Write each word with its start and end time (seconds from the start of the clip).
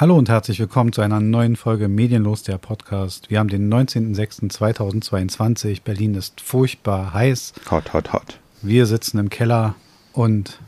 Hallo 0.00 0.16
und 0.16 0.28
herzlich 0.28 0.60
willkommen 0.60 0.92
zu 0.92 1.00
einer 1.00 1.18
neuen 1.18 1.56
Folge 1.56 1.88
Medienlos, 1.88 2.44
der 2.44 2.56
Podcast. 2.56 3.30
Wir 3.30 3.40
haben 3.40 3.48
den 3.48 3.68
19.06.2022. 3.68 5.82
Berlin 5.82 6.14
ist 6.14 6.40
furchtbar 6.40 7.12
heiß. 7.12 7.52
Hot, 7.68 7.92
hot, 7.92 8.12
hot. 8.12 8.38
Wir 8.62 8.86
sitzen 8.86 9.18
im 9.18 9.28
Keller 9.28 9.74
und 10.12 10.60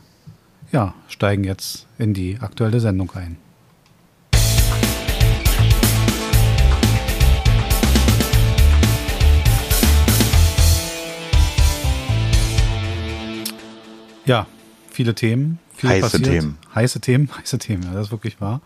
ja, 0.73 0.93
steigen 1.07 1.45
jetzt 1.45 1.87
in 1.97 2.13
die 2.13 2.39
aktuelle 2.41 2.81
Sendung 2.81 3.09
ein. 3.11 3.37
Ja, 14.25 14.45
viele 14.89 15.15
Themen. 15.15 15.59
Viel 15.73 15.89
Heiße 15.89 16.01
passiert. 16.01 16.25
Themen. 16.25 16.57
Heiße 16.75 16.99
Themen, 16.99 17.29
heiße 17.37 17.59
Themen, 17.59 17.83
ja, 17.83 17.93
das 17.93 18.07
ist 18.07 18.11
wirklich 18.11 18.41
wahr. 18.41 18.59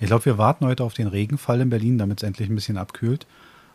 Ich 0.00 0.06
glaube, 0.06 0.24
wir 0.24 0.38
warten 0.38 0.64
heute 0.64 0.82
auf 0.82 0.94
den 0.94 1.06
Regenfall 1.06 1.60
in 1.60 1.68
Berlin, 1.70 1.98
damit 1.98 2.22
es 2.22 2.26
endlich 2.26 2.48
ein 2.48 2.54
bisschen 2.54 2.78
abkühlt. 2.78 3.26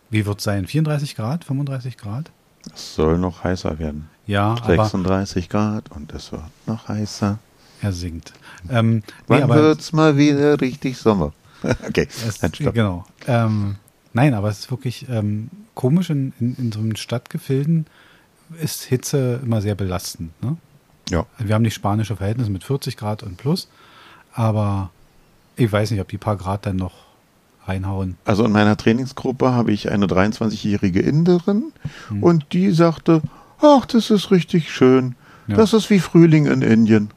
Wie 0.09 0.25
wird 0.25 0.39
es 0.39 0.43
sein? 0.43 0.65
34 0.65 1.15
Grad? 1.15 1.43
35 1.43 1.97
Grad? 1.97 2.31
Es 2.73 2.95
soll 2.95 3.19
noch 3.19 3.43
heißer 3.43 3.77
werden. 3.77 4.09
Ja, 4.25 4.55
aber 4.61 4.75
36 4.75 5.49
Grad 5.49 5.91
und 5.91 6.11
es 6.13 6.31
wird 6.31 6.41
noch 6.65 6.87
heißer. 6.87 7.37
er 7.81 7.93
singt. 7.93 8.33
Ähm, 8.69 8.95
nee, 8.95 9.03
Wann 9.27 9.43
aber 9.43 9.55
wird's 9.55 9.93
mal 9.93 10.17
wieder 10.17 10.59
richtig 10.59 10.97
Sommer? 10.97 11.31
okay, 11.87 12.07
es, 12.27 12.39
dann 12.39 12.53
stopp. 12.53 12.73
genau. 12.73 13.05
Ähm, 13.27 13.75
nein, 14.13 14.33
aber 14.33 14.49
es 14.49 14.59
ist 14.59 14.71
wirklich 14.71 15.07
ähm, 15.09 15.49
komisch, 15.75 16.09
in, 16.09 16.33
in, 16.39 16.55
in 16.55 16.71
so 16.71 16.79
einem 16.79 16.95
Stadtgefilden 16.95 17.85
ist 18.59 18.83
Hitze 18.83 19.41
immer 19.43 19.61
sehr 19.61 19.75
belastend. 19.75 20.31
Ne? 20.43 20.57
Ja, 21.09 21.25
Wir 21.37 21.53
haben 21.53 21.61
nicht 21.61 21.75
spanische 21.75 22.15
Verhältnisse 22.15 22.49
mit 22.49 22.63
40 22.63 22.97
Grad 22.97 23.21
und 23.21 23.37
plus, 23.37 23.67
aber 24.33 24.89
ich 25.55 25.71
weiß 25.71 25.91
nicht, 25.91 26.01
ob 26.01 26.07
die 26.07 26.17
paar 26.17 26.37
Grad 26.37 26.65
dann 26.65 26.75
noch 26.75 26.93
reinhauen. 27.67 28.17
also 28.25 28.45
in 28.45 28.51
meiner 28.51 28.77
Trainingsgruppe 28.77 29.51
habe 29.51 29.71
ich 29.71 29.91
eine 29.91 30.05
23-jährige 30.05 30.99
Inderin 30.99 31.71
und 32.21 32.53
die 32.53 32.69
sagte, 32.71 33.21
ach, 33.59 33.85
das 33.87 34.11
ist 34.11 34.29
richtig 34.29 34.71
schön. 34.71 35.15
Ja. 35.47 35.55
Das 35.55 35.73
ist 35.73 35.89
wie 35.89 35.99
Frühling 35.99 36.45
in 36.45 36.61
Indien. 36.61 37.09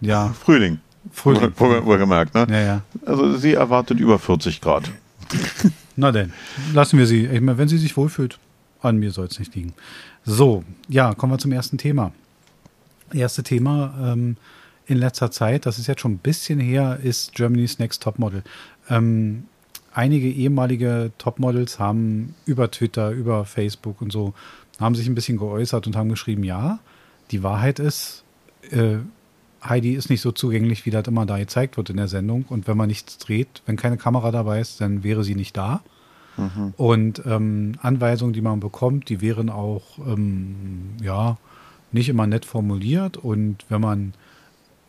Ja, 0.00 0.28
Frühling. 0.28 0.78
Frühling. 1.12 1.52
Wohl, 1.56 1.84
wohlgemerkt, 1.84 2.34
ne? 2.34 2.46
Ja, 2.50 2.60
ja. 2.60 2.82
Also 3.06 3.36
sie 3.36 3.54
erwartet 3.54 4.00
über 4.00 4.18
40 4.18 4.60
Grad. 4.60 4.90
Na 5.96 6.12
denn, 6.12 6.32
lassen 6.72 6.98
wir 6.98 7.06
sie. 7.06 7.26
Ich 7.26 7.40
meine, 7.40 7.58
wenn 7.58 7.68
sie 7.68 7.78
sich 7.78 7.96
wohlfühlt, 7.96 8.38
an 8.80 8.98
mir 8.98 9.10
soll 9.10 9.26
es 9.26 9.38
nicht 9.38 9.54
liegen. 9.54 9.74
So, 10.24 10.64
ja, 10.88 11.14
kommen 11.14 11.32
wir 11.32 11.38
zum 11.38 11.52
ersten 11.52 11.78
Thema. 11.78 12.12
Erste 13.12 13.42
Thema 13.42 13.94
ähm, 14.02 14.36
in 14.90 14.98
letzter 14.98 15.30
Zeit, 15.30 15.66
das 15.66 15.78
ist 15.78 15.86
jetzt 15.86 16.00
schon 16.00 16.14
ein 16.14 16.18
bisschen 16.18 16.58
her, 16.58 16.98
ist 17.00 17.34
Germany's 17.34 17.78
Next 17.78 18.02
Topmodel. 18.02 18.42
Ähm, 18.88 19.44
einige 19.92 20.28
ehemalige 20.28 21.12
Topmodels 21.16 21.78
haben 21.78 22.34
über 22.44 22.72
Twitter, 22.72 23.10
über 23.10 23.44
Facebook 23.44 24.02
und 24.02 24.10
so, 24.10 24.34
haben 24.80 24.96
sich 24.96 25.06
ein 25.06 25.14
bisschen 25.14 25.38
geäußert 25.38 25.86
und 25.86 25.94
haben 25.94 26.08
geschrieben, 26.08 26.42
ja, 26.42 26.80
die 27.30 27.44
Wahrheit 27.44 27.78
ist, 27.78 28.24
äh, 28.72 28.96
Heidi 29.62 29.92
ist 29.92 30.10
nicht 30.10 30.22
so 30.22 30.32
zugänglich, 30.32 30.86
wie 30.86 30.90
das 30.90 31.06
immer 31.06 31.24
da 31.24 31.38
gezeigt 31.38 31.76
wird 31.76 31.90
in 31.90 31.96
der 31.96 32.08
Sendung. 32.08 32.46
Und 32.48 32.66
wenn 32.66 32.76
man 32.76 32.88
nichts 32.88 33.18
dreht, 33.18 33.62
wenn 33.66 33.76
keine 33.76 33.96
Kamera 33.96 34.32
dabei 34.32 34.60
ist, 34.60 34.80
dann 34.80 35.04
wäre 35.04 35.22
sie 35.22 35.36
nicht 35.36 35.56
da. 35.56 35.82
Und 36.76 37.22
ähm, 37.26 37.74
Anweisungen, 37.80 38.32
die 38.32 38.40
man 38.40 38.58
bekommt, 38.58 39.08
die 39.08 39.20
wären 39.20 39.50
auch 39.50 39.98
ähm, 39.98 40.96
ja 41.00 41.36
nicht 41.92 42.08
immer 42.08 42.26
nett 42.26 42.44
formuliert. 42.44 43.18
Und 43.18 43.66
wenn 43.68 43.82
man 43.82 44.14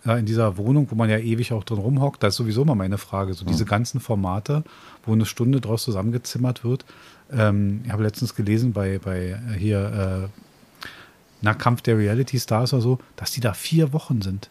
ja, 0.06 0.18
in 0.18 0.26
dieser 0.26 0.58
Wohnung, 0.58 0.88
wo 0.90 0.96
man 0.96 1.10
ja 1.10 1.18
ewig 1.18 1.54
auch 1.54 1.64
drin 1.64 1.78
rumhockt, 1.78 2.24
da 2.24 2.28
ist 2.28 2.36
sowieso 2.36 2.66
mal 2.66 2.76
meine 2.76 2.98
Frage. 2.98 3.34
So 3.34 3.46
diese 3.46 3.66
ganzen 3.66 4.00
Formate, 4.00 4.64
wo 5.06 5.14
eine 5.14 5.26
Stunde 5.26 5.62
draus 5.62 5.84
zusammengezimmert 5.84 6.64
wird. 6.64 6.86
Ähm, 7.32 7.82
ich 7.86 7.92
habe 7.92 8.04
letztens 8.04 8.36
gelesen 8.36 8.74
bei, 8.74 9.00
bei 9.00 9.30
äh, 9.30 9.58
hier 9.58 10.30
äh, 10.32 10.42
nach 11.42 11.58
Kampf 11.58 11.82
der 11.82 11.98
Reality 11.98 12.40
Stars 12.40 12.74
oder 12.74 12.82
so, 12.82 13.00
dass 13.16 13.32
die 13.32 13.42
da 13.42 13.54
vier 13.54 13.94
Wochen 13.94 14.22
sind. 14.22 14.50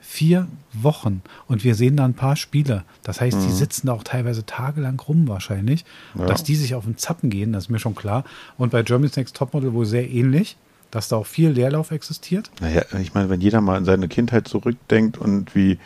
Vier 0.00 0.48
Wochen. 0.72 1.22
Und 1.46 1.64
wir 1.64 1.74
sehen 1.74 1.96
da 1.96 2.04
ein 2.04 2.14
paar 2.14 2.36
Spiele. 2.36 2.84
Das 3.02 3.20
heißt, 3.20 3.38
die 3.42 3.50
sitzen 3.50 3.86
da 3.86 3.94
auch 3.94 4.02
teilweise 4.02 4.44
tagelang 4.44 5.00
rum 5.00 5.28
wahrscheinlich. 5.28 5.84
Ja. 6.18 6.26
Dass 6.26 6.42
die 6.42 6.56
sich 6.56 6.74
auf 6.74 6.84
den 6.84 6.98
Zappen 6.98 7.30
gehen, 7.30 7.52
das 7.52 7.64
ist 7.64 7.70
mir 7.70 7.78
schon 7.78 7.94
klar. 7.94 8.24
Und 8.58 8.72
bei 8.72 8.82
Germany's 8.82 9.16
Next 9.16 9.36
Topmodel 9.36 9.72
wohl 9.72 9.86
sehr 9.86 10.10
ähnlich, 10.10 10.56
dass 10.92 11.08
da 11.08 11.16
auch 11.16 11.26
viel 11.26 11.50
Leerlauf 11.50 11.90
existiert. 11.90 12.52
Naja, 12.60 12.82
ich 13.00 13.14
meine, 13.14 13.28
wenn 13.30 13.40
jeder 13.40 13.60
mal 13.60 13.76
an 13.76 13.84
seine 13.84 14.06
Kindheit 14.06 14.46
zurückdenkt 14.46 15.18
und 15.18 15.56
wie 15.56 15.78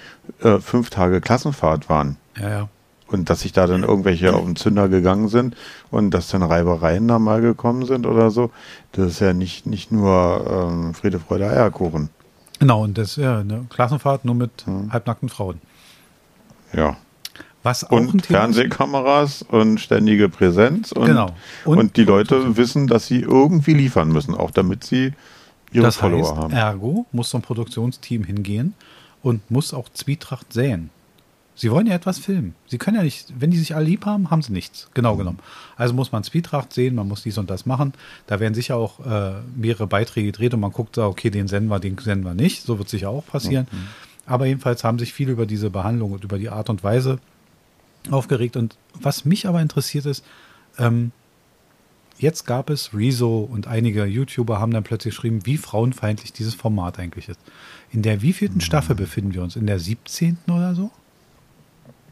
äh, 0.43 0.59
fünf 0.59 0.91
Tage 0.91 1.22
Klassenfahrt 1.22 1.89
waren 1.89 2.19
Ja, 2.39 2.49
ja. 2.50 2.69
und 3.06 3.31
dass 3.31 3.41
sich 3.41 3.53
da 3.53 3.66
dann 3.66 3.84
irgendwelche 3.84 4.34
auf 4.34 4.45
den 4.45 4.56
Zünder 4.56 4.89
gegangen 4.89 5.28
sind 5.28 5.56
und 5.91 6.11
dass 6.11 6.28
dann 6.28 6.43
Reibereien 6.43 7.09
da 7.09 7.19
mal 7.19 7.41
gekommen 7.41 7.87
sind 7.87 8.05
oder 8.05 8.31
so, 8.31 8.50
das 8.93 9.12
ist 9.12 9.21
ja 9.21 9.33
nicht, 9.33 9.65
nicht 9.65 9.93
nur 9.93 10.69
ähm, 10.69 10.93
Friede, 10.93 11.21
Freude, 11.21 11.49
Eierkuchen. 11.49 12.11
Genau, 12.59 12.83
und 12.83 12.99
das 12.99 13.16
ja 13.16 13.39
eine 13.39 13.66
Klassenfahrt 13.71 14.25
nur 14.25 14.34
mit 14.34 14.65
halbnackten 14.91 15.28
Frauen. 15.28 15.61
Ja. 16.72 16.97
Was 17.66 17.82
auch 17.84 17.97
ein 17.99 18.06
Und. 18.09 18.27
Fernsehkameras 18.27 19.43
und 19.43 19.81
ständige 19.81 20.28
Präsenz 20.28 20.93
und, 20.93 21.06
Genau. 21.06 21.32
und, 21.65 21.78
Und 21.78 21.97
die 21.97 22.04
Leute 22.04 22.56
wissen, 22.56 22.87
dass 22.87 23.06
sie 23.09 23.21
irgendwie 23.21 23.75
liefern 23.75 24.09
müssen, 24.09 24.34
auch 24.34 24.53
damit 24.53 24.84
sie 24.84 25.12
ihre 25.72 25.84
Das 25.87 25.97
Follower 25.97 26.21
heißt, 26.22 26.37
haben. 26.37 26.53
ergo 26.53 27.06
muss 27.10 27.31
so 27.31 27.38
ein 27.38 27.43
Produktionsteam 27.43 28.22
hingehen 28.25 28.75
und 29.21 29.50
muss 29.50 29.75
auch 29.75 29.88
Zwietracht 29.88 30.53
säen. 30.53 30.91
Sie 31.56 31.71
wollen 31.71 31.87
ja 31.87 31.94
etwas 31.94 32.19
filmen. 32.19 32.54
Sie 32.69 32.78
können 32.78 32.99
ja 32.99 33.03
nicht, 33.03 33.32
wenn 33.37 33.50
die 33.50 33.56
sich 33.59 33.75
alle 33.75 33.87
lieb 33.87 34.04
haben, 34.06 34.31
haben 34.31 34.43
sie 34.43 34.53
nichts. 34.53 34.88
Genau 34.94 35.16
genommen. 35.16 35.38
Also 35.77 35.93
muss 35.94 36.12
man 36.12 36.22
Zwietracht 36.22 36.72
sehen, 36.72 36.94
man 36.94 37.09
muss 37.09 37.22
dies 37.25 37.37
und 37.38 37.50
das 37.50 37.66
machen. 37.66 37.94
Da 38.27 38.38
werden 38.41 38.54
sicher 38.54 38.77
auch 38.77 39.00
äh, 39.04 39.33
mehrere 39.56 39.87
Beiträge 39.87 40.27
gedreht 40.33 40.53
und 40.54 40.60
man 40.60 40.71
guckt 40.71 40.98
da, 40.98 41.06
okay, 41.06 41.31
den 41.31 41.48
senden 41.48 41.69
wir, 41.71 41.81
den 41.81 41.97
senden 41.98 42.25
wir 42.27 42.34
nicht. 42.34 42.62
So 42.62 42.78
wird 42.78 42.88
sicher 42.91 43.09
auch 43.10 43.27
passieren. 43.27 43.66
Aber 44.27 44.47
jedenfalls 44.47 44.84
haben 44.84 44.98
sich 45.00 45.12
viele 45.15 45.33
über 45.33 45.47
diese 45.47 45.71
Behandlung 45.71 46.12
und 46.12 46.22
über 46.25 46.38
die 46.38 46.50
Art 46.50 46.69
und 46.69 46.84
Weise 46.84 47.19
aufgeregt. 48.12 48.56
Und 48.56 48.77
was 49.00 49.25
mich 49.25 49.47
aber 49.47 49.61
interessiert 49.61 50.06
ist, 50.06 50.25
ähm, 50.78 51.12
jetzt 52.19 52.47
gab 52.47 52.71
es 52.71 52.94
Rezo 52.94 53.41
und 53.41 53.67
einige 53.67 54.05
YouTuber 54.05 54.59
haben 54.61 54.72
dann 54.72 54.83
plötzlich 54.84 55.15
geschrieben, 55.15 55.41
wie 55.44 55.56
frauenfeindlich 55.59 56.33
dieses 56.33 56.55
Format 56.55 56.99
eigentlich 56.99 57.28
ist. 57.28 57.41
In 57.93 58.03
der 58.03 58.22
wievielten 58.22 58.61
Staffel 58.61 58.97
befinden 58.97 59.34
wir 59.34 59.43
uns? 59.43 59.56
In 59.56 59.66
der 59.66 59.78
17. 59.78 60.39
oder 60.49 60.75
so? 60.75 60.91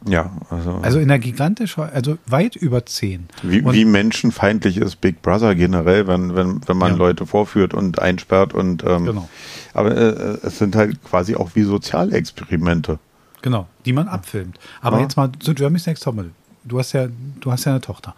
Ja, 0.07 0.31
also, 0.51 0.75
Also 0.83 0.99
in 0.99 1.07
der 1.07 1.17
gigantisch, 1.17 1.79
also 1.79 2.19
weit 2.27 2.55
über 2.55 2.85
10. 2.85 3.27
wie, 3.41 3.61
und- 3.61 3.73
wie 3.73 3.85
menschenfeindlich 3.85 4.77
ist 4.77 4.97
Big 5.01 5.23
Brother 5.23 5.55
generell, 5.55 6.05
wenn, 6.05 6.35
wenn, 6.35 6.61
wenn 6.67 6.77
man 6.77 6.91
Ja. 6.91 6.97
Leute 6.97 7.25
vorführt 7.25 7.73
und 7.73 7.97
einsperrt 7.97 8.53
und 8.53 8.83
ähm, 8.83 9.05
Genau. 9.05 9.29
aber 9.73 9.97
äh, 9.97 10.37
es 10.43 10.59
sind 10.59 10.75
halt 10.75 11.03
quasi 11.03 11.35
auch 11.35 11.51
wie 11.55 11.63
Sozialexperimente. 11.63 12.99
Genau, 13.45 13.67
die 13.85 13.93
man 13.93 14.07
abfilmt. 14.07 14.59
Aber 14.81 14.97
Ja. 14.97 15.03
jetzt 15.03 15.17
mal 15.17 15.29
zu 15.39 15.53
Jeremy's 15.53 15.85
Next 15.85 16.03
Topmodel. 16.03 16.31
Du 16.63 16.79
hast 16.79 16.93
ja, 16.93 17.07
du 17.39 17.51
hast 17.51 17.63
ja 17.65 17.73
eine 17.73 17.81
Tochter. 17.81 18.15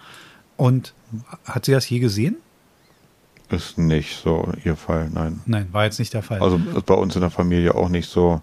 Und 0.56 0.94
hat 1.44 1.66
sie 1.66 1.74
das 1.74 1.88
je 1.90 2.00
gesehen? 2.00 2.38
Ist 3.50 3.78
nicht 3.78 4.16
so 4.24 4.50
ihr 4.64 4.78
Fall, 4.78 5.10
nein. 5.14 5.42
Nein, 5.46 5.68
war 5.74 5.84
jetzt 5.84 6.00
nicht 6.00 6.14
der 6.14 6.24
Fall. 6.24 6.40
Also 6.42 6.60
ist 6.76 6.86
bei 6.86 6.94
uns 6.94 7.14
in 7.16 7.22
der 7.22 7.30
Familie 7.30 7.76
auch 7.76 7.90
nicht 7.90 8.10
so. 8.10 8.42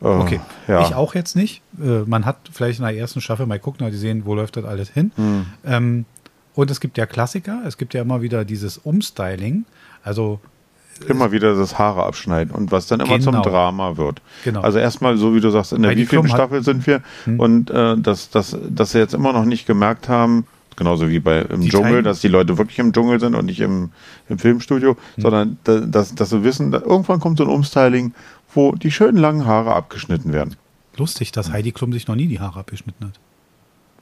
Äh, 0.00 0.06
Okay, 0.06 0.40
ja. 0.68 0.86
ich 0.88 0.94
auch 0.94 1.14
jetzt 1.14 1.36
nicht. 1.36 1.60
Äh, 1.78 2.00
man 2.06 2.24
hat 2.24 2.36
vielleicht 2.50 2.78
in 2.78 2.86
der 2.86 2.96
ersten 2.96 3.20
Staffel 3.20 3.44
mal 3.44 3.58
gucken, 3.60 3.86
die 3.90 3.96
sehen, 3.98 4.24
wo 4.24 4.34
läuft 4.34 4.56
das 4.56 4.64
alles 4.64 4.88
hin. 4.88 5.12
Hm. 5.16 5.46
Ähm, 5.66 6.04
und 6.54 6.70
es 6.70 6.80
gibt 6.80 6.96
ja 6.96 7.04
Klassiker, 7.04 7.60
es 7.66 7.76
gibt 7.76 7.92
ja 7.92 8.00
immer 8.00 8.22
wieder 8.22 8.46
dieses 8.46 8.78
Umstyling. 8.78 9.66
Also 10.02 10.40
Immer 11.08 11.32
wieder 11.32 11.54
das 11.56 11.78
Haare 11.78 12.04
abschneiden 12.04 12.54
und 12.54 12.72
was 12.72 12.86
dann 12.86 13.00
immer 13.00 13.18
zum 13.20 13.32
Genau. 13.32 13.42
Drama 13.44 13.96
wird. 13.96 14.20
Genau. 14.44 14.60
Also 14.60 14.78
erstmal, 14.78 15.16
so 15.16 15.34
wie 15.34 15.40
du 15.40 15.48
sagst, 15.50 15.72
in 15.72 15.82
der 15.82 15.92
wievielten 15.96 16.28
Staffel 16.28 16.62
sind 16.62 16.86
wir 16.86 17.00
und 17.38 17.70
äh, 17.70 17.96
dass, 17.96 18.28
dass, 18.30 18.56
dass 18.68 18.92
sie 18.92 18.98
jetzt 18.98 19.14
immer 19.14 19.32
noch 19.32 19.46
nicht 19.46 19.66
gemerkt 19.66 20.08
haben, 20.10 20.46
genauso 20.76 21.08
wie 21.08 21.18
bei 21.20 21.40
im 21.40 21.62
Die 21.62 21.68
Dschungel, 21.70 21.90
teilen- 21.92 22.04
dass 22.04 22.20
die 22.20 22.28
Leute 22.28 22.58
wirklich 22.58 22.78
im 22.78 22.92
Dschungel 22.92 23.18
sind 23.18 23.34
und 23.34 23.46
nicht 23.46 23.60
im, 23.60 23.90
im 24.28 24.38
Filmstudio, 24.38 24.96
sondern 25.16 25.58
da, 25.64 25.80
dass, 25.80 26.14
dass 26.14 26.30
sie 26.30 26.44
wissen, 26.44 26.70
irgendwann 26.72 27.18
kommt 27.20 27.38
so 27.38 27.44
ein 27.44 27.50
Umstyling, 27.50 28.12
wo 28.54 28.72
die 28.72 28.90
schönen 28.90 29.16
langen 29.16 29.46
Haare 29.46 29.74
abgeschnitten 29.74 30.32
werden. 30.34 30.56
lustig, 30.98 31.32
dass 31.32 31.50
Heidi 31.50 31.72
Klum 31.72 31.92
sich 31.94 32.08
noch 32.08 32.14
nie 32.16 32.26
die 32.26 32.40
Haare 32.40 32.60
abgeschnitten 32.60 33.06
hat. 33.06 33.18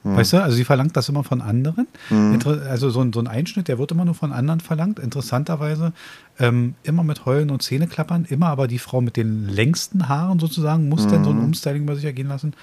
Weißt 0.03 0.33
du, 0.33 0.41
also 0.41 0.55
sie 0.55 0.63
verlangt 0.63 0.95
das 0.95 1.09
immer 1.09 1.25
von 1.25 1.41
anderen. 1.41 1.87
Inter 2.09 2.61
also 2.69 2.89
so 2.89 3.01
ein, 3.01 3.11
so 3.11 3.19
ein 3.19 3.27
Einschnitt, 3.27 3.67
der 3.67 3.77
wird 3.79 3.91
immer 3.91 4.05
nur 4.05 4.15
von 4.15 4.31
anderen 4.31 4.61
verlangt. 4.61 4.97
Interessanterweise 4.97 5.91
ähm, 6.39 6.75
immer 6.83 7.03
mit 7.03 7.25
Heulen 7.25 7.49
und 7.49 7.61
Zähneklappern, 7.61 8.25
immer 8.25 8.47
aber 8.47 8.67
die 8.67 8.79
Frau 8.79 9.01
mit 9.01 9.17
den 9.17 9.49
längsten 9.49 10.07
Haaren 10.07 10.39
sozusagen 10.39 10.87
muss 10.87 11.07
denn 11.07 11.25
so 11.25 11.31
ein 11.31 11.39
Umstyling 11.39 11.83
über 11.83 11.95
sich 11.95 12.05
ergehen 12.05 12.29
lassen. 12.29 12.53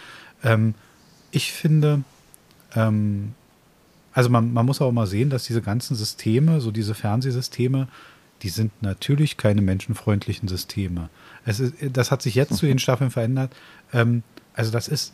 Ähm, 0.43 0.75
ich 1.31 1.53
finde, 1.53 2.03
ähm, 2.75 3.35
also 4.13 4.31
man, 4.31 4.55
man 4.55 4.65
muss 4.65 4.81
auch 4.81 4.93
mal 4.93 5.07
sehen, 5.07 5.29
dass 5.29 5.45
diese 5.45 5.61
ganzen 5.61 5.95
Systeme, 5.95 6.63
so 6.63 6.71
diese 6.71 6.95
Fernsehsysteme, 6.95 7.89
die 8.43 8.49
sind 8.49 8.73
natürlich 8.83 9.37
keine 9.37 9.61
menschenfreundlichen 9.61 10.49
Systeme. 10.49 11.11
Es 11.45 11.61
ist, 11.61 11.75
das 11.93 12.11
hat 12.11 12.23
sich 12.23 12.35
jetzt 12.35 12.55
zu 12.55 12.65
den 12.65 12.79
Staffeln 12.79 13.11
verändert. 13.11 13.55
Ähm, 13.93 14.23
also 14.55 14.71
das 14.71 14.89
ist 14.89 15.13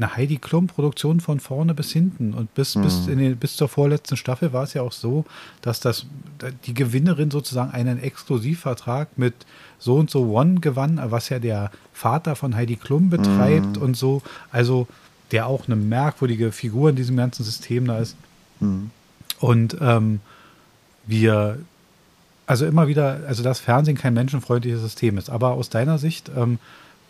eine 0.00 0.16
Heidi 0.16 0.38
Klum-Produktion 0.38 1.20
von 1.20 1.40
vorne 1.40 1.74
bis 1.74 1.92
hinten. 1.92 2.32
Und 2.32 2.54
bis, 2.54 2.74
mhm. 2.74 2.82
bis, 2.82 3.06
in 3.06 3.18
den, 3.18 3.36
bis 3.36 3.56
zur 3.56 3.68
vorletzten 3.68 4.16
Staffel 4.16 4.52
war 4.52 4.64
es 4.64 4.74
ja 4.74 4.82
auch 4.82 4.92
so, 4.92 5.24
dass 5.62 5.80
das, 5.80 6.06
die 6.64 6.74
Gewinnerin 6.74 7.30
sozusagen 7.30 7.70
einen 7.72 8.02
Exklusivvertrag 8.02 9.08
mit 9.16 9.34
so 9.78 9.96
und 9.96 10.10
so 10.10 10.30
One 10.30 10.60
gewann, 10.60 11.00
was 11.04 11.28
ja 11.28 11.38
der 11.38 11.70
Vater 11.92 12.34
von 12.36 12.56
Heidi 12.56 12.76
Klum 12.76 13.10
betreibt 13.10 13.76
mhm. 13.76 13.82
und 13.82 13.96
so. 13.96 14.22
Also 14.50 14.88
der 15.32 15.46
auch 15.46 15.66
eine 15.66 15.76
merkwürdige 15.76 16.50
Figur 16.50 16.90
in 16.90 16.96
diesem 16.96 17.16
ganzen 17.16 17.44
System 17.44 17.86
da 17.86 17.98
ist. 17.98 18.16
Mhm. 18.60 18.90
Und 19.38 19.76
ähm, 19.80 20.20
wir, 21.06 21.58
also 22.46 22.66
immer 22.66 22.88
wieder, 22.88 23.20
also 23.26 23.42
das 23.42 23.60
Fernsehen 23.60 23.96
kein 23.96 24.14
menschenfreundliches 24.14 24.80
System 24.80 25.18
ist. 25.18 25.30
Aber 25.30 25.52
aus 25.52 25.70
deiner 25.70 25.98
Sicht, 25.98 26.30
ähm, 26.36 26.58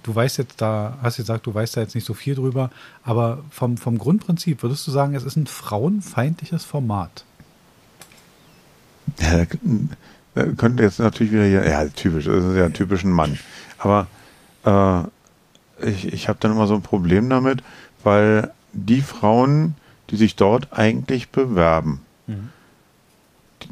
du 0.03 0.15
weißt 0.15 0.39
jetzt 0.39 0.61
da, 0.61 0.99
hast 1.03 1.17
gesagt, 1.17 1.47
du 1.47 1.55
weißt 1.55 1.77
da 1.77 1.81
jetzt 1.81 1.95
nicht 1.95 2.07
so 2.07 2.15
viel 2.15 2.35
drüber, 2.35 2.71
aber 3.05 3.43
vom, 3.51 3.77
vom 3.77 3.99
Grundprinzip 3.99 4.63
würdest 4.63 4.87
du 4.87 4.91
sagen, 4.91 5.15
es 5.15 5.25
ist 5.25 5.37
ein 5.37 5.47
frauenfeindliches 5.47 6.65
Format? 6.65 7.25
Ja, 9.21 9.45
könnte 10.57 10.83
jetzt 10.83 11.01
natürlich 11.01 11.33
wieder 11.33 11.45
hier, 11.45 11.69
ja, 11.69 11.87
typisch, 11.89 12.27
das 12.27 12.45
ist 12.45 12.57
ja 12.57 12.67
ein 12.67 12.73
typischer 12.73 13.09
Mann. 13.09 13.39
Aber 13.79 14.07
äh, 14.65 15.89
ich, 15.89 16.13
ich 16.13 16.29
habe 16.29 16.39
dann 16.41 16.53
immer 16.53 16.67
so 16.67 16.75
ein 16.75 16.83
Problem 16.83 17.29
damit, 17.29 17.63
weil 18.05 18.51
die 18.73 19.03
Frauen, 19.03 19.75
die 20.11 20.17
sich 20.17 20.37
dort 20.37 20.73
eigentlich 20.73 21.31
bewerben, 21.31 22.01
mhm. 22.27 22.51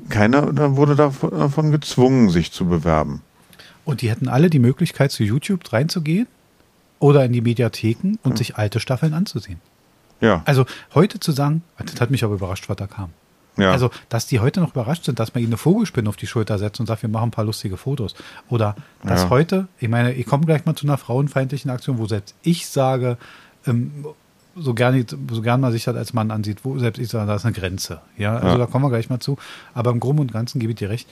keiner 0.09 0.77
wurde 0.77 0.97
davon 0.97 1.71
gezwungen, 1.71 2.31
sich 2.31 2.53
zu 2.53 2.67
bewerben. 2.67 3.23
Und 3.89 4.03
die 4.03 4.11
hätten 4.11 4.29
alle 4.29 4.51
die 4.51 4.59
Möglichkeit, 4.59 5.13
zu 5.13 5.25
YouTube 5.25 5.73
reinzugehen 5.73 6.27
oder 6.99 7.25
in 7.25 7.33
die 7.33 7.41
Mediatheken 7.41 8.19
und 8.23 8.33
mhm. 8.33 8.37
sich 8.37 8.57
alte 8.57 8.81
Staffeln 8.81 9.15
anzusehen. 9.15 9.63
Ja. 10.21 10.43
Also 10.45 10.67
heute 10.95 11.21
zu 11.21 11.33
sagen, 11.33 11.63
das 11.79 11.99
hat 11.99 12.11
mich 12.11 12.23
aber 12.23 12.35
überrascht, 12.35 12.69
was 12.69 12.77
da 12.77 12.87
kam. 12.87 13.09
Ja. 13.57 13.73
Also, 13.73 13.89
dass 14.11 14.27
die 14.27 14.41
heute 14.41 14.61
noch 14.61 14.73
überrascht 14.73 15.05
sind, 15.05 15.19
dass 15.19 15.33
man 15.33 15.43
ihnen 15.43 15.55
eine 15.55 15.57
Vogelspinne 15.57 16.07
auf 16.07 16.19
die 16.19 16.27
Schulter 16.27 16.59
setzt 16.59 16.81
und 16.81 16.87
sagt, 16.87 17.01
wir 17.01 17.09
machen 17.09 17.29
ein 17.29 17.31
paar 17.31 17.47
lustige 17.47 17.79
Fotos. 17.79 18.15
Oder 18.51 18.77
dass 19.05 19.23
ja. 19.23 19.31
heute, 19.31 19.69
ich 19.79 19.89
meine, 19.89 20.13
ich 20.13 20.27
komme 20.27 20.45
gleich 20.45 20.67
mal 20.67 20.75
zu 20.75 20.87
einer 20.87 20.99
frauenfeindlichen 20.99 21.71
Aktion, 21.71 21.97
wo 21.97 22.07
selbst 22.07 22.35
ich 22.43 22.67
sage, 22.67 23.17
ähm, 23.67 24.05
so 24.55 24.75
gerne 24.75 25.07
so 25.31 25.41
gern 25.41 25.63
man 25.63 25.73
sich 25.73 25.85
das 25.85 25.97
als 25.97 26.13
Mann 26.13 26.31
ansieht, 26.31 26.59
wo 26.63 26.79
selbst 26.79 26.99
ich 26.99 27.09
sage, 27.09 27.27
da 27.27 27.37
ist 27.37 27.47
eine 27.47 27.55
Grenze. 27.55 28.03
Ja, 28.19 28.37
also 28.37 28.49
ja. 28.49 28.59
da 28.59 28.67
kommen 28.67 28.85
wir 28.85 28.91
gleich 28.91 29.09
mal 29.09 29.21
zu. 29.21 29.39
Aber 29.73 29.93
im 29.93 29.99
Groben 29.99 30.19
und 30.19 30.31
Ganzen 30.31 30.59
gebe 30.59 30.73
ich 30.73 30.79
dir 30.79 30.91
recht, 30.91 31.09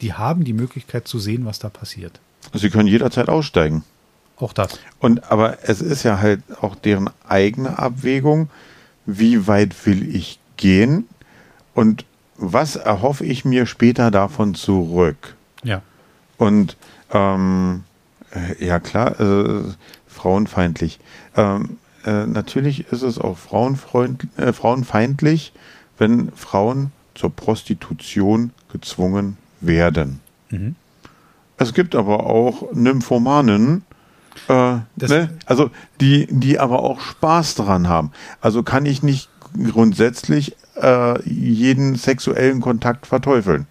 die 0.00 0.14
haben 0.14 0.44
die 0.44 0.52
Möglichkeit 0.52 1.06
zu 1.06 1.18
sehen, 1.18 1.44
was 1.44 1.58
da 1.58 1.68
passiert. 1.68 2.20
Sie 2.54 2.70
können 2.70 2.88
jederzeit 2.88 3.28
aussteigen. 3.28 3.84
Auch 4.36 4.52
das. 4.52 4.78
Und 4.98 5.30
aber 5.30 5.58
es 5.62 5.82
ist 5.82 6.02
ja 6.02 6.18
halt 6.18 6.42
auch 6.60 6.74
deren 6.74 7.10
eigene 7.28 7.78
Abwägung, 7.78 8.48
wie 9.04 9.46
weit 9.46 9.74
will 9.86 10.14
ich 10.14 10.38
gehen 10.56 11.06
und 11.74 12.04
was 12.36 12.76
erhoffe 12.76 13.24
ich 13.24 13.44
mir 13.44 13.66
später 13.66 14.10
davon 14.10 14.54
zurück. 14.54 15.36
Ja. 15.62 15.82
Und 16.38 16.76
ähm, 17.12 17.84
äh, 18.30 18.64
ja 18.64 18.80
klar, 18.80 19.20
äh, 19.20 19.62
frauenfeindlich. 20.06 21.00
Ähm, 21.36 21.76
äh, 22.04 22.26
natürlich 22.26 22.90
ist 22.92 23.02
es 23.02 23.18
auch 23.18 23.36
äh, 23.36 24.52
frauenfeindlich, 24.52 25.52
wenn 25.98 26.32
Frauen 26.32 26.92
zur 27.14 27.30
Prostitution 27.30 28.52
gezwungen 28.72 29.36
werden. 29.60 30.20
Mhm. 30.50 30.76
Es 31.56 31.74
gibt 31.74 31.94
aber 31.94 32.26
auch 32.26 32.72
Nymphomanen, 32.72 33.84
äh, 34.48 34.78
ne? 34.96 35.30
also 35.46 35.70
die, 36.00 36.26
die 36.30 36.58
aber 36.58 36.82
auch 36.82 37.00
Spaß 37.00 37.56
daran 37.56 37.88
haben. 37.88 38.12
Also 38.40 38.62
kann 38.62 38.86
ich 38.86 39.02
nicht 39.02 39.28
grundsätzlich 39.70 40.56
äh, 40.76 41.22
jeden 41.28 41.96
sexuellen 41.96 42.60
Kontakt 42.60 43.06
verteufeln. 43.06 43.66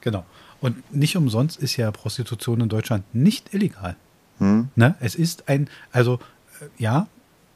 Genau. 0.00 0.24
Und 0.60 0.94
nicht 0.94 1.16
umsonst 1.16 1.58
ist 1.58 1.76
ja 1.76 1.90
Prostitution 1.90 2.62
in 2.62 2.68
Deutschland 2.68 3.04
nicht 3.14 3.52
illegal. 3.52 3.96
Hm. 4.38 4.68
Ne? 4.74 4.94
Es 5.00 5.14
ist 5.14 5.48
ein, 5.48 5.68
also 5.92 6.20
äh, 6.60 6.82
ja, 6.82 7.06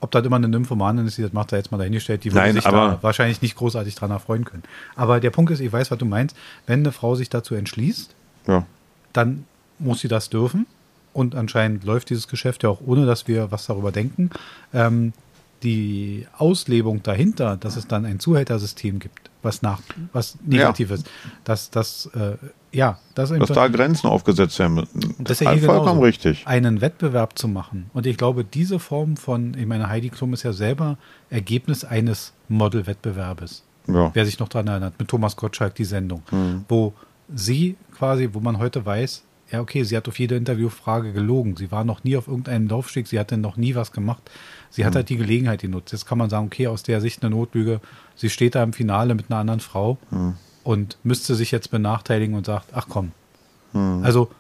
ob 0.01 0.11
das 0.11 0.25
immer 0.25 0.37
eine 0.37 0.49
Nymphomanin 0.49 1.07
ist, 1.07 1.19
die 1.19 1.23
das 1.23 1.33
macht, 1.33 1.53
da 1.53 1.57
jetzt 1.57 1.73
mal 1.73 1.79
dahingestellt, 1.79 2.25
die 2.25 2.33
würde 2.33 2.53
sich 2.53 2.65
da 2.65 2.99
wahrscheinlich 3.03 3.43
nicht 3.43 3.57
großartig 3.57 3.95
dran 3.95 4.11
erfreuen 4.11 4.45
können. 4.45 4.63
Aber 4.95 5.21
der 5.21 5.31
Punkt 5.31 5.51
ist, 5.51 5.61
ich 5.61 5.73
weiß, 5.73 5.91
was 5.91 5.99
du 5.99 6.07
meinst, 6.07 6.37
wenn 6.67 6.81
eine 6.81 6.93
Frau 6.93 7.15
sich 7.15 7.31
dazu 7.31 7.55
entschließt, 7.55 8.15
ja. 8.47 8.65
dann 9.13 9.45
muss 9.79 10.01
sie 10.01 10.09
das 10.09 10.31
dürfen. 10.31 10.67
Und 11.13 11.35
anscheinend 11.35 11.85
läuft 11.85 12.11
dieses 12.11 12.29
Geschäft 12.29 12.63
ja 12.63 12.69
auch 12.69 12.81
ohne, 12.85 13.07
dass 13.07 13.27
wir 13.27 13.51
was 13.51 13.67
darüber 13.67 13.91
denken. 13.91 14.31
Ähm, 14.73 15.13
die 15.63 16.27
Auslebung 16.37 17.03
dahinter, 17.03 17.57
dass 17.57 17.77
es 17.77 17.87
dann 17.87 18.05
ein 18.05 18.21
Zuhältersystem 18.21 18.99
gibt, 18.99 19.31
was 19.43 19.63
nach, 19.63 19.81
was 20.13 20.39
negativ 20.45 20.91
ja. 20.91 20.97
ist, 20.97 21.11
dass 21.45 21.71
das, 21.71 22.07
äh, 22.15 22.37
ja, 22.71 22.99
das 23.15 23.31
dass 23.31 23.49
da 23.49 23.69
Grenzen 23.69 24.07
aufgesetzt 24.07 24.59
werden. 24.59 24.87
Das 25.19 25.41
ist 25.41 25.47
ja 25.47 25.57
vollkommen 25.57 26.01
richtig. 26.01 26.47
Einen 26.47 26.81
Wettbewerb 26.81 27.39
zu 27.39 27.49
machen. 27.49 27.91
Und 27.93 28.07
ich 28.07 28.17
glaube, 28.17 28.45
diese 28.45 28.79
Form 28.79 29.17
von, 29.17 29.55
ich 29.55 29.67
meine, 29.67 29.89
Heidi 29.89 30.11
Klum 30.11 30.33
ist 30.35 30.43
ja 30.43 30.53
selber 30.53 30.99
Ergebnis 31.31 31.85
eines 31.85 32.33
Model-Wettbewerbes. 32.49 33.65
Ja. 33.87 34.11
Wer 34.13 34.27
sich 34.27 34.39
noch 34.39 34.49
daran 34.49 34.69
erinnert, 34.69 34.95
mit 34.99 35.09
Thomas 35.09 35.37
Gottschalk 35.37 35.75
die 35.75 35.85
Sendung, 35.85 36.23
mhm. 36.31 36.65
wo 36.69 36.93
sie 37.35 37.77
quasi, 37.97 38.29
wo 38.33 38.41
man 38.41 38.59
heute 38.59 38.85
weiß, 38.85 39.25
ja, 39.51 39.61
okay, 39.61 39.83
sie 39.83 39.97
hat 39.97 40.09
auf 40.09 40.19
jede 40.19 40.37
Interviewfrage 40.37 41.13
gelogen. 41.13 41.57
Sie 41.57 41.71
war 41.71 41.85
noch 41.85 42.05
nie 42.05 42.17
auf 42.17 42.29
irgendeinem 42.29 42.69
Laufsteg, 42.69 43.07
sie 43.07 43.19
hatte 43.19 43.37
noch 43.39 43.57
nie 43.57 43.75
was 43.75 43.93
gemacht. 43.93 44.31
Sie 44.71 44.85
hat 44.85 44.93
mhm. 44.93 44.97
halt 44.97 45.09
die 45.09 45.17
Gelegenheit 45.17 45.63
genutzt. 45.63 45.93
Jetzt 45.93 46.07
kann 46.07 46.19
man 46.19 46.29
sagen, 46.29 46.47
okay, 46.47 46.67
aus 46.67 46.83
der 46.83 47.01
Sicht 47.01 47.23
eine 47.23 47.35
Notlüge, 47.35 47.81
sie 48.15 48.29
steht 48.29 48.55
da 48.55 48.63
im 48.63 48.73
Finale 48.73 49.15
mit 49.15 49.31
einer 49.31 49.41
anderen 49.41 49.61
Frau 49.61 49.97
mhm. 50.11 50.35
und 50.65 50.99
müsste 51.03 51.35
sich 51.35 51.51
jetzt 51.51 51.71
benachteiligen 51.71 52.35
und 52.35 52.45
sagt, 52.45 52.69
ach 52.73 52.87
komm. 52.89 53.13
Mhm. 53.73 54.03
Also, 54.05 54.31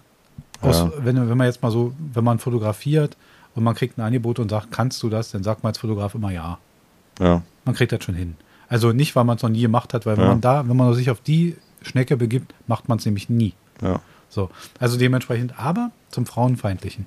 aus, 0.60 0.78
ja. 0.78 0.92
wenn, 0.98 1.28
wenn 1.28 1.38
man 1.38 1.46
jetzt 1.46 1.62
mal 1.62 1.70
so, 1.70 1.94
wenn 2.12 2.24
man 2.24 2.38
fotografiert 2.38 3.16
und 3.54 3.64
man 3.64 3.74
kriegt 3.74 3.96
ein 3.96 4.02
Angebot 4.02 4.38
und 4.38 4.50
sagt, 4.50 4.70
kannst 4.72 5.02
du 5.02 5.08
das, 5.08 5.30
dann 5.30 5.42
sagt 5.42 5.62
man 5.62 5.70
als 5.70 5.78
Fotograf 5.78 6.14
immer 6.14 6.32
ja. 6.32 6.58
Ja. 7.18 7.42
Man 7.64 7.74
kriegt 7.74 7.92
das 7.92 8.04
schon 8.04 8.14
hin. 8.14 8.36
Also 8.68 8.92
nicht, 8.92 9.16
weil 9.16 9.24
man 9.24 9.36
es 9.36 9.42
noch 9.42 9.50
nie 9.50 9.62
gemacht 9.62 9.94
hat, 9.94 10.04
weil 10.04 10.18
wenn 10.18 10.26
man 10.26 10.40
da, 10.40 10.68
wenn 10.68 10.76
man 10.76 10.92
sich 10.94 11.10
auf 11.10 11.20
die 11.20 11.56
Schnecke 11.80 12.16
begibt, 12.16 12.54
macht 12.66 12.88
man 12.88 12.98
es 12.98 13.06
nämlich 13.06 13.30
nie. 13.30 13.54
Ja. 13.80 14.00
So, 14.28 14.50
also 14.78 14.98
dementsprechend, 14.98 15.58
aber 15.58 15.90
zum 16.10 16.26
Frauenfeindlichen. 16.26 17.06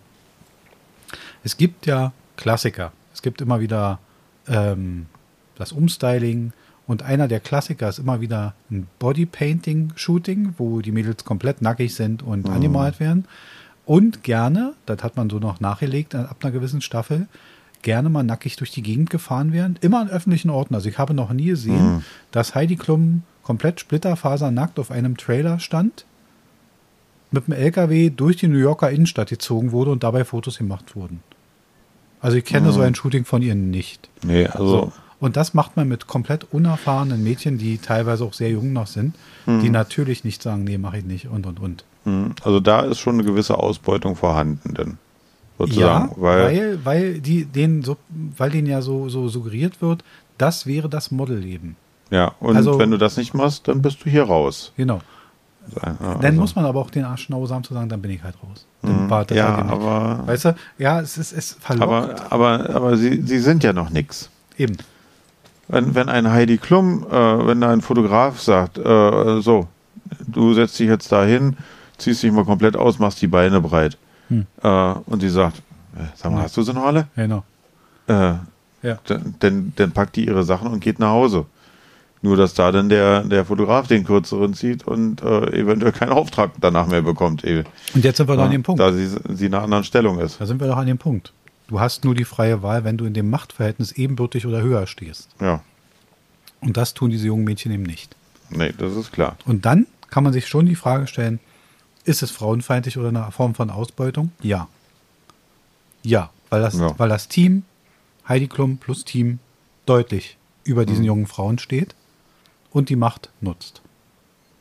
Es 1.44 1.58
gibt 1.58 1.86
ja 1.86 2.14
Klassiker. 2.38 2.92
Es 3.14 3.22
gibt 3.22 3.42
immer 3.42 3.60
wieder 3.60 4.00
ähm, 4.48 5.08
das 5.56 5.72
Umstyling 5.72 6.54
und 6.88 7.04
einer 7.04 7.28
der 7.28 7.40
Klassiker 7.40 7.90
ist 7.90 8.00
immer 8.00 8.22
wieder 8.22 8.54
ein 8.70 8.88
Bodypainting-Shooting, 9.00 10.56
wo 10.58 10.82
die 10.82 10.92
Mädels 10.92 11.24
komplett 11.24 11.62
nackig 11.62 11.96
sind 11.96 12.24
und 12.24 12.48
mhm. 12.48 12.54
angemalt 12.54 13.00
werden. 13.00 13.26
Und 13.86 14.24
gerne, 14.24 14.74
das 14.86 15.04
hat 15.04 15.18
man 15.18 15.30
so 15.30 15.40
noch 15.40 15.60
nachgelegt 15.60 16.16
ab 16.16 16.38
einer 16.42 16.52
gewissen 16.52 16.82
Staffel, 16.82 17.28
gerne 17.82 18.10
mal 18.10 18.24
nackig 18.24 18.56
durch 18.58 18.72
die 18.72 18.84
Gegend 18.84 19.10
gefahren 19.10 19.54
werden, 19.54 19.78
immer 19.82 20.00
an 20.00 20.10
öffentlichen 20.10 20.50
Orten. 20.50 20.76
Also 20.76 20.90
ich 20.90 20.98
habe 20.98 21.14
noch 21.14 21.32
nie 21.34 21.46
gesehen, 21.46 21.96
mhm. 21.96 22.04
dass 22.32 22.56
Heidi 22.56 22.76
Klum 22.76 23.24
komplett 23.44 23.80
splitterfasernackt 23.80 24.80
auf 24.80 24.92
einem 24.92 25.18
Trailer 25.18 25.60
stand, 25.60 26.06
mit 27.32 27.48
dem 27.48 27.54
LKW 27.54 28.10
durch 28.10 28.38
die 28.38 28.48
New 28.48 28.58
Yorker 28.58 28.92
Innenstadt 28.92 29.30
gezogen 29.30 29.72
wurde 29.72 29.92
und 29.92 30.04
dabei 30.04 30.26
Fotos 30.26 30.58
gemacht 30.58 30.96
wurden. 30.96 31.24
Also 32.20 32.38
ich 32.38 32.46
kenne 32.46 32.68
mhm. 32.68 32.72
so 32.72 32.82
ein 32.82 32.96
Shooting 32.96 33.26
von 33.26 33.42
ihr 33.42 33.56
nicht. 33.56 34.10
Nee, 34.24 34.46
also. 34.48 34.68
So. 34.68 34.92
Und 35.20 35.38
das 35.38 35.54
macht 35.54 35.78
man 35.78 35.88
mit 35.88 36.08
komplett 36.08 36.48
unerfahrenen 36.52 37.24
Mädchen, 37.24 37.60
die 37.60 37.78
teilweise 37.78 38.24
auch 38.24 38.34
sehr 38.34 38.50
jung 38.50 38.74
noch 38.74 38.88
sind, 38.88 39.16
mhm. 39.46 39.62
die 39.62 39.70
natürlich 39.70 40.24
nicht 40.24 40.42
sagen, 40.42 40.64
nee, 40.64 40.80
mache 40.80 40.98
ich 40.98 41.06
nicht 41.06 41.28
und 41.28 41.46
und 41.46 41.60
und. 41.60 41.86
Mhm. 42.06 42.34
Also 42.44 42.60
da 42.60 42.82
ist 42.82 43.00
schon 43.00 43.16
eine 43.16 43.24
gewisse 43.24 43.58
Ausbeutung 43.58 44.16
vorhanden, 44.16 44.74
denn 44.74 44.98
sozusagen. 45.60 46.10
Ja, 46.10 46.16
weil, 46.18 46.44
weil, 46.44 46.86
weil 46.86 47.20
die 47.20 47.46
denen 47.46 47.84
so, 47.84 47.98
weil 48.36 48.50
denen 48.50 48.68
ja 48.68 48.82
so, 48.82 49.10
so 49.10 49.28
suggeriert 49.28 49.80
wird, 49.82 50.04
das 50.40 50.66
wäre 50.66 50.90
das 50.90 51.12
Modelleben. 51.12 51.76
Ja, 52.10 52.34
und 52.40 52.56
also, 52.58 52.80
wenn 52.80 52.92
du 52.92 52.98
das 52.98 53.16
nicht 53.16 53.34
machst, 53.34 53.68
dann 53.68 53.82
bist 53.82 54.04
du 54.04 54.10
hier 54.10 54.24
raus. 54.24 54.74
Genau. 54.76 55.02
Sein, 55.68 55.98
ja, 56.02 56.14
dann 56.16 56.26
also. 56.26 56.42
muss 56.42 56.56
man 56.56 56.66
aber 56.66 56.80
auch 56.80 56.90
den 56.90 57.06
Arsch 57.06 57.24
schnau 57.24 57.48
haben 57.50 57.64
zu 57.64 57.74
sagen, 57.74 57.88
dann 57.88 58.02
bin 58.02 58.12
ich 58.12 58.24
halt 58.24 58.36
raus. 58.44 58.66
Dann 58.82 59.06
mhm, 59.06 59.10
ja, 59.36 59.58
halt 59.58 59.70
aber. 59.70 60.24
Weißt 60.26 60.46
du, 60.46 60.56
ja, 60.78 61.00
es 61.00 61.18
ist 61.18 61.32
es 61.32 61.54
verlockt. 61.54 61.84
Aber, 62.30 62.32
aber, 62.32 62.76
aber 62.76 62.98
sie, 62.98 63.22
sie 63.22 63.40
sind 63.40 63.64
ja 63.64 63.72
noch 63.72 63.90
nichts. 63.90 64.30
Eben. 64.58 64.78
Wenn, 65.68 65.96
wenn 65.96 66.10
ein 66.10 66.30
Heidi 66.30 66.58
Klum, 66.58 67.06
äh, 67.10 67.48
wenn 67.48 67.62
da 67.62 67.72
ein 67.72 67.82
Fotograf 67.82 68.42
sagt, 68.42 68.78
äh, 68.78 69.42
so, 69.42 69.68
du 70.28 70.54
setzt 70.54 70.78
dich 70.80 70.90
jetzt 70.90 71.12
da 71.12 71.24
hin, 71.24 71.56
ziehst 71.98 72.24
dich 72.24 72.32
mal 72.32 72.44
komplett 72.44 72.76
aus, 72.76 73.00
machst 73.00 73.22
die 73.22 73.28
Beine 73.28 73.62
breit. 73.62 73.98
Hm. 74.28 74.46
Äh, 74.62 74.94
und 75.06 75.22
sie 75.22 75.30
sagt, 75.30 75.60
äh, 75.96 76.04
sag 76.16 76.32
mal, 76.32 76.40
ja. 76.40 76.44
hast 76.44 76.58
du 76.58 76.64
sie 76.64 76.74
noch 76.74 76.86
alle? 76.86 77.08
Genau. 77.16 77.44
Äh, 78.08 78.34
ja. 78.84 78.98
Dann, 79.40 79.74
dann 79.76 79.92
packt 79.92 80.16
die 80.16 80.26
ihre 80.26 80.44
Sachen 80.44 80.68
und 80.68 80.80
geht 80.80 81.00
nach 81.00 81.12
Hause. 81.12 81.46
Nur, 82.24 82.38
dass 82.38 82.54
da 82.54 82.72
dann 82.72 82.88
der, 82.90 83.24
der 83.24 83.46
Fotograf 83.46 83.88
den 83.88 84.04
kürzeren 84.04 84.54
zieht 84.54 84.86
und 84.86 85.24
äh, 85.24 85.60
eventuell 85.60 85.92
keinen 85.92 86.12
Auftrag 86.12 86.52
danach 86.62 86.86
mehr 86.88 87.02
bekommt. 87.02 87.44
Und 87.44 87.66
jetzt 88.04 88.18
sind 88.18 88.28
wir 88.30 88.36
doch 88.36 88.44
an 88.44 88.52
dem 88.52 88.62
Punkt. 88.62 88.80
Da 88.80 88.94
sie, 88.94 89.08
sie 89.08 89.48
in 89.48 89.54
einer 89.56 89.64
anderen 89.64 89.84
Stellung 89.84 90.20
ist. 90.20 90.40
Da 90.40 90.46
sind 90.46 90.60
wir 90.62 90.68
doch 90.68 90.78
an 90.78 90.86
dem 90.86 91.00
Punkt. 91.00 91.34
Du 91.68 91.80
hast 91.80 92.04
nur 92.06 92.14
die 92.14 92.26
freie 92.26 92.62
Wahl, 92.62 92.84
wenn 92.84 92.98
du 92.98 93.06
in 93.06 93.14
dem 93.16 93.30
Machtverhältnis 93.32 93.94
ebenbürtig 93.94 94.46
oder 94.46 94.62
höher 94.62 94.86
stehst. 94.86 95.30
Ja. 95.40 95.64
Und 96.60 96.78
das 96.78 96.94
tun 96.94 97.10
diese 97.10 97.26
jungen 97.26 97.44
Mädchen 97.44 97.72
eben 97.72 97.84
nicht. 97.84 98.16
Nee, 98.52 98.72
das 98.78 98.96
ist 98.96 99.12
klar. 99.12 99.36
Und 99.46 99.66
dann 99.66 99.88
kann 100.12 100.24
man 100.24 100.32
sich 100.34 100.48
schon 100.48 100.68
die 100.68 100.76
Frage 100.76 101.08
stellen, 101.08 101.40
ist 102.04 102.22
es 102.22 102.30
frauenfeindlich 102.30 102.98
oder 103.00 103.08
eine 103.08 103.32
Form 103.32 103.56
von 103.56 103.72
Ausbeutung? 103.72 104.32
Ja. 104.42 104.68
Ja, 106.04 106.30
weil 106.50 106.62
das, 106.62 106.78
Ja. 106.78 106.94
weil 107.00 107.10
das 107.10 107.28
Team, 107.30 107.64
Heidi 108.28 108.48
Klum 108.48 108.78
plus 108.78 109.06
Team, 109.06 109.40
deutlich 109.88 110.38
über 110.64 110.86
diesen 110.86 111.04
jungen 111.04 111.26
Frauen 111.26 111.58
steht 111.58 111.96
und 112.72 112.90
die 112.90 112.96
Macht 112.96 113.30
nutzt. 113.42 113.82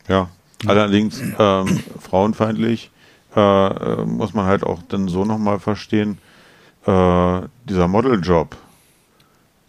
Ja. 0.09 0.29
Allerdings 0.67 1.23
ähm, 1.38 1.81
frauenfeindlich 2.00 2.90
äh, 3.35 3.40
äh, 3.40 4.05
muss 4.05 4.35
man 4.35 4.47
halt 4.47 4.64
auch 4.64 4.81
dann 4.88 5.09
so 5.09 5.25
nochmal 5.25 5.59
verstehen, 5.59 6.19
äh, 6.87 7.40
dieser 7.64 7.88
Modeljob, 7.88 8.57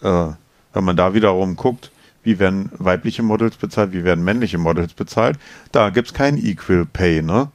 äh, 0.01 0.27
wenn 0.73 0.83
man 0.83 0.97
da 0.97 1.13
wiederum 1.13 1.55
guckt, 1.55 1.91
wie 2.23 2.39
werden 2.39 2.71
weibliche 2.77 3.23
Models 3.23 3.55
bezahlt, 3.57 3.93
wie 3.93 4.03
werden 4.03 4.23
männliche 4.23 4.57
Models 4.57 4.93
bezahlt, 4.93 5.37
da 5.71 5.89
gibt's 5.89 6.13
kein 6.13 6.37
Equal 6.37 6.85
Pay, 6.85 7.21
ne? 7.21 7.49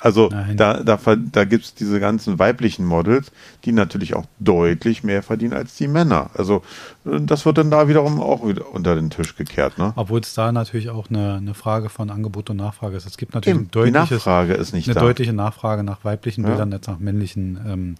Also 0.00 0.28
Nein. 0.30 0.56
da, 0.56 0.82
da, 0.82 0.98
da 1.16 1.44
gibt's 1.44 1.74
diese 1.74 1.98
ganzen 2.00 2.38
weiblichen 2.38 2.84
Models, 2.84 3.32
die 3.64 3.72
natürlich 3.72 4.14
auch 4.14 4.26
deutlich 4.38 5.02
mehr 5.02 5.22
verdienen 5.22 5.54
als 5.54 5.76
die 5.76 5.88
Männer. 5.88 6.30
Also 6.34 6.62
äh, 7.04 7.20
das 7.20 7.44
wird 7.46 7.58
dann 7.58 7.70
da 7.70 7.88
wiederum 7.88 8.20
auch 8.20 8.46
wieder 8.46 8.72
unter 8.72 8.94
den 8.94 9.10
Tisch 9.10 9.36
gekehrt, 9.36 9.78
ne? 9.78 9.92
Obwohl 9.96 10.20
es 10.20 10.34
da 10.34 10.52
natürlich 10.52 10.90
auch 10.90 11.08
eine, 11.10 11.34
eine 11.34 11.54
Frage 11.54 11.88
von 11.88 12.10
Angebot 12.10 12.50
und 12.50 12.58
Nachfrage 12.58 12.96
ist. 12.96 13.06
Es 13.06 13.16
gibt 13.16 13.34
natürlich 13.34 13.60
Eben, 13.60 13.84
ein 13.86 13.92
Nachfrage 13.92 14.54
ist 14.54 14.72
nicht 14.72 14.86
eine 14.88 14.94
da. 14.94 15.00
deutliche 15.00 15.32
Nachfrage 15.32 15.82
nach 15.82 16.04
weiblichen 16.04 16.42
Ja. 16.44 16.50
Bildern 16.50 16.72
als 16.72 16.86
nach 16.86 16.98
männlichen 16.98 17.58
ähm, 17.66 17.94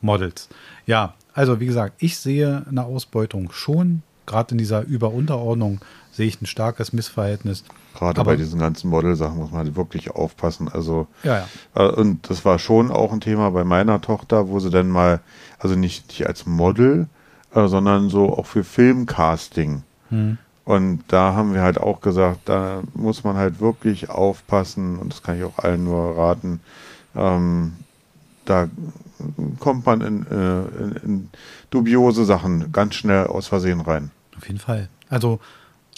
Models. 0.00 0.48
Ja, 0.86 1.14
also 1.32 1.60
wie 1.60 1.66
gesagt, 1.66 1.94
ich 1.98 2.18
sehe 2.18 2.64
eine 2.68 2.84
Ausbeutung 2.84 3.50
schon. 3.52 4.02
Gerade 4.26 4.52
in 4.52 4.58
dieser 4.58 4.82
Über-Unterordnung 4.82 5.80
sehe 6.12 6.26
ich 6.26 6.40
ein 6.40 6.46
starkes 6.46 6.92
Missverhältnis. 6.92 7.64
Gerade 7.94 8.20
Aber- 8.20 8.32
bei 8.32 8.36
diesen 8.36 8.58
ganzen 8.58 8.88
Model-Sachen 8.90 9.36
muss 9.38 9.50
man 9.50 9.64
halt 9.64 9.76
wirklich 9.76 10.10
aufpassen. 10.10 10.68
Also, 10.68 11.06
Ja, 11.22 11.46
äh, 11.74 11.86
und 11.86 12.30
das 12.30 12.44
war 12.44 12.58
schon 12.58 12.90
auch 12.90 13.12
ein 13.12 13.20
Thema 13.20 13.50
bei 13.50 13.64
meiner 13.64 14.00
Tochter, 14.00 14.48
wo 14.48 14.60
sie 14.60 14.70
dann 14.70 14.88
mal, 14.88 15.20
also 15.58 15.74
nicht, 15.76 16.08
nicht 16.08 16.26
als 16.26 16.46
Model, 16.46 17.08
äh, 17.54 17.66
sondern 17.68 18.08
so 18.10 18.36
auch 18.36 18.46
für 18.46 18.64
Filmcasting. 18.64 19.82
Hm. 20.10 20.38
Und 20.64 21.04
da 21.08 21.34
haben 21.34 21.52
wir 21.52 21.62
halt 21.62 21.78
auch 21.78 22.00
gesagt, 22.00 22.40
da 22.48 22.82
muss 22.94 23.22
man 23.22 23.36
halt 23.36 23.60
wirklich 23.60 24.08
aufpassen, 24.08 24.98
und 24.98 25.12
das 25.12 25.22
kann 25.22 25.36
ich 25.36 25.44
auch 25.44 25.58
allen 25.58 25.84
nur 25.84 26.16
raten, 26.16 26.60
ähm, 27.14 27.74
da 28.46 28.68
kommt 29.60 29.84
man 29.86 30.00
in, 30.00 30.26
äh, 30.26 30.82
in, 30.82 30.92
in 31.04 31.28
dubiose 31.70 32.24
Sachen 32.24 32.72
ganz 32.72 32.94
schnell 32.94 33.26
aus 33.26 33.46
Versehen 33.46 33.80
rein. 33.80 34.10
Auf 34.44 34.48
jeden 34.48 34.60
Fall. 34.60 34.90
Also, 35.08 35.40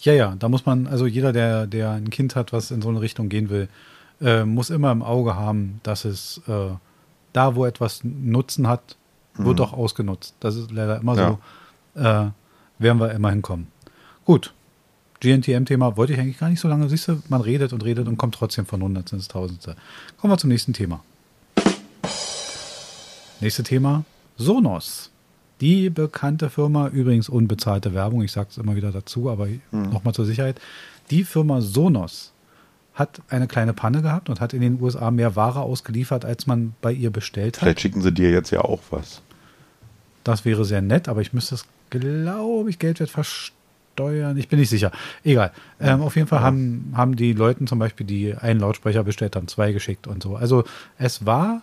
ja, 0.03 0.13
ja, 0.13 0.37
da 0.39 0.49
muss 0.49 0.67
man, 0.67 0.87
also 0.87 1.05
jeder, 1.05 1.33
der, 1.33 1.67
der 1.67 1.91
ein 1.91 2.11
Kind 2.11 2.37
hat, 2.37 2.53
was 2.53 2.71
in 2.71 2.81
so 2.81 2.89
eine 2.89 3.01
Richtung 3.01 3.29
gehen 3.29 3.51
will, 3.51 3.69
äh, 4.21 4.45
muss 4.45 4.71
immer 4.71 4.93
im 4.93 5.03
Auge 5.03 5.35
haben, 5.35 5.81
dass 5.83 6.05
es 6.05 6.41
äh, 6.47 6.69
da, 7.33 7.57
wo 7.57 7.67
etwas 7.67 8.05
Nutzen 8.05 8.69
hat, 8.69 8.97
wird 9.35 9.61
auch 9.61 9.73
ausgenutzt. 9.73 10.37
Das 10.39 10.55
ist 10.55 10.71
leider 10.71 11.01
immer 11.01 11.17
so. 11.17 12.01
Äh, 12.01 12.31
werden 12.79 13.01
wir 13.01 13.11
immer 13.11 13.31
hinkommen. 13.31 13.67
Gut. 14.25 14.55
GNTM-Thema 15.19 15.97
wollte 15.97 16.13
ich 16.13 16.21
eigentlich 16.21 16.39
gar 16.39 16.49
nicht 16.49 16.61
so 16.61 16.69
lange. 16.69 16.89
Siehst 16.89 17.09
du, 17.09 17.21
man 17.29 17.41
redet 17.41 17.73
und 17.73 17.85
redet 17.85 18.07
und 18.07 18.17
kommt 18.17 18.37
trotzdem 18.37 18.65
von 18.65 18.81
Hundertste 18.81 19.17
ins 19.17 19.27
Tausendste. 19.27 19.75
Kommen 20.19 20.33
wir 20.33 20.39
zum 20.39 20.51
nächsten 20.51 20.73
Thema. 20.73 21.03
Nächste 23.41 23.65
Thema: 23.65 24.05
Sonos. 24.37 25.11
Die 25.61 25.89
bekannte 25.89 26.51
Firma, 26.51 26.89
übrigens 26.89 27.29
unbezahlte 27.29 27.95
Werbung, 27.95 28.23
ich 28.23 28.33
sage 28.33 28.49
es 28.51 28.59
immer 28.59 28.77
wieder 28.77 28.93
dazu, 28.93 29.31
aber 29.31 29.49
nochmal 29.71 30.13
zur 30.13 30.27
Sicherheit. 30.27 30.61
Die 31.11 31.25
Firma 31.25 31.61
Sonos 31.61 32.33
hat 32.95 33.21
eine 33.29 33.47
kleine 33.47 33.73
Panne 33.73 34.03
gehabt 34.03 34.29
und 34.29 34.41
hat 34.41 34.55
in 34.55 34.61
den 34.61 34.81
USA 34.81 35.11
mehr 35.11 35.37
Ware 35.37 35.61
ausgeliefert, 35.61 36.25
als 36.25 36.47
man 36.47 36.75
bei 36.81 36.93
ihr 36.93 37.11
bestellt 37.11 37.57
hat. 37.57 37.63
Vielleicht 37.63 37.81
schicken 37.81 38.03
sie 38.03 38.13
dir 38.13 38.31
jetzt 38.31 38.51
ja 38.51 38.63
auch 38.63 38.81
was. 38.91 39.23
Das 40.25 40.45
wäre 40.45 40.65
sehr 40.65 40.83
nett, 40.83 41.09
aber 41.09 41.21
ich 41.21 41.33
müsste 41.33 41.55
es, 41.55 41.67
glaube 41.91 42.69
ich, 42.69 42.79
Geldwert 42.79 43.11
versteuern. 43.11 44.37
Ich 44.37 44.49
bin 44.49 44.59
nicht 44.59 44.71
sicher. 44.71 44.91
Egal. 45.25 45.53
Ähm, 45.79 46.03
auf 46.03 46.17
jeden 46.17 46.27
Fall 46.27 46.41
haben, 46.41 46.93
haben 46.97 47.17
die 47.17 47.33
Leuten 47.33 47.67
zum 47.67 47.79
Beispiel, 47.79 48.07
die 48.07 48.35
einen 48.35 48.61
Lautsprecher 48.61 49.05
bestellt 49.05 49.37
haben, 49.37 49.47
zwei 49.47 49.73
geschickt 49.73 50.07
und 50.07 50.23
so. 50.23 50.37
Also 50.37 50.65
es 50.99 51.25
war 51.25 51.63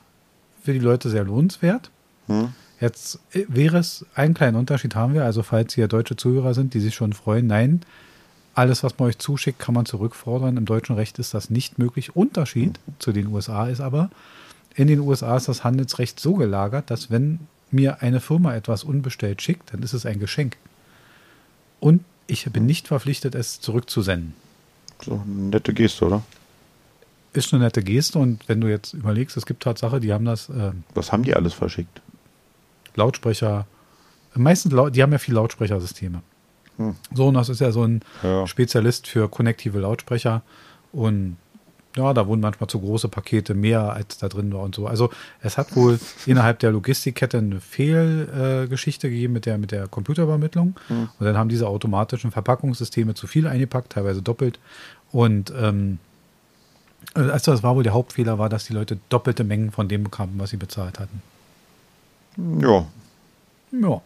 für 0.63 0.73
die 0.73 0.79
Leute 0.79 1.09
sehr 1.09 1.23
lohnenswert. 1.23 1.91
Hm? 2.27 2.53
Jetzt 2.83 3.19
äh, 3.31 3.45
wäre 3.47 3.77
es, 3.77 4.05
einen 4.13 4.33
kleinen 4.33 4.57
Unterschied 4.57 4.93
haben 4.93 5.13
wir, 5.13 5.23
also 5.23 5.41
falls 5.41 5.73
hier 5.73 5.87
deutsche 5.87 6.17
Zuhörer 6.17 6.53
sind, 6.53 6.73
die 6.73 6.81
sich 6.81 6.93
schon 6.93 7.13
freuen, 7.13 7.47
nein, 7.47 7.81
alles, 8.55 8.83
was 8.83 8.99
man 8.99 9.07
euch 9.07 9.17
zuschickt, 9.19 9.57
kann 9.57 9.73
man 9.73 9.85
zurückfordern. 9.85 10.57
Im 10.57 10.65
deutschen 10.65 10.97
Recht 10.97 11.17
ist 11.17 11.33
das 11.33 11.49
nicht 11.49 11.79
möglich. 11.79 12.13
Unterschied 12.13 12.81
zu 12.99 13.13
den 13.13 13.27
USA 13.27 13.67
ist 13.67 13.79
aber, 13.79 14.09
in 14.75 14.87
den 14.87 14.99
USA 14.99 15.37
ist 15.37 15.47
das 15.47 15.63
Handelsrecht 15.63 16.19
so 16.19 16.33
gelagert, 16.33 16.91
dass 16.91 17.09
wenn 17.09 17.39
mir 17.71 18.01
eine 18.01 18.19
Firma 18.19 18.53
etwas 18.53 18.83
unbestellt 18.83 19.41
schickt, 19.41 19.73
dann 19.73 19.81
ist 19.81 19.93
es 19.93 20.05
ein 20.05 20.19
Geschenk. 20.19 20.57
Und 21.79 22.03
ich 22.27 22.43
bin 22.51 22.65
nicht 22.65 22.89
verpflichtet, 22.89 23.33
es 23.33 23.61
zurückzusenden. 23.61 24.33
So 25.01 25.21
eine 25.23 25.49
nette 25.51 25.73
Geste, 25.73 26.05
oder? 26.05 26.21
Ist 27.31 27.53
eine 27.53 27.63
nette 27.63 27.81
Geste 27.81 28.19
und 28.19 28.49
wenn 28.49 28.59
du 28.59 28.67
jetzt 28.67 28.93
überlegst, 28.93 29.37
es 29.37 29.45
gibt 29.45 29.63
Tatsache, 29.63 30.01
die 30.01 30.11
haben 30.11 30.25
das 30.25 30.49
äh, 30.49 30.73
Was 30.93 31.13
haben 31.13 31.23
die 31.23 31.33
alles 31.33 31.53
verschickt? 31.53 32.01
Lautsprecher, 32.95 33.65
meistens, 34.35 34.73
die 34.91 35.01
haben 35.03 35.11
ja 35.11 35.17
viel 35.17 35.35
Lautsprechersysteme. 35.35 36.21
Hm. 36.77 36.95
Sonos 37.13 37.49
ist 37.49 37.61
ja 37.61 37.71
so 37.71 37.83
ein 37.83 38.01
Ja. 38.23 38.47
Spezialist 38.47 39.07
für 39.07 39.29
konnektive 39.29 39.79
Lautsprecher 39.79 40.41
und 40.91 41.37
ja, 41.95 42.13
da 42.13 42.25
wurden 42.25 42.41
manchmal 42.41 42.67
zu 42.69 42.79
große 42.79 43.07
Pakete 43.07 43.53
mehr 43.53 43.93
als 43.93 44.17
da 44.17 44.27
drin 44.27 44.51
war 44.51 44.61
und 44.61 44.73
so. 44.73 44.87
Also 44.87 45.11
es 45.41 45.59
hat 45.59 45.75
wohl 45.75 45.99
innerhalb 46.25 46.57
der 46.59 46.71
Logistikkette 46.71 47.37
eine 47.37 47.61
Fehlgeschichte 47.61 49.07
äh, 49.07 49.09
gegeben 49.11 49.33
mit 49.33 49.45
der, 49.45 49.59
mit 49.59 49.71
der 49.71 49.87
Computerübermittlung. 49.87 50.73
Und 50.89 51.25
dann 51.25 51.37
haben 51.37 51.49
diese 51.49 51.67
automatischen 51.67 52.31
Verpackungssysteme 52.31 53.13
zu 53.13 53.27
viel 53.27 53.45
eingepackt, 53.45 53.91
teilweise 53.91 54.23
doppelt. 54.23 54.59
Und 55.11 55.53
ähm, 55.55 55.99
also 57.13 57.51
das 57.51 57.61
war 57.61 57.75
wohl 57.75 57.83
der 57.83 57.93
Hauptfehler, 57.93 58.39
war, 58.39 58.49
dass 58.49 58.65
die 58.65 58.73
Leute 58.73 58.97
doppelte 59.09 59.43
Mengen 59.43 59.69
von 59.71 59.87
dem 59.87 60.03
bekamen, 60.03 60.39
was 60.39 60.49
sie 60.49 60.57
bezahlt 60.57 60.99
hatten. 60.99 61.21
Ja, 62.37 62.85
Ja. 63.71 64.01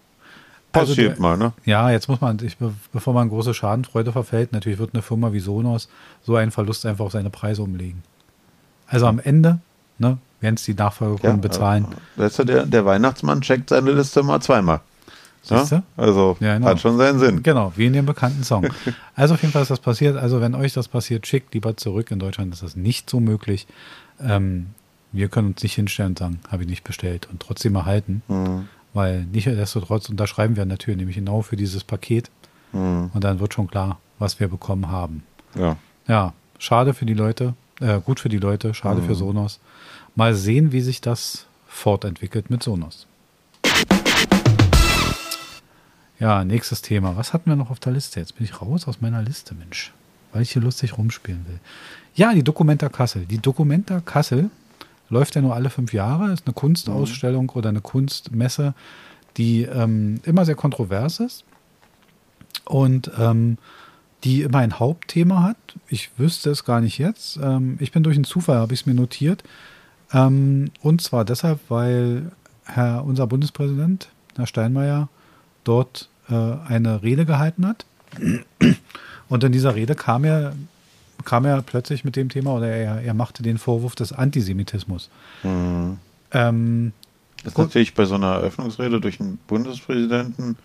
Also 0.73 0.91
passiert 0.93 1.13
der- 1.15 1.21
mal, 1.21 1.37
ne? 1.37 1.53
Ja, 1.65 1.89
jetzt 1.89 2.07
muss 2.07 2.21
man, 2.21 2.37
ich, 2.43 2.57
be- 2.57 2.73
bevor 2.91 3.13
man 3.13 3.29
große 3.29 3.53
Schadenfreude 3.53 4.11
verfällt, 4.11 4.51
natürlich 4.51 4.77
wird 4.77 4.93
eine 4.93 5.01
Firma 5.01 5.33
wie 5.33 5.39
Sonos 5.39 5.89
so 6.23 6.35
einen 6.35 6.51
Verlust 6.51 6.85
einfach 6.85 7.05
auf 7.05 7.11
seine 7.13 7.29
Preise 7.31 7.63
umlegen. 7.63 8.03
Also 8.85 9.07
am 9.07 9.19
Ende, 9.19 9.59
ne, 9.97 10.17
werden 10.39 10.55
es 10.55 10.63
die 10.65 10.73
Nachfolgekunden 10.75 11.41
bezahlen. 11.41 11.85
äh, 12.17 12.21
Weißt 12.21 12.39
du, 12.39 12.43
der, 12.43 12.65
der 12.65 12.85
Weihnachtsmann 12.85 13.41
checkt 13.41 13.69
seine 13.69 13.91
Liste 13.91 14.21
mal 14.23 14.39
zweimal. 14.41 14.81
Ja? 15.45 15.59
Siehste? 15.59 15.83
Also 15.95 16.37
Ja, 16.41 16.55
genau. 16.55 16.67
hat 16.67 16.79
schon 16.79 16.97
seinen 16.97 17.17
Sinn. 17.19 17.41
Genau, 17.41 17.71
wie 17.75 17.85
in 17.87 17.93
dem 17.93 18.05
bekannten 18.05 18.43
Song. 18.43 18.67
Also 19.15 19.33
auf 19.33 19.41
jeden 19.41 19.53
Fall 19.53 19.63
ist 19.63 19.71
das 19.71 19.79
passiert. 19.79 20.15
Also 20.15 20.41
wenn 20.41 20.53
euch 20.53 20.73
das 20.73 20.87
passiert, 20.89 21.25
schickt 21.25 21.53
lieber 21.55 21.75
zurück. 21.75 22.11
In 22.11 22.19
Deutschland 22.19 22.53
ist 22.53 22.61
das 22.61 22.75
nicht 22.75 23.09
so 23.09 23.19
möglich. 23.19 23.65
Ähm, 24.21 24.67
wir 25.11 25.29
können 25.29 25.49
uns 25.49 25.63
nicht 25.63 25.73
hinstellen 25.75 26.11
und 26.11 26.19
sagen, 26.19 26.39
habe 26.49 26.63
ich 26.63 26.69
nicht 26.69 26.83
bestellt 26.83 27.27
und 27.31 27.41
trotzdem 27.41 27.75
erhalten. 27.75 28.21
Hm, 28.27 28.67
Weil 28.93 29.25
nichtsdestotrotz 29.25 30.09
unterschreiben 30.09 30.55
wir 30.55 30.63
an 30.63 30.69
der 30.69 30.77
Tür, 30.77 30.95
nämlich 30.95 31.15
genau 31.17 31.41
für 31.41 31.55
dieses 31.55 31.83
Paket. 31.83 32.29
hm, 32.71 33.11
Und 33.13 33.23
dann 33.23 33.39
wird 33.39 33.53
schon 33.53 33.67
klar, 33.67 33.99
was 34.19 34.39
wir 34.39 34.47
bekommen 34.47 34.89
haben. 34.91 35.23
ja. 35.55 35.77
Ja, 36.07 36.33
schade 36.57 36.93
für 36.93 37.05
die 37.05 37.13
Leute, 37.13 37.53
äh, 37.81 37.99
gut 37.99 38.21
für 38.21 38.29
die 38.29 38.37
Leute, 38.37 38.73
schade 38.73 39.01
für 39.01 39.13
Sonos. 39.13 39.59
Mal 40.15 40.33
sehen, 40.33 40.71
wie 40.71 40.79
sich 40.79 41.01
das 41.01 41.47
fortentwickelt 41.67 42.49
mit 42.49 42.63
Sonos. 42.63 43.07
Ja, 46.19 46.43
nächstes 46.43 46.81
Thema. 46.81 47.15
Was 47.17 47.33
hatten 47.33 47.49
wir 47.49 47.55
noch 47.55 47.69
auf 47.69 47.79
der 47.79 47.91
Liste? 47.91 48.19
Jetzt 48.19 48.35
bin 48.37 48.45
ich 48.45 48.61
raus 48.61 48.87
aus 48.87 49.01
meiner 49.01 49.21
Liste, 49.21 49.53
Mensch, 49.53 49.93
weil 50.31 50.41
ich 50.41 50.51
hier 50.51 50.61
lustig 50.61 50.97
rumspielen 50.97 51.45
will. 51.47 51.59
Ja, 52.15 52.33
die 52.33 52.43
Documenta 52.43 52.89
Kassel. 52.89 53.25
Die 53.25 53.37
Documenta 53.37 53.99
Kassel 53.99 54.49
läuft 55.09 55.35
ja 55.35 55.41
nur 55.41 55.55
alle 55.55 55.69
fünf 55.69 55.93
Jahre, 55.93 56.31
ist 56.31 56.45
eine 56.45 56.53
Kunstausstellung 56.53 57.49
oder 57.49 57.69
eine 57.69 57.81
Kunstmesse, 57.81 58.73
die 59.37 59.63
ähm, 59.63 60.19
immer 60.23 60.45
sehr 60.45 60.55
kontrovers 60.55 61.19
ist 61.19 61.43
und 62.65 63.11
ähm, 63.17 63.57
die 64.23 64.41
immer 64.41 64.59
ein 64.59 64.79
Hauptthema 64.79 65.43
hat. 65.43 65.57
Ich 65.87 66.09
wüsste 66.17 66.49
es 66.49 66.65
gar 66.65 66.81
nicht 66.81 66.97
jetzt. 66.97 67.39
Ähm, 67.41 67.77
ich 67.79 67.91
bin 67.91 68.03
durch 68.03 68.17
einen 68.17 68.23
Zufall, 68.23 68.57
habe 68.57 68.73
ich 68.73 68.81
es 68.81 68.85
mir 68.85 68.95
notiert. 68.95 69.43
Ähm, 70.11 70.71
und 70.81 71.01
zwar 71.01 71.23
deshalb, 71.23 71.59
weil 71.69 72.31
Herr, 72.65 73.05
unser 73.05 73.27
Bundespräsident, 73.27 74.09
Herr 74.35 74.47
Steinmeier, 74.47 75.09
dort 75.63 76.09
äh, 76.29 76.33
eine 76.33 77.03
Rede 77.03 77.25
gehalten 77.25 77.65
hat. 77.65 77.85
Und 79.29 79.43
in 79.43 79.51
dieser 79.51 79.75
Rede 79.75 79.95
kam 79.95 80.23
er, 80.23 80.53
kam 81.27 81.43
er 81.43 81.61
plötzlich 81.61 82.05
mit 82.05 82.15
dem 82.15 82.29
Thema 82.29 82.53
oder 82.55 82.67
er, 82.67 83.01
er 83.01 83.13
machte 83.13 83.43
den 83.43 83.57
Vorwurf 83.57 83.95
des 83.95 84.13
Antisemitismus. 84.13 85.09
Hm, 85.41 85.97
Ähm, 86.31 86.93
Das 87.43 87.51
ist 87.51 87.57
natürlich 87.57 87.93
bei 87.93 88.05
so 88.05 88.15
einer 88.15 88.35
Eröffnungsrede 88.35 89.01
durch 89.01 89.19
einen 89.19 89.37
Bundespräsidenten 89.45 90.55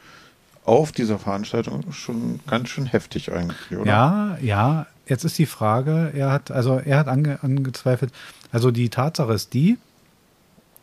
auf 0.64 0.92
dieser 0.92 1.18
Veranstaltung 1.18 1.90
schon 1.90 2.38
ganz 2.46 2.68
schön 2.68 2.86
heftig 2.86 3.32
eigentlich, 3.32 3.76
oder? 3.76 3.86
Ja, 3.90 4.38
ja. 4.40 4.86
Jetzt 5.06 5.24
ist 5.24 5.36
die 5.36 5.46
Frage, 5.46 6.12
er 6.14 6.30
hat, 6.30 6.52
also 6.52 6.78
er 6.78 6.98
hat 6.98 7.08
ange, 7.08 7.42
angezweifelt, 7.42 8.12
also 8.52 8.70
die 8.70 8.88
Tatsache 8.88 9.32
ist 9.32 9.54
die, 9.54 9.78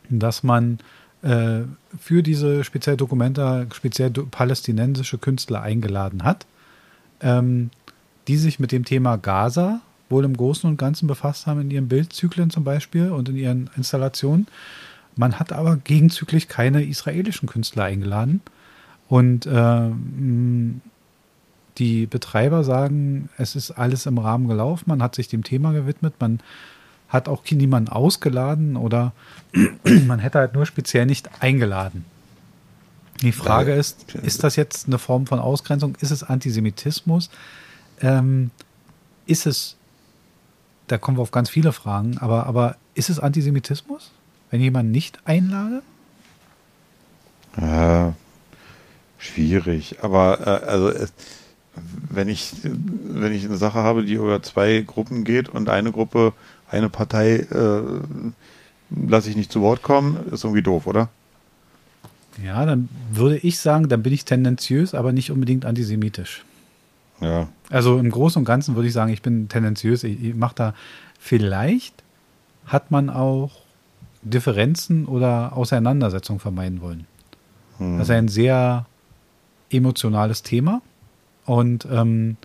dass 0.10 0.44
man 0.44 0.80
äh, 1.22 1.62
für 1.98 2.22
diese 2.22 2.66
speziell 2.66 2.98
Dokumenta 2.98 3.66
speziell 3.74 4.10
palästinensische 4.10 5.18
Künstler 5.18 5.62
eingeladen 5.62 6.26
hat, 6.26 6.46
ähm, 7.22 7.70
die 8.30 8.38
sich 8.38 8.60
mit 8.60 8.72
dem 8.72 8.86
Thema 8.86 9.18
Gaza 9.18 9.82
wohl 10.08 10.24
im 10.24 10.38
Großen 10.38 10.70
und 10.70 10.78
Ganzen 10.78 11.08
befasst 11.08 11.48
haben, 11.48 11.62
in 11.62 11.72
ihren 11.72 11.88
Bildzyklen 11.88 12.52
zum 12.52 12.64
Beispiel 12.64 13.10
und 13.10 13.28
in 13.28 13.36
ihren 13.36 13.72
Installationen. 13.76 14.46
Man 15.16 15.40
hat 15.40 15.52
aber 15.52 15.78
gegenzüglich 15.78 16.48
keine 16.48 16.84
israelischen 16.84 17.50
Künstler 17.50 17.86
eingeladen. 17.86 18.42
Und 19.08 19.48
äh, 19.48 19.90
die 21.80 22.06
Betreiber 22.06 22.64
sagen, 22.64 23.30
es 23.38 23.56
ist 23.56 23.72
alles 23.72 24.06
im 24.06 24.20
Rahmen 24.20 24.48
gelaufen, 24.48 24.86
man 24.86 25.02
hat 25.02 25.16
sich 25.16 25.28
dem 25.28 25.44
Thema 25.44 25.72
gewidmet, 25.72 26.14
man 26.20 26.40
hat 27.08 27.28
auch 27.28 27.44
niemanden 27.50 27.90
ausgeladen 27.90 28.76
oder 28.78 29.14
man 30.06 30.20
hätte 30.20 30.38
halt 30.38 30.54
nur 30.54 30.68
speziell 30.68 31.08
nicht 31.08 31.42
eingeladen. 31.42 32.06
Die 33.24 33.32
Frage 33.32 33.74
ist, 33.74 34.14
ist 34.14 34.44
das 34.44 34.56
jetzt 34.56 34.86
eine 34.86 35.00
Form 35.00 35.26
von 35.26 35.40
Ausgrenzung? 35.40 35.96
Ist 36.00 36.12
es 36.12 36.22
Antisemitismus? 36.22 37.32
Ähm, 38.02 38.52
ist 39.26 39.46
es, 39.46 39.76
da 40.88 40.98
kommen 40.98 41.18
wir 41.18 41.22
auf 41.22 41.32
ganz 41.32 41.50
viele 41.50 41.72
Fragen, 41.72 42.18
aber, 42.18 42.46
aber 42.46 42.76
ist 42.96 43.10
es 43.10 43.20
Antisemitismus, 43.20 44.12
wenn 44.52 44.62
jemand 44.62 44.92
nicht 44.92 45.20
einlade? 45.26 45.82
Ja, 47.60 48.14
schwierig. 49.18 49.98
Aber 50.02 50.40
äh, 50.42 50.66
also 50.68 50.90
es, 50.90 51.14
wenn 52.10 52.28
ich 52.28 52.54
wenn 52.64 53.34
ich 53.34 53.46
eine 53.46 53.58
Sache 53.58 53.80
habe, 53.80 54.04
die 54.04 54.14
über 54.14 54.42
zwei 54.42 54.82
Gruppen 54.82 55.24
geht 55.24 55.50
und 55.50 55.70
eine 55.70 55.92
Gruppe, 55.92 56.34
eine 56.70 56.90
Partei 56.90 57.36
äh, 57.38 57.82
lasse 58.90 59.30
ich 59.30 59.36
nicht 59.36 59.52
zu 59.52 59.62
Wort 59.62 59.82
kommen, 59.82 60.18
ist 60.32 60.44
irgendwie 60.44 60.64
doof, 60.64 60.88
oder? 60.88 61.10
Ja, 62.44 62.66
dann 62.66 62.90
würde 63.12 63.38
ich 63.38 63.60
sagen, 63.60 63.90
dann 63.90 64.02
bin 64.02 64.14
ich 64.14 64.26
tendenziös, 64.26 64.94
aber 64.94 65.12
nicht 65.12 65.32
unbedingt 65.32 65.66
antisemitisch. 65.66 66.46
Ja. 67.22 67.50
Also 67.70 67.98
im 67.98 68.10
Großen 68.10 68.40
und 68.40 68.46
Ganzen 68.46 68.76
würde 68.76 68.88
ich 68.88 68.94
sagen, 68.94 69.12
ich 69.12 69.22
bin 69.22 69.50
tendenziös. 69.50 70.04
Ich, 70.04 70.24
ich 70.24 70.36
mache 70.36 70.56
da 70.56 70.74
vielleicht 71.20 72.04
hat 72.66 72.92
man 72.92 73.10
auch 73.10 73.52
Differenzen 74.22 75.06
oder 75.06 75.56
Auseinandersetzungen 75.56 76.40
vermeiden 76.40 76.82
wollen. 76.82 77.08
Hm. 77.78 77.98
Das 77.98 78.10
ist 78.10 78.16
ein 78.16 78.28
sehr 78.28 78.86
emotionales 79.72 80.44
Thema 80.44 80.82
und 81.46 81.88
ähm, 81.92 82.38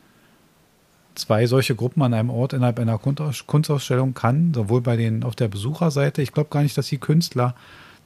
zwei 1.14 1.46
solche 1.46 1.74
Gruppen 1.74 2.02
an 2.02 2.14
einem 2.14 2.30
Ort 2.30 2.52
innerhalb 2.52 2.78
einer 2.78 2.98
Kunstausstellung 2.98 4.14
kann, 4.14 4.52
sowohl 4.54 4.80
bei 4.80 4.96
den 4.96 5.24
auf 5.24 5.36
der 5.36 5.48
Besucherseite, 5.48 6.22
ich 6.22 6.32
glaube 6.32 6.50
gar 6.50 6.62
nicht, 6.62 6.76
dass 6.76 6.88
die 6.88 6.98
Künstler 6.98 7.54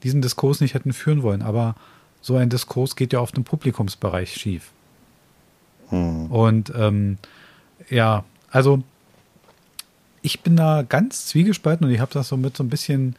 diesen 0.02 0.22
Diskurs 0.22 0.60
nicht 0.60 0.75
hätten 0.75 0.92
führen 0.92 1.22
wollen, 1.22 1.42
aber 1.42 1.75
so 2.20 2.37
ein 2.37 2.48
Diskurs 2.48 2.96
geht 2.96 3.12
ja 3.12 3.20
oft 3.20 3.37
im 3.37 3.44
Publikumsbereich 3.44 4.34
schief. 4.34 4.72
Hm. 5.90 6.26
Und 6.26 6.73
ähm, 6.76 7.18
ja, 7.88 8.25
also 8.50 8.83
ich 10.23 10.40
bin 10.40 10.57
da 10.57 10.83
ganz 10.83 11.26
zwiegespalten 11.26 11.87
und 11.87 11.92
ich 11.92 12.00
habe 12.00 12.12
das 12.12 12.28
so 12.28 12.37
mit 12.37 12.57
so 12.57 12.64
ein 12.64 12.68
bisschen 12.68 13.16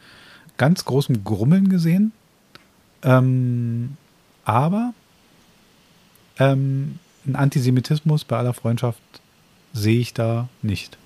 ganz 0.56 0.84
großem 0.84 1.24
Grummeln 1.24 1.68
gesehen. 1.68 2.12
Ähm, 3.02 3.96
aber 4.44 4.92
ähm, 6.38 6.98
ein 7.26 7.36
Antisemitismus 7.36 8.24
bei 8.24 8.36
aller 8.36 8.54
Freundschaft 8.54 9.00
sehe 9.72 10.00
ich 10.00 10.14
da 10.14 10.48
nicht. 10.62 10.98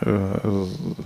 Äh, 0.00 0.10
also, 0.10 0.96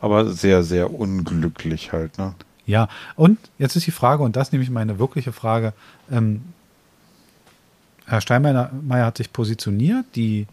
aber 0.00 0.30
sehr, 0.30 0.62
sehr 0.62 0.92
unglücklich 0.92 1.92
halt, 1.92 2.18
ne? 2.18 2.34
Ja, 2.66 2.88
und 3.14 3.38
jetzt 3.58 3.76
ist 3.76 3.86
die 3.86 3.92
Frage, 3.92 4.24
und 4.24 4.34
das 4.34 4.50
nehme 4.50 4.64
ich 4.64 4.70
meine 4.70 4.98
wirkliche 4.98 5.32
Frage. 5.32 5.72
Ähm, 6.10 6.42
Herr 8.06 8.20
Steinmeier 8.20 9.06
hat 9.06 9.18
sich 9.18 9.32
positioniert, 9.32 10.06
die 10.14 10.46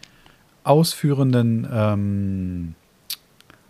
ausführenden 0.63 1.67
ähm, 1.71 2.75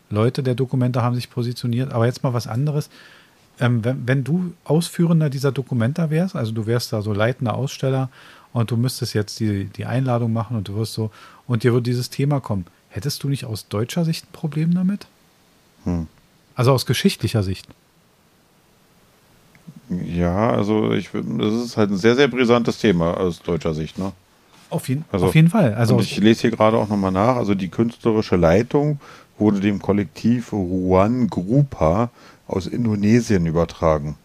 Leute 0.10 0.43
der 0.43 0.56
Dokumente 0.56 1.02
haben 1.02 1.15
sich 1.15 1.30
positioniert, 1.30 1.91
aber 1.91 2.06
jetzt 2.06 2.24
mal 2.24 2.34
was 2.34 2.48
anderes. 2.48 2.89
Ähm, 3.60 3.84
wenn, 3.84 4.08
wenn, 4.08 4.24
du 4.24 4.54
Ausführender 4.63 5.30
dieser 5.30 5.52
Dokumenta 5.52 6.10
wärst, 6.10 6.36
also 6.36 6.52
du 6.52 6.65
wärst 6.65 6.93
da 6.93 7.02
so 7.02 7.13
leitender 7.13 7.56
Aussteller 7.56 8.10
und 8.54 8.72
du 8.72 8.78
müsstest 8.78 9.13
jetzt 9.13 9.39
die, 9.39 9.65
die 9.65 9.86
Einladung 9.86 10.34
machen 10.34 10.56
und 10.58 10.67
du 10.67 10.76
wirst 10.76 10.93
so, 10.93 11.12
und 11.46 11.63
dir 11.63 11.74
würde 11.74 11.84
dieses 11.84 12.10
Thema 12.10 12.39
kommen, 12.39 12.65
hättest 12.89 13.24
du 13.24 13.30
nicht 13.30 13.46
aus 13.46 13.67
deutscher 13.67 14.06
Sicht 14.06 14.26
ein 14.26 14.32
Problem 14.32 14.74
damit? 14.74 15.08
Hm. 15.84 16.08
Also 16.56 16.72
aus 16.72 16.86
geschichtlicher 16.86 17.43
Sicht. 17.43 17.67
Ja, 20.01 20.51
also 20.51 20.91
ich 20.93 21.10
das 21.13 21.53
ist 21.53 21.77
halt 21.77 21.91
ein 21.91 21.97
sehr, 21.97 22.15
sehr 22.15 22.27
brisantes 22.27 22.79
Thema 22.79 23.17
aus 23.17 23.41
deutscher 23.41 23.73
Sicht, 23.73 23.97
ne? 23.97 24.12
Auf, 24.69 24.89
jeden, 24.89 25.06
also, 25.12 25.27
auf 25.27 25.36
jeden 25.36 25.49
Fall. 25.49 25.75
Also 25.75 25.99
ich 25.99 26.17
lese 26.17 26.41
hier 26.41 26.51
gerade 26.51 26.77
auch 26.77 26.89
nochmal 26.89 27.12
nach. 27.12 27.36
Also 27.36 27.53
die 27.53 27.67
künstlerische 27.67 28.38
Leitung 28.38 28.99
wurde 29.38 29.60
dem 29.60 29.79
Kollektiv 29.79 30.51
Ruan 30.51 31.27
Grupa 31.27 32.10
aus 32.47 32.65
Indonesien 32.65 33.45
übertragen. 33.45 34.15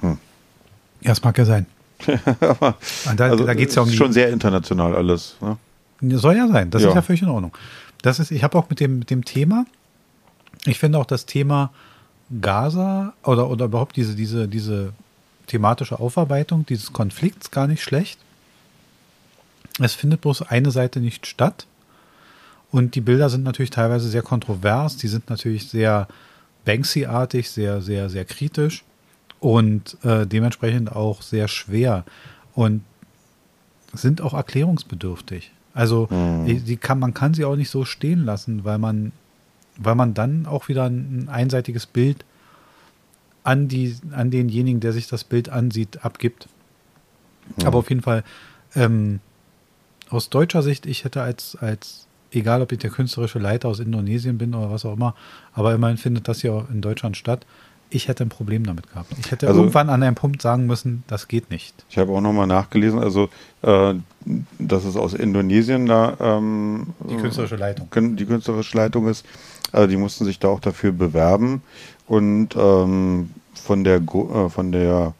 Hm. 0.00 0.18
Ja, 1.02 1.10
das 1.10 1.22
mag 1.22 1.36
ja 1.36 1.44
sein. 1.44 1.66
Aber, 2.40 2.76
da 3.16 3.24
also, 3.26 3.44
da 3.44 3.54
geht 3.54 3.68
es 3.68 3.74
ja 3.74 3.82
um. 3.82 3.88
Ist 3.88 3.96
schon 3.96 4.12
sehr 4.12 4.30
international 4.30 4.94
alles. 4.94 5.36
Ne? 5.40 6.16
Soll 6.16 6.36
ja 6.36 6.48
sein. 6.48 6.70
Das 6.70 6.82
ja. 6.82 6.88
ist 6.88 6.94
ja 6.94 7.02
völlig 7.02 7.22
in 7.22 7.28
Ordnung. 7.28 7.52
Das 8.02 8.18
ist, 8.18 8.30
ich 8.30 8.44
habe 8.44 8.56
auch 8.56 8.70
mit 8.70 8.80
dem, 8.80 9.00
mit 9.00 9.10
dem 9.10 9.24
Thema, 9.24 9.66
ich 10.64 10.78
finde 10.78 10.98
auch 10.98 11.06
das 11.06 11.26
Thema 11.26 11.70
Gaza 12.40 13.14
oder, 13.24 13.48
oder 13.50 13.66
überhaupt 13.66 13.96
diese, 13.96 14.14
diese, 14.14 14.48
diese 14.48 14.92
thematische 15.46 15.98
Aufarbeitung 15.98 16.66
dieses 16.66 16.92
Konflikts 16.92 17.50
gar 17.50 17.66
nicht 17.66 17.82
schlecht. 17.82 18.18
Es 19.80 19.94
findet 19.94 20.20
bloß 20.20 20.42
eine 20.42 20.70
Seite 20.70 21.00
nicht 21.00 21.26
statt. 21.26 21.66
Und 22.70 22.94
die 22.94 23.00
Bilder 23.00 23.30
sind 23.30 23.44
natürlich 23.44 23.70
teilweise 23.70 24.08
sehr 24.08 24.22
kontrovers. 24.22 24.96
Die 24.96 25.08
sind 25.08 25.30
natürlich 25.30 25.68
sehr 25.68 26.06
Banksy-artig, 26.64 27.50
sehr, 27.50 27.80
sehr, 27.80 28.10
sehr 28.10 28.26
kritisch 28.26 28.84
und 29.40 29.96
äh, 30.04 30.26
dementsprechend 30.26 30.92
auch 30.94 31.22
sehr 31.22 31.48
schwer 31.48 32.04
und 32.54 32.82
sind 33.94 34.20
auch 34.20 34.34
erklärungsbedürftig. 34.34 35.52
Also 35.72 36.08
mhm. 36.10 36.64
die 36.64 36.76
kann, 36.76 36.98
man 36.98 37.14
kann 37.14 37.34
sie 37.34 37.44
auch 37.44 37.56
nicht 37.56 37.70
so 37.70 37.84
stehen 37.84 38.24
lassen, 38.24 38.64
weil 38.64 38.78
man, 38.78 39.12
weil 39.78 39.94
man 39.94 40.12
dann 40.12 40.46
auch 40.46 40.68
wieder 40.68 40.84
ein 40.84 41.28
einseitiges 41.30 41.86
Bild 41.86 42.24
an, 43.44 43.68
die, 43.68 43.96
an 44.12 44.30
denjenigen, 44.30 44.80
der 44.80 44.92
sich 44.92 45.06
das 45.06 45.24
Bild 45.24 45.48
ansieht, 45.48 46.04
abgibt. 46.04 46.48
Mhm. 47.56 47.66
Aber 47.66 47.78
auf 47.78 47.88
jeden 47.88 48.02
Fall 48.02 48.24
ähm, 48.74 49.20
aus 50.10 50.28
deutscher 50.28 50.62
Sicht, 50.62 50.84
ich 50.86 51.04
hätte 51.04 51.22
als, 51.22 51.56
als, 51.56 52.06
egal 52.32 52.60
ob 52.60 52.72
ich 52.72 52.78
der 52.78 52.90
künstlerische 52.90 53.38
Leiter 53.38 53.68
aus 53.68 53.80
Indonesien 53.80 54.36
bin 54.36 54.54
oder 54.54 54.70
was 54.70 54.84
auch 54.84 54.94
immer, 54.94 55.14
aber 55.54 55.72
immerhin 55.74 55.96
findet 55.96 56.28
das 56.28 56.42
ja 56.42 56.66
in 56.70 56.80
Deutschland 56.80 57.16
statt. 57.16 57.46
Ich 57.90 58.06
hätte 58.06 58.22
ein 58.22 58.28
Problem 58.28 58.66
damit 58.66 58.90
gehabt. 58.90 59.10
Ich 59.18 59.30
hätte 59.30 59.48
also, 59.48 59.60
irgendwann 59.60 59.88
an 59.88 60.02
einem 60.02 60.14
Punkt 60.14 60.42
sagen 60.42 60.66
müssen, 60.66 61.04
das 61.06 61.26
geht 61.26 61.50
nicht. 61.50 61.86
Ich 61.88 61.96
habe 61.96 62.12
auch 62.12 62.20
nochmal 62.20 62.46
nachgelesen, 62.46 62.98
also 62.98 63.30
äh, 63.62 63.94
dass 64.58 64.84
es 64.84 64.94
aus 64.94 65.14
Indonesien 65.14 65.86
da 65.86 66.14
ähm, 66.20 66.88
die 67.08 67.16
künstlerische 67.16 67.56
Leitung. 67.56 67.88
Die 68.16 68.26
künstlerische 68.26 68.76
Leitung 68.76 69.08
ist. 69.08 69.24
Also 69.72 69.86
die 69.86 69.96
mussten 69.96 70.24
sich 70.24 70.38
da 70.38 70.48
auch 70.48 70.60
dafür 70.60 70.92
bewerben 70.92 71.62
und 72.06 72.56
ähm, 72.56 73.30
von 73.54 73.84
der 73.84 73.96
äh, 73.96 74.48
von 74.48 74.72
der 74.72 75.14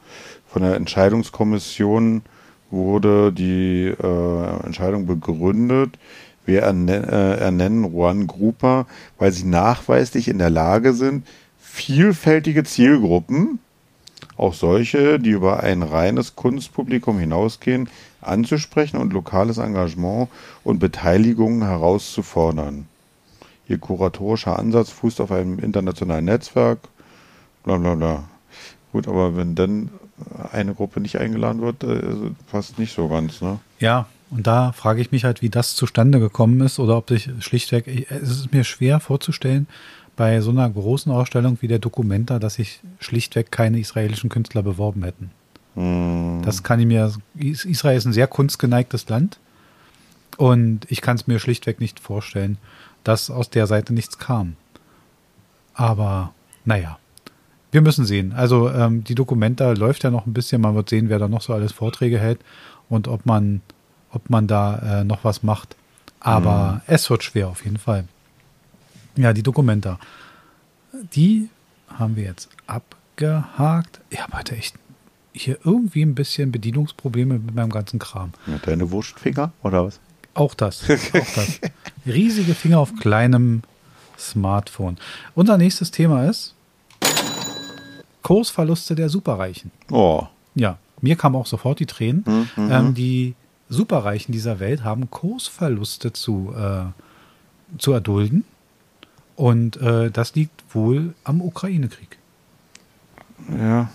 von 0.47 0.63
der 0.63 0.77
Entscheidungskommission 0.77 2.23
wurde 2.71 3.33
die 3.33 3.87
äh, 3.87 4.67
Entscheidung 4.67 5.07
begründet, 5.07 5.99
wir 6.45 6.63
ernennen, 6.63 7.09
äh, 7.09 7.37
ernennen 7.37 7.93
Juan 7.93 8.27
Grupa, 8.27 8.87
weil 9.19 9.33
sie 9.33 9.45
nachweislich 9.45 10.29
in 10.29 10.39
der 10.39 10.51
Lage 10.51 10.95
sind, 10.95 11.27
vielfältige 11.59 12.65
Zielgruppen, 12.65 13.59
auch 14.37 14.55
solche, 14.55 15.19
die 15.19 15.31
über 15.31 15.63
ein 15.63 15.83
reines 15.83 16.37
Kunstpublikum 16.37 17.19
hinausgehen, 17.19 17.89
anzusprechen 18.21 18.97
und 18.97 19.13
lokales 19.13 19.59
Engagement 19.59 20.29
und 20.65 20.79
Beteiligung 20.79 21.63
herauszufordern. 21.63 22.87
Ihr 23.69 23.79
kuratorischer 23.79 24.59
Ansatz 24.59 24.91
fußt 24.91 25.21
auf 25.21 25.31
einem 25.31 25.59
internationalen 25.59 26.25
Netzwerk, 26.25 26.79
bla 27.65 27.77
bla 27.77 27.95
bla. 27.95 28.25
Gut, 28.93 29.07
aber 29.07 29.37
wenn 29.37 29.55
dann 29.55 29.91
eine 30.53 30.75
Gruppe 30.75 31.01
nicht 31.01 31.19
eingeladen 31.19 31.61
wird, 31.61 31.85
äh, 31.85 32.31
passt 32.51 32.79
nicht 32.79 32.95
so 32.95 33.09
ganz, 33.09 33.41
ne? 33.41 33.59
Ja, 33.79 34.07
und 34.31 34.47
da 34.47 34.73
frage 34.73 35.01
ich 35.01 35.13
mich 35.13 35.25
halt, 35.25 35.43
wie 35.43 35.49
das 35.49 35.75
zustande 35.75 36.21
gekommen 36.21 36.61
ist 36.61 36.79
oder 36.79 36.97
ob 36.97 37.09
sich 37.09 37.31
schlichtweg, 37.41 38.07
es 38.11 38.31
ist 38.31 38.53
mir 38.53 38.65
schwer 38.65 39.01
vorzustellen, 39.01 39.67
bei 40.17 40.41
so 40.41 40.51
einer 40.51 40.69
großen 40.69 41.13
Ausstellung 41.13 41.59
wie 41.61 41.69
der 41.69 41.79
Documenta, 41.79 42.39
dass 42.39 42.55
sich 42.55 42.81
schlichtweg 42.99 43.53
keine 43.53 43.79
israelischen 43.79 44.29
Künstler 44.29 44.63
beworben 44.63 45.05
hätten. 45.05 45.31
Hm. 45.75 46.43
Das 46.45 46.63
kann 46.63 46.81
ich 46.81 46.87
mir. 46.87 47.13
Israel 47.37 47.97
ist 47.97 48.05
ein 48.05 48.13
sehr 48.13 48.27
kunstgeneigtes 48.27 49.09
Land 49.09 49.39
und 50.37 50.81
ich 50.89 51.01
kann 51.01 51.17
es 51.17 51.27
mir 51.29 51.39
schlichtweg 51.39 51.81
nicht 51.81 52.01
vorstellen, 52.01 52.59
dass 53.05 53.31
aus 53.31 53.51
der 53.51 53.67
Seite 53.67 53.93
nichts 53.95 54.19
kam. 54.19 54.57
Aber 55.75 56.33
naja, 56.65 56.99
wir 57.71 57.81
müssen 57.83 58.05
sehen. 58.05 58.33
Also 58.33 58.71
ähm, 58.71 59.05
die 59.05 59.15
Dokumenta 59.15 59.73
läuft 59.73 60.03
ja 60.05 60.11
noch 60.11 60.27
ein 60.27 60.33
bisschen. 60.33 60.61
Man 60.61 60.75
wird 60.75 60.89
sehen, 60.89 61.09
wer 61.09 61.19
da 61.19 61.29
noch 61.29 61.43
so 61.43 61.53
alles 61.55 61.73
Vorträge 61.73 62.19
hält 62.19 62.41
und 62.89 63.09
ob 63.09 63.27
man, 63.27 63.61
ob 64.11 64.29
man 64.31 64.47
da 64.47 65.01
äh, 65.01 65.05
noch 65.05 65.25
was 65.25 65.43
macht. 65.43 65.77
Aber 66.21 66.73
Mhm. 66.75 66.81
es 66.87 67.09
wird 67.11 67.23
schwer 67.23 67.49
auf 67.49 67.65
jeden 67.65 67.79
Fall. 67.79 68.05
Ja, 69.17 69.33
die 69.33 69.43
Dokumenta. 69.43 69.99
Die 71.15 71.49
haben 71.89 72.17
wir 72.17 72.25
jetzt 72.25 72.49
abgehakt. 72.67 74.01
Ich 74.11 74.21
habe 74.23 74.37
heute 74.37 74.57
echt 74.57 74.77
hier 75.33 75.59
irgendwie 75.65 76.03
ein 76.03 76.15
bisschen 76.15 76.51
Bedienungsprobleme 76.51 77.39
mit 77.39 77.55
meinem 77.55 77.71
ganzen 77.71 77.99
Kram. 78.01 78.33
Mit 78.47 78.67
deine 78.67 78.91
Wurstfinger 78.91 79.53
oder 79.63 79.85
was? 79.85 80.01
Auch 80.39 80.55
das. 80.55 80.85
Auch 80.85 81.35
das. 81.35 81.61
Riesige 82.07 82.55
Finger 82.55 82.79
auf 82.79 82.95
kleinem 82.97 83.63
Smartphone. 84.19 84.97
Unser 85.35 85.59
nächstes 85.59 85.91
Thema 85.91 86.25
ist 86.29 86.55
Kursverluste 88.23 88.95
der 88.95 89.09
Superreichen. 89.09 89.71
Oh. 89.91 90.23
Ja, 90.55 90.79
mir 91.01 91.17
kamen 91.17 91.37
auch 91.37 91.47
sofort 91.47 91.81
die 91.81 91.87
Tränen. 91.87 92.25
Mhm, 92.57 92.71
Ähm, 92.71 92.95
die 92.95 93.35
Superreichen 93.69 94.33
dieser 94.33 94.61
Welt 94.61 94.85
haben 94.85 95.11
Kursverluste 95.11 96.13
zu, 96.13 96.55
äh, 96.57 97.79
zu 97.79 97.93
erdulden. 97.93 98.45
Und 99.37 99.77
äh, 99.77 100.11
das 100.11 100.35
liegt 100.35 100.63
wohl 100.75 101.15
am 101.25 101.41
Ukraine-Krieg. 101.41 102.19
Ja, 103.57 103.89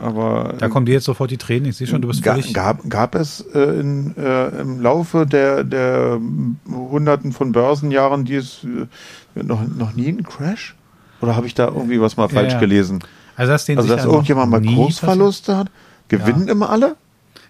aber 0.00 0.54
Da 0.58 0.68
kommen 0.68 0.86
dir 0.86 0.92
jetzt 0.92 1.04
sofort 1.04 1.30
die 1.30 1.36
Tränen. 1.38 1.68
Ich 1.70 1.76
sehe 1.76 1.86
schon, 1.86 2.02
du 2.02 2.08
bist 2.08 2.24
völlig. 2.24 2.52
gab, 2.52 2.88
gab 2.90 3.14
es 3.14 3.40
äh, 3.54 3.58
in, 3.80 4.16
äh, 4.16 4.48
im 4.60 4.80
Laufe 4.80 5.26
der, 5.26 5.64
der 5.64 6.20
Hunderten 6.68 7.32
von 7.32 7.52
Börsenjahren 7.52 8.24
dies 8.24 8.64
äh, 8.64 9.42
noch, 9.42 9.66
noch 9.66 9.92
nie 9.94 10.08
einen 10.08 10.22
Crash? 10.24 10.74
Oder 11.20 11.36
habe 11.36 11.46
ich 11.46 11.54
da 11.54 11.66
irgendwie 11.68 12.00
was 12.00 12.16
mal 12.16 12.24
Ja, 12.24 12.28
falsch 12.34 12.52
ja. 12.54 12.60
gelesen? 12.60 13.00
Also, 13.36 13.52
dass, 13.52 13.64
denen 13.64 13.78
Also, 13.78 13.94
dass 13.94 14.04
irgendjemand 14.04 14.50
mal 14.50 14.62
Kursverluste 14.62 15.56
hat? 15.56 15.70
Gewinnen 16.08 16.48
immer 16.48 16.70
alle? 16.70 16.96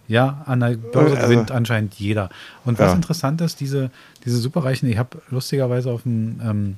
Ja, 0.06 0.42
an 0.46 0.60
der 0.60 0.76
Börse 0.76 1.16
Also- 1.16 1.28
gewinnt 1.28 1.50
anscheinend 1.50 1.94
jeder. 1.94 2.28
Und 2.64 2.78
was 2.78 2.90
Ja. 2.90 2.94
interessant 2.96 3.40
ist, 3.40 3.60
diese, 3.60 3.90
diese 4.24 4.36
Superreichen, 4.36 4.88
ich 4.88 4.98
habe 4.98 5.18
lustigerweise 5.30 5.90
auf 5.90 6.02
dem 6.02 6.40
ähm, 6.44 6.76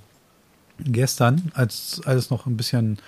gestern, 0.78 1.50
als 1.54 2.00
alles 2.04 2.30
noch 2.30 2.46
ein 2.46 2.56
bisschen 2.56 2.98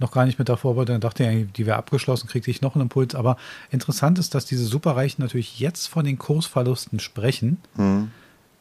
noch 0.00 0.12
gar 0.12 0.24
nicht 0.24 0.38
mit 0.38 0.48
davor 0.48 0.76
war, 0.76 0.84
dann 0.84 1.00
dachte 1.00 1.24
ich, 1.24 1.52
die 1.52 1.66
wäre 1.66 1.76
abgeschlossen, 1.76 2.26
kriegte 2.26 2.50
ich 2.50 2.62
noch 2.62 2.74
einen 2.74 2.82
Impuls. 2.82 3.14
Aber 3.14 3.36
interessant 3.70 4.18
ist, 4.18 4.34
dass 4.34 4.46
diese 4.46 4.64
Superreichen 4.64 5.22
natürlich 5.22 5.60
jetzt 5.60 5.86
von 5.86 6.04
den 6.04 6.18
Kursverlusten 6.18 6.98
sprechen. 6.98 7.58
Hm, 7.76 8.10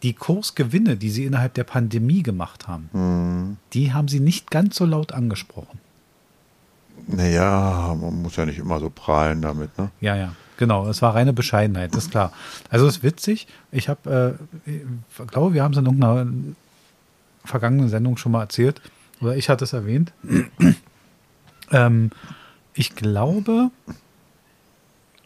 Die 0.03 0.13
Kursgewinne, 0.13 0.95
die 0.95 1.09
sie 1.09 1.25
innerhalb 1.25 1.53
der 1.55 1.65
Pandemie 1.65 2.23
gemacht 2.23 2.67
haben, 2.67 2.89
hm. 2.91 3.57
die 3.73 3.93
haben 3.93 4.07
sie 4.07 4.19
nicht 4.19 4.51
ganz 4.51 4.75
so 4.75 4.85
laut 4.85 5.11
angesprochen. 5.11 5.79
Naja, 7.07 7.95
man 7.99 8.21
muss 8.21 8.35
ja 8.35 8.45
nicht 8.45 8.59
immer 8.59 8.79
so 8.79 8.89
prahlen 8.89 9.41
damit, 9.41 9.77
ne? 9.77 9.89
Ja, 9.99 10.15
ja, 10.15 10.33
genau. 10.57 10.87
Es 10.87 11.01
war 11.01 11.15
reine 11.15 11.33
Bescheidenheit, 11.33 11.95
das 11.95 12.05
ist 12.05 12.11
klar. 12.11 12.31
Also 12.69 12.85
es 12.85 12.97
ist 12.97 13.03
witzig. 13.03 13.47
Ich 13.71 13.89
habe, 13.89 14.37
äh, 14.65 14.71
ich 14.71 15.27
glaube, 15.27 15.53
wir 15.53 15.63
haben 15.63 15.71
es 15.71 15.79
in 15.79 15.85
irgendeiner 15.85 16.27
vergangenen 17.45 17.89
Sendung 17.89 18.17
schon 18.17 18.31
mal 18.33 18.41
erzählt. 18.41 18.81
Oder 19.21 19.35
ich 19.35 19.49
hatte 19.49 19.63
es 19.63 19.73
erwähnt. 19.73 20.13
Ähm, 21.71 22.11
ich 22.73 22.95
glaube, 22.95 23.71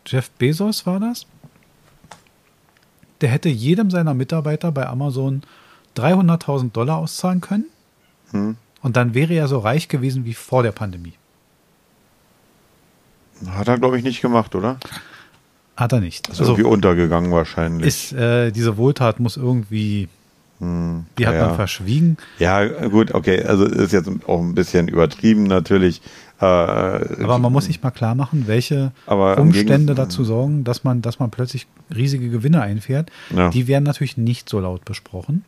Jeff 0.06 0.30
Bezos 0.32 0.86
war 0.86 1.00
das. 1.00 1.26
Der 3.22 3.30
hätte 3.30 3.50
jedem 3.50 3.90
seiner 3.90 4.14
Mitarbeiter 4.14 4.72
bei 4.72 4.88
Amazon 4.88 5.44
300.000 5.96 6.72
Dollar 6.72 6.98
auszahlen 6.98 7.42
können. 7.42 7.66
Hm. 8.32 8.58
Und 8.82 8.98
dann 8.98 9.14
wäre 9.14 9.34
er 9.34 9.48
so 9.48 9.60
reich 9.60 9.88
gewesen 9.88 10.26
wie 10.26 10.34
vor 10.34 10.64
der 10.64 10.72
Pandemie. 10.72 11.14
Hat 13.48 13.68
er, 13.68 13.78
glaube 13.78 13.98
ich, 13.98 14.04
nicht 14.04 14.22
gemacht, 14.22 14.56
oder? 14.56 14.78
Hat 15.76 15.94
er 15.94 16.02
nicht. 16.02 16.28
Ist 16.30 16.40
irgendwie 16.40 16.64
untergegangen 16.64 17.32
wahrscheinlich. 17.32 17.88
ist 17.88 18.14
äh, 18.14 18.52
diese 18.52 18.78
Wohltat 18.78 19.20
muss 19.20 19.38
irgendwie, 19.38 20.10
Hm, 20.64 21.06
die 21.18 21.28
hat 21.28 21.36
ja. 21.36 21.48
man 21.48 21.56
verschwiegen. 21.56 22.18
Ja, 22.40 22.66
gut, 22.88 23.14
okay. 23.14 23.44
Also 23.44 23.66
ist 23.66 23.92
jetzt 23.92 24.10
auch 24.28 24.40
ein 24.40 24.56
bisschen 24.56 24.88
übertrieben 24.88 25.44
natürlich. 25.44 26.02
Äh, 26.44 27.24
Aber 27.24 27.38
man 27.40 27.52
muss 27.54 27.66
sich 27.66 27.82
mal 27.82 27.92
klar 27.92 28.16
machen, 28.16 28.44
welche 28.48 28.92
Umstände 29.08 29.96
dazu 29.96 30.24
sorgen, 30.24 30.64
dass 30.64 30.84
man, 30.84 31.02
dass 31.02 31.20
man 31.20 31.32
plötzlich 31.32 31.68
riesige 31.96 32.30
Gewinne 32.30 32.62
einfährt. 32.62 33.10
Ja. 33.36 33.50
Die 33.50 33.68
werden 33.68 33.84
natürlich 33.84 34.18
nicht 34.18 34.50
so 34.50 34.60
laut 34.60 34.86
besprochen. 34.86 35.46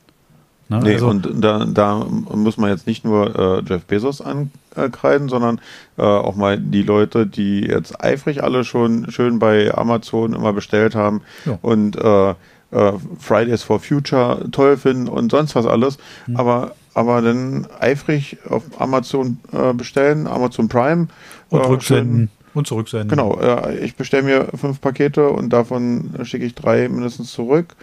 Ne? 0.67 0.79
Nee, 0.83 0.93
also, 0.93 1.07
und 1.09 1.29
da, 1.35 1.65
da 1.65 2.05
muss 2.33 2.57
man 2.57 2.71
jetzt 2.71 2.87
nicht 2.87 3.05
nur 3.05 3.35
äh, 3.37 3.63
Jeff 3.67 3.85
Bezos 3.85 4.19
ankreiden, 4.21 5.29
sondern 5.29 5.59
äh, 5.97 6.01
auch 6.01 6.35
mal 6.35 6.57
die 6.59 6.81
Leute, 6.81 7.27
die 7.27 7.61
jetzt 7.61 8.03
eifrig 8.03 8.43
alle 8.43 8.63
schon 8.63 9.11
schön 9.11 9.37
bei 9.37 9.71
Amazon 9.75 10.33
immer 10.33 10.53
bestellt 10.53 10.95
haben 10.95 11.21
Ja. 11.45 11.59
und 11.61 11.95
äh, 11.97 12.29
äh, 12.71 12.93
Fridays 13.19 13.61
for 13.61 13.79
Future 13.79 14.47
toll 14.51 14.75
finden 14.77 15.07
und 15.07 15.31
sonst 15.31 15.53
was 15.55 15.67
alles, 15.67 15.97
Hm. 16.25 16.35
aber 16.37 16.71
aber 16.95 17.21
dann 17.21 17.67
eifrig 17.79 18.37
auf 18.49 18.63
Amazon 18.79 19.37
äh, 19.51 19.73
bestellen, 19.73 20.25
Amazon 20.25 20.67
Prime 20.67 21.07
und 21.49 21.59
äh, 21.59 21.65
rücksenden 21.65 22.31
und 22.55 22.65
zurücksenden. 22.65 23.09
Genau, 23.09 23.37
äh, 23.39 23.77
ich 23.79 23.95
bestelle 23.95 24.23
mir 24.23 24.47
fünf 24.55 24.81
Pakete 24.81 25.29
und 25.29 25.49
davon 25.51 26.09
schicke 26.23 26.45
ich 26.45 26.55
drei 26.55 26.89
mindestens 26.89 27.31
zurück. 27.31 27.75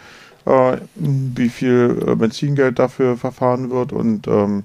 Äh, 0.45 0.79
wie 0.97 1.49
viel 1.51 2.05
äh, 2.05 2.17
Benzingeld 2.17 2.79
dafür 2.81 3.17
verfahren 3.17 3.71
wird 3.71 3.93
und 3.93 4.27
ähm, 4.27 4.65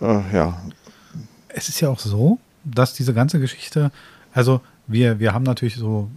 äh, 0.00 0.20
ja, 0.32 0.62
Es 1.48 1.68
ist 1.68 1.80
ja 1.80 1.88
auch 1.88 1.98
so, 1.98 2.38
dass 2.62 2.94
diese 2.94 3.12
ganze 3.12 3.40
Geschichte, 3.40 3.90
also 4.32 4.60
wir, 4.86 5.18
wir 5.18 5.32
haben 5.34 5.42
natürlich 5.42 5.76
so, 5.76 6.10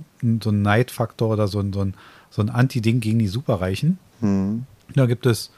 so 0.44 0.50
einen 0.50 0.62
Neidfaktor 0.62 1.30
oder 1.30 1.48
so 1.48 1.60
ein, 1.60 1.74
so 1.74 1.82
ein, 1.82 1.96
so 2.30 2.42
ein 2.44 2.50
Anti-Ding 2.50 3.00
gegen 3.00 3.18
die 3.20 3.28
Superreichen. 3.28 3.98
hm, 4.20 4.66
Da 4.94 5.06
gibt 5.08 5.26
es 5.26 5.50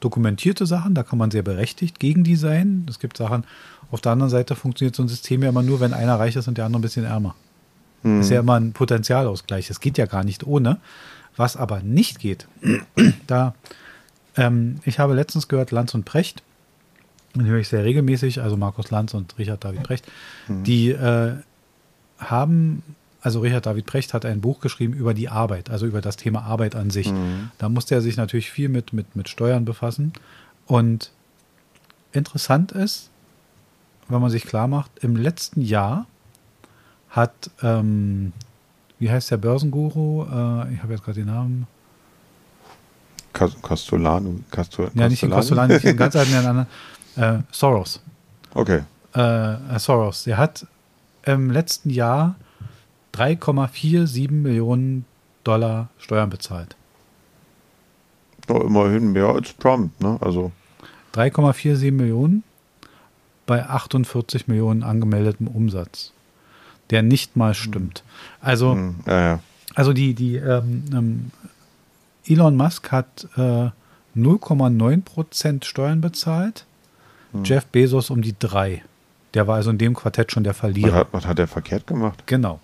dokumentierte 0.00 0.66
Sachen, 0.66 0.94
da 0.94 1.02
kann 1.02 1.18
man 1.18 1.30
sehr 1.30 1.42
berechtigt 1.42 1.98
gegen 2.00 2.24
die 2.24 2.36
sein. 2.36 2.86
Es 2.88 2.98
gibt 2.98 3.16
Sachen, 3.16 3.44
auf 3.90 4.00
der 4.00 4.12
anderen 4.12 4.30
Seite 4.30 4.54
funktioniert 4.56 4.94
so 4.96 5.02
ein 5.02 5.08
System 5.08 5.42
ja 5.42 5.48
immer 5.48 5.62
nur, 5.62 5.80
wenn 5.80 5.94
einer 5.94 6.18
reich 6.18 6.36
ist 6.36 6.48
und 6.48 6.58
der 6.58 6.64
andere 6.66 6.80
ein 6.80 6.82
bisschen 6.82 7.04
ärmer. 7.04 7.34
hm, 8.02 8.18
Das 8.18 8.26
ist 8.26 8.32
ja 8.32 8.40
immer 8.40 8.54
ein 8.58 8.72
Potenzialausgleich. 8.72 9.68
Das 9.68 9.80
geht 9.80 9.96
ja 9.98 10.06
gar 10.06 10.24
nicht 10.24 10.46
ohne. 10.46 10.78
Was 11.36 11.56
aber 11.56 11.80
nicht 11.80 12.18
geht, 12.18 12.46
da, 13.26 13.54
ähm, 14.36 14.80
ich 14.84 14.98
habe 14.98 15.14
letztens 15.14 15.48
gehört, 15.48 15.70
Lanz 15.70 15.92
und 15.94 16.04
Precht, 16.04 16.42
den 17.34 17.44
höre 17.46 17.58
ich 17.60 17.68
sehr 17.68 17.84
regelmäßig, 17.84 18.40
also 18.40 18.56
Markus 18.56 18.90
Lanz 18.90 19.12
und 19.12 19.36
Richard 19.38 19.62
David 19.62 19.82
Precht, 19.82 20.06
die 20.48 20.90
äh, 20.90 21.34
haben, 22.18 22.82
also 23.26 23.40
Richard 23.40 23.66
David 23.66 23.86
Precht 23.86 24.14
hat 24.14 24.24
ein 24.24 24.40
Buch 24.40 24.60
geschrieben 24.60 24.92
über 24.94 25.12
die 25.12 25.28
Arbeit, 25.28 25.68
also 25.68 25.84
über 25.84 26.00
das 26.00 26.14
Thema 26.16 26.44
Arbeit 26.44 26.76
an 26.76 26.90
sich. 26.90 27.10
Mhm. 27.10 27.50
Da 27.58 27.68
musste 27.68 27.96
er 27.96 28.00
sich 28.00 28.16
natürlich 28.16 28.52
viel 28.52 28.68
mit, 28.68 28.92
mit, 28.92 29.16
mit 29.16 29.28
Steuern 29.28 29.64
befassen. 29.64 30.12
Und 30.66 31.10
interessant 32.12 32.70
ist, 32.70 33.10
wenn 34.08 34.20
man 34.20 34.30
sich 34.30 34.44
klar 34.44 34.68
macht, 34.68 34.92
im 35.00 35.16
letzten 35.16 35.60
Jahr 35.60 36.06
hat, 37.10 37.50
ähm, 37.62 38.32
wie 39.00 39.10
heißt 39.10 39.28
der 39.32 39.38
Börsenguru? 39.38 40.22
Äh, 40.22 40.74
ich 40.74 40.82
habe 40.84 40.92
jetzt 40.92 41.02
gerade 41.04 41.18
den 41.18 41.26
Namen. 41.26 41.66
Cas- 43.32 43.60
Castellano, 43.60 44.38
Castor, 44.52 44.88
Ja, 44.94 45.08
nicht 45.08 45.20
den 45.22 45.30
Costolani, 45.30 45.74
nicht 45.74 45.84
den 45.84 45.96
ganz 45.96 46.14
alten, 46.14 46.32
anderen. 46.46 46.66
Äh, 47.16 47.42
Soros. 47.50 48.00
Okay. 48.54 48.82
Äh, 49.16 49.54
äh, 49.74 49.78
Soros. 49.80 50.22
Der 50.22 50.36
hat 50.38 50.64
im 51.24 51.50
letzten 51.50 51.90
Jahr 51.90 52.36
3,47 53.16 54.30
Millionen 54.30 55.04
Dollar 55.44 55.88
Steuern 55.98 56.30
bezahlt. 56.30 56.76
Doch 58.46 58.60
immerhin 58.60 59.12
mehr 59.12 59.26
als 59.26 59.56
Trump, 59.56 59.98
ne? 60.00 60.18
Also 60.20 60.52
3,47 61.14 61.92
Millionen 61.92 62.44
bei 63.46 63.64
48 63.64 64.48
Millionen 64.48 64.82
angemeldetem 64.82 65.48
Umsatz, 65.48 66.12
der 66.90 67.02
nicht 67.02 67.36
mal 67.36 67.54
stimmt. 67.54 68.02
Also, 68.40 68.72
hm, 68.72 68.96
ja, 69.06 69.20
ja. 69.20 69.40
also 69.74 69.92
die, 69.92 70.14
die 70.14 70.36
ähm, 70.36 70.84
ähm, 70.92 71.30
Elon 72.26 72.56
Musk 72.56 72.90
hat 72.92 73.28
äh, 73.36 73.70
0,9 74.16 75.02
Prozent 75.02 75.64
Steuern 75.64 76.00
bezahlt, 76.00 76.66
Jeff 77.44 77.66
Bezos 77.66 78.10
um 78.10 78.22
die 78.22 78.34
3. 78.38 78.82
Der 79.34 79.46
war 79.46 79.56
also 79.56 79.70
in 79.70 79.78
dem 79.78 79.94
Quartett 79.94 80.32
schon 80.32 80.44
der 80.44 80.52
Was 80.52 80.60
Verlierer. 80.60 80.94
hat, 80.94 81.08
was 81.12 81.26
hat 81.26 81.38
er 81.38 81.46
verkehrt 81.46 81.86
gemacht? 81.86 82.22
Genau. 82.26 82.60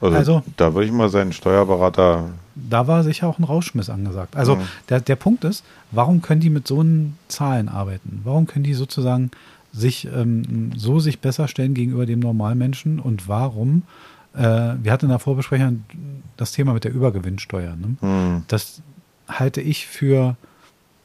Also, 0.00 0.16
Also- 0.16 0.42
da 0.56 0.74
würde 0.74 0.86
ich 0.86 0.92
mal 0.92 1.08
seinen 1.08 1.32
Steuerberater. 1.32 2.30
Da 2.54 2.86
war 2.86 3.02
sicher 3.02 3.28
auch 3.28 3.38
ein 3.38 3.44
Rauschmiss 3.44 3.90
angesagt. 3.90 4.36
Also 4.36 4.56
Mhm. 4.56 4.60
der, 4.88 5.00
der 5.00 5.16
Punkt 5.16 5.44
ist, 5.44 5.64
warum 5.90 6.22
können 6.22 6.40
die 6.40 6.50
mit 6.50 6.66
so 6.66 6.80
einen 6.80 7.18
Zahlen 7.28 7.68
arbeiten? 7.68 8.20
Warum 8.24 8.46
können 8.46 8.64
die 8.64 8.74
sozusagen 8.74 9.30
sich 9.72 10.06
ähm, 10.06 10.70
so 10.76 11.00
sich 11.00 11.20
besser 11.20 11.48
stellen 11.48 11.74
gegenüber 11.74 12.06
dem 12.06 12.20
Normalmenschen 12.20 12.98
und 12.98 13.28
warum? 13.28 13.82
Äh, 14.34 14.40
wir 14.82 14.92
hatten 14.92 15.06
in 15.06 15.10
der 15.10 15.18
Vorbesprechung 15.18 15.84
das 16.36 16.52
Thema 16.52 16.72
mit 16.74 16.84
der 16.84 16.92
Übergewinnsteuer. 16.94 17.74
Ne? 17.76 17.96
Hm, 18.00 18.42
Das 18.48 18.80
halte 19.28 19.60
ich 19.60 19.86
für, 19.86 20.36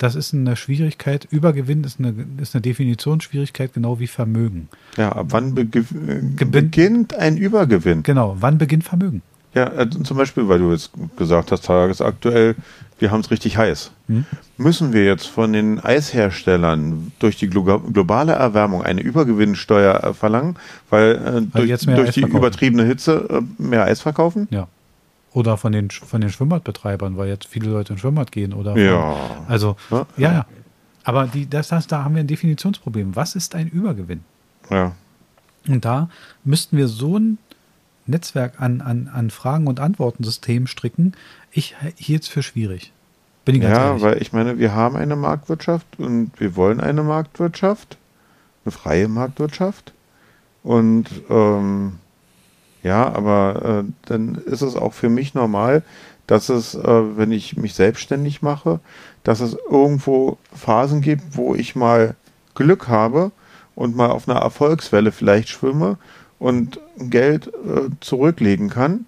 das 0.02 0.16
ist 0.16 0.34
eine 0.34 0.56
Schwierigkeit. 0.56 1.28
Übergewinn 1.30 1.84
ist 1.84 2.00
eine, 2.00 2.16
ist 2.42 2.56
eine 2.56 2.62
Definitionsschwierigkeit, 2.64 3.74
genau 3.74 4.00
wie 4.00 4.08
Vermögen. 4.08 4.68
ja, 4.98 5.12
ab 5.12 5.28
wann 5.30 5.54
bege 5.54 5.80
äh, 5.80 6.46
beginnt 6.46 7.14
ein 7.14 7.38
Übergewinn? 7.38 8.02
Genau, 8.02 8.36
wann 8.40 8.58
beginnt 8.58 8.84
Vermögen? 8.84 9.22
Ja, 9.54 9.68
äh, 9.68 9.88
zum 9.90 10.18
Beispiel, 10.18 10.48
weil 10.48 10.58
du 10.58 10.72
jetzt 10.72 10.92
gesagt 11.18 11.52
hast, 11.52 11.66
tagesaktuell, 11.66 12.56
wir 12.98 13.12
haben 13.12 13.20
es 13.20 13.30
richtig 13.30 13.58
heiß. 13.58 13.92
Hm? 14.08 14.26
Müssen 14.58 14.92
wir 14.92 15.06
jetzt 15.06 15.28
von 15.28 15.54
den 15.54 15.80
Eisherstellern 15.80 17.12
durch 17.20 17.38
die 17.38 17.48
glo 17.48 17.80
globale 17.80 18.32
Erwärmung 18.32 18.82
eine 18.82 19.02
Übergewinnsteuer 19.02 20.04
äh, 20.04 20.14
verlangen, 20.16 20.56
weil, 20.90 21.12
äh, 21.16 21.42
durch, 21.60 21.86
mehr 21.86 21.96
durch 21.98 22.10
Eis 22.10 22.16
die 22.16 22.22
verkaufen. 22.22 22.40
übertriebene 22.40 22.86
Hitze 22.86 23.28
äh, 23.30 23.62
mehr 23.62 23.84
Eis 23.84 24.02
verkaufen? 24.02 24.48
Ja. 24.50 24.68
Oder 25.34 25.56
von 25.58 25.72
den, 25.72 25.90
von 25.92 26.20
den 26.22 26.30
Schwimmbadbetreibern, 26.30 27.16
weil 27.18 27.30
jetzt 27.30 27.48
viele 27.48 27.70
Leute 27.70 27.94
ins 27.94 28.02
Schwimmbad 28.02 28.32
gehen. 28.32 28.54
Oder 28.54 28.74
von, 28.74 28.82
Ja. 28.84 29.16
Also, 29.48 29.78
Ja. 29.90 30.06
ja, 30.18 30.34
ja. 30.34 30.46
Aber 31.04 31.26
die, 31.28 31.50
das, 31.50 31.70
das, 31.70 31.88
da 31.88 32.04
haben 32.04 32.16
wir 32.16 32.20
ein 32.22 32.28
Definitionsproblem. 32.28 33.16
Was 33.16 33.36
ist 33.36 33.56
ein 33.56 33.68
Übergewinn? 33.70 34.24
Ja. 34.70 34.92
Und 35.68 35.86
da 35.86 36.10
müssten 36.44 36.78
wir 36.78 36.88
so 36.88 37.18
ein 37.18 37.38
Netzwerk 38.08 38.60
an, 38.60 38.82
an, 38.82 39.10
an 39.14 39.30
Fragen- 39.30 39.68
und 39.68 39.80
Antwortensystemen 39.80 40.68
stricken. 40.68 41.14
Ich 41.52 41.76
hielt 41.96 42.24
es 42.24 42.28
für 42.28 42.44
schwierig. 42.44 42.92
Bin 43.46 43.56
ich 43.56 43.62
ganz 43.62 43.76
Ja, 43.78 43.88
ehrlich. 43.88 44.02
weil 44.04 44.22
ich 44.22 44.34
meine, 44.34 44.60
wir 44.60 44.74
haben 44.76 44.96
eine 44.96 45.16
Marktwirtschaft 45.16 45.88
und 45.98 46.32
wir 46.38 46.56
wollen 46.56 46.80
eine 46.80 47.04
Marktwirtschaft, 47.04 47.98
eine 48.66 48.72
freie 48.72 49.08
Marktwirtschaft. 49.08 49.94
Und 50.64 51.06
ähm, 51.30 51.94
ja, 52.84 53.08
aber 53.14 53.84
äh, 53.86 53.92
dann 54.06 54.36
ist 54.36 54.62
es 54.62 54.76
auch 54.76 54.94
für 54.94 55.10
mich 55.10 55.34
normal, 55.34 55.84
dass 56.28 56.50
es, 56.50 56.76
äh, 56.76 57.18
wenn 57.18 57.32
ich 57.32 57.58
mich 57.58 57.74
selbstständig 57.74 58.42
mache, 58.42 58.80
dass 59.24 59.40
es 59.40 59.58
irgendwo 59.70 60.38
Phasen 60.54 61.02
gibt, 61.02 61.24
wo 61.36 61.56
ich 61.56 61.76
mal 61.76 62.16
Glück 62.56 62.88
habe 62.88 63.32
und 63.76 63.96
mal 63.96 64.10
auf 64.10 64.28
einer 64.28 64.40
Erfolgswelle 64.40 65.12
vielleicht 65.12 65.50
schwimme 65.50 65.98
und 66.40 66.80
Geld 66.98 67.48
äh, 67.48 67.90
zurücklegen 68.00 68.70
kann, 68.70 69.06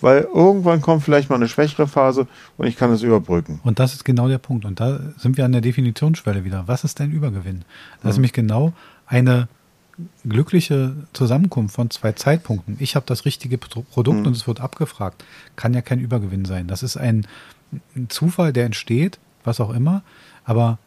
weil 0.00 0.28
irgendwann 0.32 0.80
kommt 0.80 1.02
vielleicht 1.02 1.28
mal 1.28 1.36
eine 1.36 1.48
schwächere 1.48 1.88
Phase 1.88 2.26
und 2.56 2.66
ich 2.66 2.76
kann 2.76 2.92
es 2.92 3.02
überbrücken. 3.02 3.60
Und 3.64 3.78
das 3.78 3.94
ist 3.94 4.04
genau 4.04 4.28
der 4.28 4.38
Punkt. 4.38 4.64
Und 4.64 4.80
da 4.80 5.00
sind 5.18 5.36
wir 5.36 5.44
an 5.44 5.52
der 5.52 5.60
Definitionsschwelle 5.60 6.44
wieder. 6.44 6.64
Was 6.66 6.84
ist 6.84 7.00
ein 7.00 7.10
Übergewinn? 7.10 7.64
Das 8.02 8.12
ist 8.12 8.16
nämlich 8.16 8.32
genau 8.32 8.72
eine 9.06 9.48
glückliche 10.28 10.94
Zusammenkunft 11.12 11.74
von 11.74 11.90
zwei 11.90 12.12
Zeitpunkten. 12.12 12.76
Ich 12.78 12.94
habe 12.96 13.06
das 13.06 13.24
richtige 13.24 13.58
Pro- 13.58 13.82
Produkt 13.82 14.20
Mhm. 14.20 14.26
und 14.26 14.36
es 14.36 14.46
wird 14.46 14.60
abgefragt. 14.60 15.24
Kann 15.56 15.74
ja 15.74 15.80
kein 15.82 15.98
Übergewinn 16.00 16.44
sein. 16.44 16.68
Das 16.68 16.82
ist 16.82 16.96
ein, 16.96 17.26
ein 17.96 18.08
Zufall, 18.08 18.52
der 18.52 18.66
entsteht, 18.66 19.18
was 19.44 19.60
auch 19.60 19.70
immer. 19.74 20.02
Aber 20.44 20.78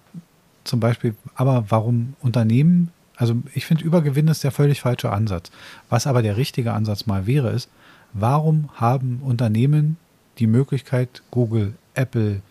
zum 0.64 0.80
Beispiel, 0.80 1.16
aber 1.36 1.66
warum 1.70 2.14
Unternehmen, 2.22 2.92
also 3.18 3.36
ich 3.54 3.66
finde, 3.66 3.84
Übergewinn 3.84 4.28
ist 4.28 4.44
der 4.44 4.52
völlig 4.52 4.82
falsche 4.82 5.12
Ansatz. 5.12 5.52
Was 5.90 6.08
aber 6.08 6.22
der 6.22 6.38
richtige 6.38 6.74
Ansatz 6.74 7.06
mal 7.06 7.28
wäre, 7.28 7.50
ist, 7.52 7.70
warum 8.14 8.70
haben 8.76 9.20
Unternehmen 9.24 9.98
die 10.40 10.48
Möglichkeit, 10.48 11.22
Google, 11.32 11.74
Apple, 11.94 12.42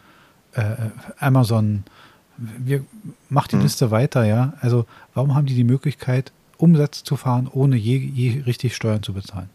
äh, 0.53 0.75
Amazon, 1.18 1.85
wir, 2.37 2.85
macht 3.29 3.53
die 3.53 3.57
Mhm. 3.57 3.62
Liste 3.62 3.90
weiter, 3.90 4.25
ja. 4.25 4.55
Also 4.61 4.87
warum 5.14 5.35
haben 5.35 5.46
die 5.46 5.55
die 5.55 5.64
Möglichkeit, 5.64 6.33
Umsätze 6.62 7.05
zu 7.05 7.16
fahren, 7.16 7.49
ohne 7.53 7.77
je, 7.77 7.96
je 7.96 8.40
richtig 8.42 8.75
Steuern 8.77 9.03
zu 9.03 9.12
bezahlen? 9.12 9.51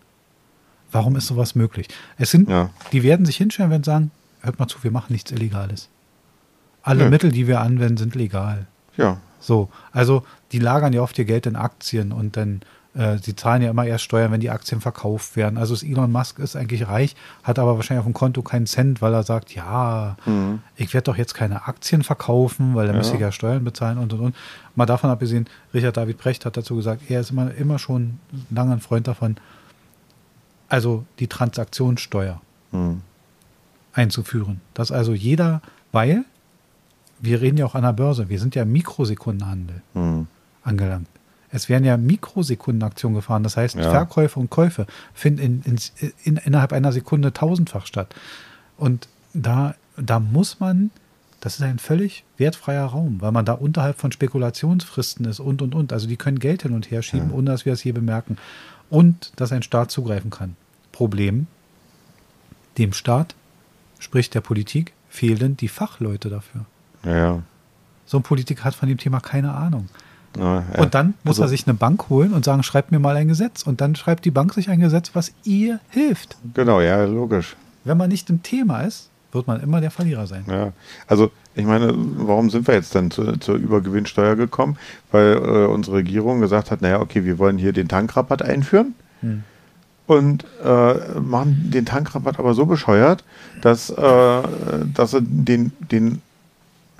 Warum 0.91 1.15
ist 1.15 1.27
sowas 1.27 1.55
möglich? 1.55 1.87
Es 2.17 2.31
sind, 2.31 2.49
Ja. 2.49 2.69
die 2.91 3.03
werden 3.03 3.25
sich 3.25 3.37
hinstellen 3.37 3.71
und 3.71 3.85
sagen, 3.85 4.11
hört 4.41 4.59
mal 4.59 4.67
zu, 4.67 4.83
wir 4.83 4.91
machen 4.91 5.13
nichts 5.13 5.31
Illegales. 5.31 5.89
Alle 6.83 7.05
Nö. 7.05 7.09
Mittel, 7.09 7.31
die 7.31 7.47
wir 7.47 7.59
anwenden, 7.61 7.97
sind 7.97 8.15
legal. 8.15 8.67
Ja, 8.97 9.17
So, 9.39 9.69
also 9.91 10.23
die 10.51 10.59
lagern 10.59 10.93
ja 10.93 11.01
oft 11.01 11.17
ihr 11.19 11.25
Geld 11.25 11.45
in 11.45 11.55
Aktien 11.55 12.11
und 12.11 12.37
dann, 12.37 12.61
äh, 12.95 13.17
sie 13.17 13.35
zahlen 13.35 13.61
ja 13.61 13.69
immer 13.69 13.85
erst 13.85 14.05
Steuern, 14.05 14.31
wenn 14.31 14.39
die 14.39 14.49
Aktien 14.49 14.79
verkauft 14.81 15.35
werden. 15.35 15.57
Also 15.57 15.75
Elon 15.85 16.11
Musk 16.11 16.39
ist 16.39 16.55
eigentlich 16.55 16.87
reich, 16.87 17.15
hat 17.43 17.59
aber 17.59 17.75
wahrscheinlich 17.75 17.99
auf 17.99 18.05
dem 18.05 18.13
Konto 18.13 18.41
keinen 18.41 18.65
Cent, 18.67 19.01
weil 19.01 19.13
er 19.13 19.23
sagt, 19.23 19.53
ja, 19.53 20.15
Mhm. 20.25 20.61
ich 20.75 20.93
werde 20.93 21.05
doch 21.11 21.17
jetzt 21.17 21.33
keine 21.33 21.67
Aktien 21.67 22.03
verkaufen, 22.03 22.73
weil 22.75 22.87
dann 22.87 22.95
Ja. 22.95 22.99
müsste 22.99 23.15
ich 23.15 23.21
ja 23.21 23.31
Steuern 23.31 23.63
bezahlen 23.63 23.97
und 23.97 24.13
und 24.13 24.19
und. 24.21 24.35
Mal 24.75 24.85
davon 24.85 25.09
abgesehen, 25.09 25.47
Richard 25.73 25.97
David 25.97 26.17
Brecht 26.17 26.45
hat 26.45 26.55
dazu 26.57 26.75
gesagt, 26.75 27.09
er 27.09 27.19
ist 27.19 27.31
immer, 27.31 27.53
immer 27.55 27.79
schon 27.79 28.19
lange 28.49 28.73
ein 28.73 28.79
Freund 28.79 29.07
davon, 29.07 29.35
also 30.69 31.05
die 31.19 31.27
Transaktionssteuer 31.27 32.41
Mhm. 32.71 33.01
einzuführen. 33.93 34.61
Dass 34.73 34.91
also 34.91 35.13
jeder, 35.13 35.61
weil 35.91 36.25
wir 37.19 37.41
reden 37.41 37.57
ja 37.57 37.65
auch 37.65 37.75
an 37.75 37.83
der 37.83 37.93
Börse, 37.93 38.29
wir 38.29 38.39
sind 38.39 38.55
ja 38.55 38.63
im 38.63 38.71
Mikrosekundenhandel 38.71 39.81
Mhm. 39.93 40.27
angelangt. 40.63 41.07
Es 41.51 41.69
werden 41.69 41.85
ja 41.85 41.95
Mikrosekundenaktionen 41.97 43.15
gefahren, 43.15 43.43
das 43.43 43.55
heißt 43.57 43.75
Ja. 43.75 43.89
Verkäufe 43.91 44.39
und 44.39 44.49
Käufe 44.49 44.87
finden 45.13 45.39
in, 45.39 45.61
in, 45.63 46.11
in, 46.23 46.37
innerhalb 46.37 46.73
einer 46.73 46.91
Sekunde 46.91 47.33
tausendfach 47.33 47.85
statt. 47.85 48.13
Und 48.77 49.07
da, 49.33 49.75
da 49.97 50.19
muss 50.19 50.59
man, 50.59 50.91
das 51.39 51.55
ist 51.55 51.61
ein 51.61 51.79
völlig 51.79 52.23
wertfreier 52.37 52.85
Raum, 52.85 53.21
weil 53.21 53.31
man 53.31 53.45
da 53.45 53.53
unterhalb 53.53 53.99
von 53.99 54.11
Spekulationsfristen 54.11 55.25
ist 55.25 55.39
und 55.39 55.61
und 55.61 55.75
und. 55.75 55.93
Also 55.93 56.07
die 56.07 56.17
können 56.17 56.39
Geld 56.39 56.63
hin 56.63 56.73
und 56.73 56.91
her 56.91 57.01
schieben, 57.01 57.29
Ja. 57.29 57.35
ohne 57.35 57.51
dass 57.51 57.65
wir 57.65 57.73
es 57.73 57.81
hier 57.81 57.93
bemerken. 57.93 58.37
Und 58.89 59.31
dass 59.35 59.51
ein 59.51 59.63
Staat 59.63 59.91
zugreifen 59.91 60.29
kann. 60.29 60.55
Problem, 60.91 61.47
dem 62.77 62.93
Staat, 62.93 63.35
sprich 63.99 64.29
der 64.29 64.41
Politik, 64.41 64.93
fehlen 65.09 65.55
die 65.57 65.67
Fachleute 65.69 66.29
dafür. 66.29 66.65
Ja. 67.03 67.41
So 68.05 68.17
ein 68.17 68.23
Politiker 68.23 68.63
hat 68.63 68.75
von 68.75 68.89
dem 68.89 68.97
Thema 68.97 69.19
keine 69.19 69.53
Ahnung. 69.53 69.89
Ja, 70.37 70.63
ja. 70.73 70.81
Und 70.81 70.93
dann 70.95 71.13
muss 71.23 71.35
Also- 71.39 71.43
er 71.43 71.47
sich 71.49 71.65
eine 71.67 71.73
Bank 71.73 72.09
holen 72.09 72.33
und 72.33 72.43
sagen, 72.45 72.63
schreibt 72.63 72.91
mir 72.91 72.99
mal 72.99 73.15
ein 73.15 73.27
Gesetz. 73.27 73.63
Und 73.63 73.81
dann 73.81 73.95
schreibt 73.95 74.25
die 74.25 74.31
Bank 74.31 74.53
sich 74.53 74.69
ein 74.69 74.79
Gesetz, 74.79 75.11
was 75.13 75.31
ihr 75.43 75.79
hilft. 75.89 76.37
Genau, 76.53 76.81
ja, 76.81 77.03
logisch. 77.05 77.55
Wenn 77.83 77.97
man 77.97 78.09
nicht 78.09 78.29
im 78.29 78.41
Thema 78.43 78.81
ist, 78.81 79.09
wird 79.31 79.47
man 79.47 79.61
immer 79.61 79.81
der 79.81 79.91
Verlierer 79.91 80.27
sein. 80.27 80.45
Ja. 80.47 80.71
Also, 81.07 81.31
ich 81.55 81.65
meine, 81.65 81.93
warum 81.95 82.49
sind 82.49 82.67
wir 82.67 82.73
jetzt 82.73 82.95
dann 82.95 83.11
zu, 83.11 83.37
zur 83.37 83.55
Übergewinnsteuer 83.55 84.35
gekommen? 84.35 84.77
Weil 85.11 85.33
äh, 85.35 85.65
unsere 85.67 85.97
Regierung 85.97 86.39
gesagt 86.39 86.71
hat, 86.71 86.81
naja, 86.81 86.99
okay, 87.01 87.25
wir 87.25 87.37
wollen 87.37 87.57
hier 87.57 87.73
den 87.73 87.87
Tankrabatt 87.87 88.41
einführen 88.41 88.95
Hm. 89.21 89.43
und 90.07 90.45
äh, 90.63 91.19
machen 91.19 91.69
den 91.73 91.85
Tankrabatt 91.85 92.39
aber 92.39 92.53
so 92.53 92.65
bescheuert, 92.65 93.23
dass, 93.61 93.89
äh, 93.89 94.41
dass 94.93 95.11
sie 95.11 95.21
den, 95.21 95.71
den 95.91 96.21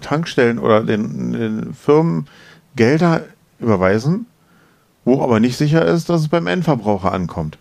Tankstellen 0.01 0.59
oder 0.59 0.81
den, 0.83 1.31
den 1.33 1.73
Firmen 1.73 2.27
Gelder 2.75 3.23
überweisen, 3.59 4.25
wo 5.03 5.21
aber 5.21 5.39
nicht 5.39 5.57
sicher 5.57 5.85
ist, 5.85 6.09
dass 6.09 6.21
es 6.21 6.27
beim 6.27 6.47
Endverbraucher 6.47 7.11
ankommt. 7.11 7.57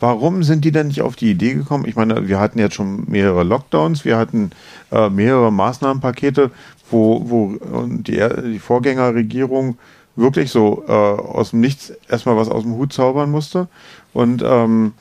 Warum 0.00 0.42
sind 0.42 0.64
die 0.64 0.72
denn 0.72 0.88
nicht 0.88 1.00
auf 1.00 1.14
die 1.14 1.30
Idee 1.30 1.54
gekommen? 1.54 1.86
Ich 1.86 1.94
meine, 1.94 2.26
wir 2.26 2.40
hatten 2.40 2.58
jetzt 2.58 2.74
schon 2.74 3.04
mehrere 3.08 3.44
Lockdowns, 3.44 4.04
wir 4.04 4.18
hatten 4.18 4.50
äh, 4.90 5.08
mehrere 5.08 5.52
Maßnahmenpakete, 5.52 6.50
wo, 6.90 7.22
wo 7.30 7.86
die, 7.86 8.20
die 8.52 8.58
Vorgängerregierung 8.58 9.78
wirklich 10.16 10.50
so 10.50 10.84
äh, 10.88 10.92
aus 10.92 11.50
dem 11.50 11.60
Nichts 11.60 11.92
erstmal 12.08 12.36
was 12.36 12.48
aus 12.48 12.64
dem 12.64 12.74
Hut 12.74 12.92
zaubern 12.92 13.30
musste. 13.30 13.68
Und 14.12 14.42
ähm, 14.44 14.92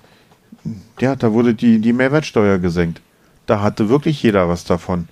ja, 1.00 1.16
da 1.16 1.34
wurde 1.34 1.54
die, 1.54 1.80
die 1.80 1.94
Mehrwertsteuer 1.94 2.60
gesenkt. 2.60 3.02
Da 3.48 3.62
hatte 3.62 3.90
wirklich 3.90 4.22
jeder 4.22 4.48
was 4.50 4.66
davon. 4.66 5.08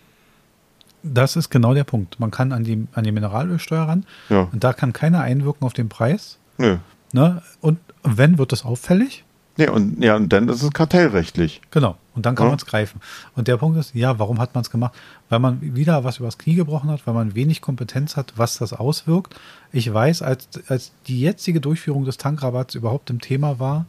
Das 1.04 1.36
ist 1.36 1.50
genau 1.50 1.74
der 1.74 1.84
Punkt. 1.86 2.20
Man 2.20 2.32
kann 2.32 2.52
an 2.52 2.64
die, 2.64 2.88
an 2.94 3.04
die 3.04 3.12
Mineralölsteuer 3.12 3.84
ran 3.88 4.06
Ja, 4.30 4.50
und 4.52 4.64
da 4.64 4.74
kann 4.74 4.94
keiner 4.94 5.22
einwirken 5.22 5.66
auf 5.66 5.74
den 5.74 5.90
Preis. 5.90 6.38
nö. 6.58 6.78
Ne? 7.12 7.42
Und 7.62 7.80
wenn, 8.04 8.38
wird 8.38 8.52
das 8.52 8.64
auffällig. 8.66 9.24
Nee, 9.58 9.68
und, 9.68 10.02
ja, 10.04 10.16
und 10.16 10.30
dann 10.32 10.48
ist 10.48 10.62
es 10.62 10.72
kartellrechtlich. 10.72 11.60
Genau. 11.72 11.98
Und 12.16 12.26
dann 12.26 12.36
kann 12.36 12.46
Ja. 12.46 12.50
man 12.52 12.60
es 12.60 12.66
greifen. 12.66 13.02
Und 13.36 13.48
der 13.48 13.58
Punkt 13.58 13.78
ist, 13.80 13.96
ja, 13.96 14.20
warum 14.20 14.40
hat 14.40 14.54
man 14.56 14.62
es 14.62 14.70
gemacht? 14.70 14.94
Weil 15.28 15.40
man 15.40 15.58
wieder 15.62 16.04
was 16.04 16.20
übers 16.20 16.38
Knie 16.38 16.56
gebrochen 16.56 16.90
hat, 16.92 17.06
weil 17.08 17.14
man 17.16 17.34
wenig 17.36 17.60
Kompetenz 17.62 18.16
hat, 18.16 18.34
was 18.38 18.58
das 18.60 18.74
auswirkt. 18.74 19.36
Ich 19.72 19.92
weiß, 19.92 20.22
als, 20.22 20.48
als 20.68 20.92
die 21.08 21.20
jetzige 21.20 21.60
Durchführung 21.62 22.06
des 22.06 22.18
Tankrabatts 22.18 22.76
überhaupt 22.76 23.10
im 23.10 23.20
Thema 23.20 23.60
war, 23.60 23.86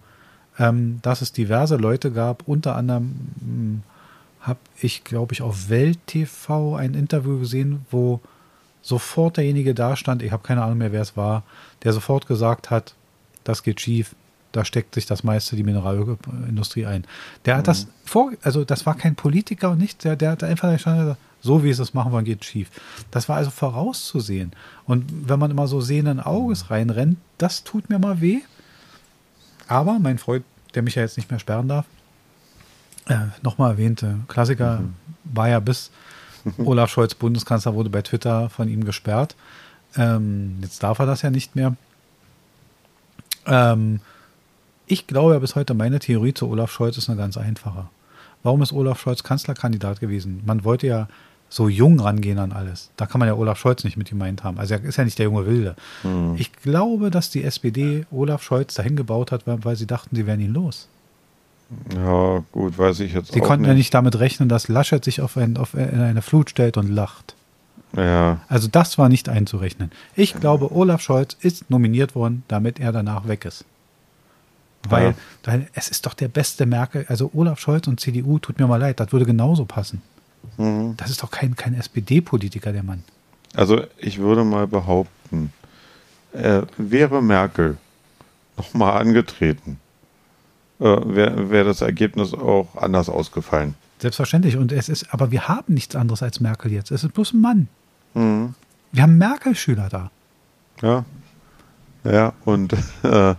ähm, 0.59 0.99
dass 1.03 1.21
es 1.23 1.31
diverse 1.33 1.77
Leute 1.77 2.11
gab, 2.11 2.49
unter 2.49 2.75
anderem 2.75 3.83
habe 4.41 4.59
ich, 4.81 5.05
glaube 5.05 5.35
ich, 5.35 5.43
auf 5.43 5.69
Welt 5.69 5.99
TV 6.07 6.75
ein 6.77 6.95
Interview 6.95 7.39
gesehen, 7.39 7.85
wo 7.91 8.21
sofort 8.83 9.37
derjenige 9.37 9.75
da 9.75 9.97
stand, 9.97 10.23
ich 10.23 10.33
habe 10.33 10.43
keine 10.43 10.63
Ahnung 10.63 10.79
mehr, 10.79 10.93
wer 10.93 11.03
es 11.03 11.17
war, 11.17 11.43
der 11.83 11.93
sofort 11.93 12.27
gesagt 12.27 12.71
hat, 12.71 12.95
das 13.45 13.63
geht 13.63 13.81
schief, 13.81 14.15
da 14.53 14.65
steckt 14.65 14.95
sich 14.95 15.07
das 15.07 15.23
meiste 15.23 15.57
die 15.57 15.63
Mineralölindustrie 15.63 16.87
ein. 16.87 17.05
Der 17.45 17.57
hat 17.57 17.69
das 17.69 17.87
vor, 18.05 18.33
also 18.43 18.65
das 18.65 18.87
war 18.87 18.97
kein 18.97 19.15
Politiker 19.15 19.71
und 19.71 19.79
nichts, 19.79 20.03
der, 20.03 20.17
der 20.17 20.31
hat 20.33 20.43
einfach 20.43 20.73
gesagt, 20.73 21.19
so 21.43 21.63
wie 21.65 21.71
es 21.71 21.79
das 21.79 21.95
machen 21.95 22.13
wollen, 22.13 22.25
geht 22.25 22.45
schief. 22.45 22.71
Das 23.11 23.29
war 23.29 23.37
also 23.37 23.51
vorauszusehen. 23.51 24.53
Und 24.87 25.29
wenn 25.29 25.39
man 25.39 25.51
immer 25.51 25.69
so 25.69 25.81
sehenden 25.81 26.21
Auges 26.21 26.71
reinrennt, 26.71 27.19
das 27.39 27.65
tut 27.65 27.89
mir 27.89 27.99
mal 27.99 28.21
weh. 28.21 28.41
Aber 29.67 29.99
mein 29.99 30.19
Freund, 30.19 30.45
der 30.75 30.83
mich 30.83 30.97
ja 30.97 31.03
jetzt 31.03 31.17
nicht 31.17 31.31
mehr 31.31 31.41
sperren 31.41 31.69
darf, 31.69 31.87
äh, 33.11 33.27
nochmal 33.43 33.73
erwähnte, 33.73 34.21
Klassiker 34.29 34.81
mhm. 34.81 34.95
war 35.25 35.49
ja 35.49 35.61
bis 35.61 35.91
Olaf 36.65 36.91
Scholz 36.91 37.15
Bundeskanzler 37.15 37.75
wurde 37.75 37.91
bei 37.91 38.03
Twitter 38.03 38.49
von 38.49 38.69
ihm 38.69 38.85
gesperrt. 38.85 39.37
Ähm, 39.97 40.59
jetzt 40.63 40.83
darf 40.83 40.99
er 41.01 41.07
das 41.07 41.23
ja 41.23 41.31
nicht 41.31 41.57
mehr. 41.57 41.75
Ähm, 43.47 44.01
ich 44.87 45.07
glaube 45.07 45.35
ja 45.35 45.39
bis 45.39 45.57
heute, 45.57 45.75
meine 45.75 45.99
Theorie 45.99 46.35
zu 46.35 46.49
Olaf 46.49 46.71
Scholz 46.71 46.97
ist 46.97 47.09
eine 47.09 47.19
ganz 47.19 47.37
einfache. 47.37 47.89
Warum 48.43 48.63
ist 48.63 48.73
Olaf 48.73 49.01
Scholz 49.01 49.23
Kanzlerkandidat 49.23 50.01
gewesen? 50.01 50.43
Man 50.47 50.65
wollte 50.65 50.87
ja 50.87 51.09
so 51.49 51.69
jung 51.69 51.99
rangehen 51.99 52.39
an 52.39 52.53
alles. 52.53 52.91
Da 52.97 53.07
kann 53.07 53.19
man 53.19 53.29
ja 53.29 53.35
Olaf 53.35 53.59
Scholz 53.59 53.83
nicht 53.83 53.97
mit 53.97 54.09
gemeint 54.09 54.45
haben. 54.45 54.59
Also 54.59 54.75
er 54.75 54.85
ist 54.85 54.97
ja 54.97 55.05
nicht 55.05 55.19
der 55.19 55.27
junge 55.27 55.47
Wilde. 55.47 55.75
Mhm. 56.05 56.37
Ich 56.39 56.53
glaube, 56.53 57.11
dass 57.11 57.31
die 57.31 57.43
SPD 57.43 58.07
Olaf 58.11 58.43
Scholz 58.43 58.75
dahin 58.75 58.95
gebaut 58.95 59.33
hat, 59.33 59.43
weil 59.47 59.77
sie 59.77 59.87
dachten, 59.87 60.15
sie 60.15 60.27
wären 60.27 60.41
ihn 60.41 60.55
los. 60.55 60.89
Ja, 61.95 62.43
gut, 62.53 62.79
weiß 62.79 63.01
ich 63.01 63.13
jetzt 63.13 63.33
Sie 63.33 63.41
konnten 63.41 63.63
nicht. 63.63 63.69
ja 63.69 63.75
nicht 63.75 63.95
damit 63.95 64.19
rechnen, 64.19 64.49
dass 64.49 64.69
Laschet 64.69 65.05
sich 65.05 65.21
auf, 65.21 65.37
ein, 65.37 65.57
auf 65.57 65.75
eine 65.75 66.23
Flut 66.23 66.51
stellt 66.51 66.77
und 66.77 66.89
lacht. 66.89 67.35
Ja. 67.97 68.41
Also 68.49 68.69
das 68.69 68.99
war 68.99 69.09
nicht 69.09 69.29
einzurechnen. 69.29 69.91
Ich 70.15 70.35
glaube, 70.35 70.73
Olaf 70.73 71.01
Scholz 71.01 71.37
ist 71.41 71.71
nominiert 71.71 72.15
worden, 72.15 72.45
damit 72.49 72.79
er 72.81 72.93
danach 72.93 73.27
weg 73.27 73.45
ist. 73.45 73.65
Weil, 74.89 75.15
ja. 75.47 75.61
es 75.75 75.89
ist 75.89 76.07
doch 76.07 76.15
der 76.15 76.29
beste 76.29 76.67
Merkel. 76.67 77.05
Also 77.09 77.31
Olaf 77.35 77.61
Scholz 77.61 77.87
und 77.87 78.01
CDU, 78.01 78.39
tut 78.39 78.59
mir 78.59 78.67
mal 78.67 78.79
leid, 78.79 78.99
das 79.01 79.13
würde 79.13 79.27
genauso 79.27 79.65
passen. 79.65 80.03
Mhm. 80.57 80.95
Das 80.97 81.11
ist 81.11 81.23
doch 81.23 81.31
kein, 81.31 81.55
kein 81.55 81.75
SPD-Politiker, 81.75 82.73
der 82.73 82.83
Mann. 82.83 83.03
Also 83.55 83.83
ich 83.99 84.19
würde 84.19 84.45
mal 84.45 84.67
behaupten, 84.67 85.53
äh, 86.33 86.63
wäre 86.77 87.23
Merkel 87.23 87.77
nochmal 88.57 89.01
angetreten, 89.01 89.79
wäre 90.81 91.51
wär 91.51 91.65
das 91.65 91.81
Ergebnis 91.83 92.35
auch 92.35 92.69
anders 92.77 93.09
ausgefallen. 93.09 93.75
Selbstverständlich. 93.99 94.57
Und 94.57 94.73
es 94.73 94.89
ist, 94.89 95.13
aber 95.13 95.31
wir 95.31 95.47
haben 95.49 95.75
nichts 95.75 95.95
anderes 95.95 96.23
als 96.23 96.41
Merkel 96.41 96.73
jetzt. 96.73 96.91
Es 96.91 97.05
ist 97.05 97.13
bloß 97.13 97.35
ein 97.35 97.41
Mann. 97.41 97.69
Mhm. 98.15 98.55
Wir 98.93 99.03
haben 99.03 99.19
Merkel-Schüler 99.19 99.89
da. 99.89 100.11
Ja. 100.83 101.05
Ja, 102.03 102.33
und 102.47 102.73
äh, 103.03 103.31
äh, 103.31 103.35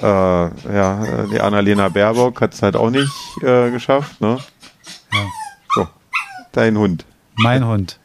ja, 0.00 1.26
die 1.26 1.40
Annalena 1.40 1.88
Baerbock 1.88 2.40
hat 2.40 2.54
es 2.54 2.62
halt 2.62 2.76
auch 2.76 2.90
nicht 2.90 3.12
äh, 3.42 3.70
geschafft, 3.70 4.20
ne? 4.20 4.38
Ja. 5.12 5.26
So, 5.74 5.88
dein 6.52 6.78
Hund. 6.78 7.04
Mein 7.34 7.66
Hund. 7.66 7.98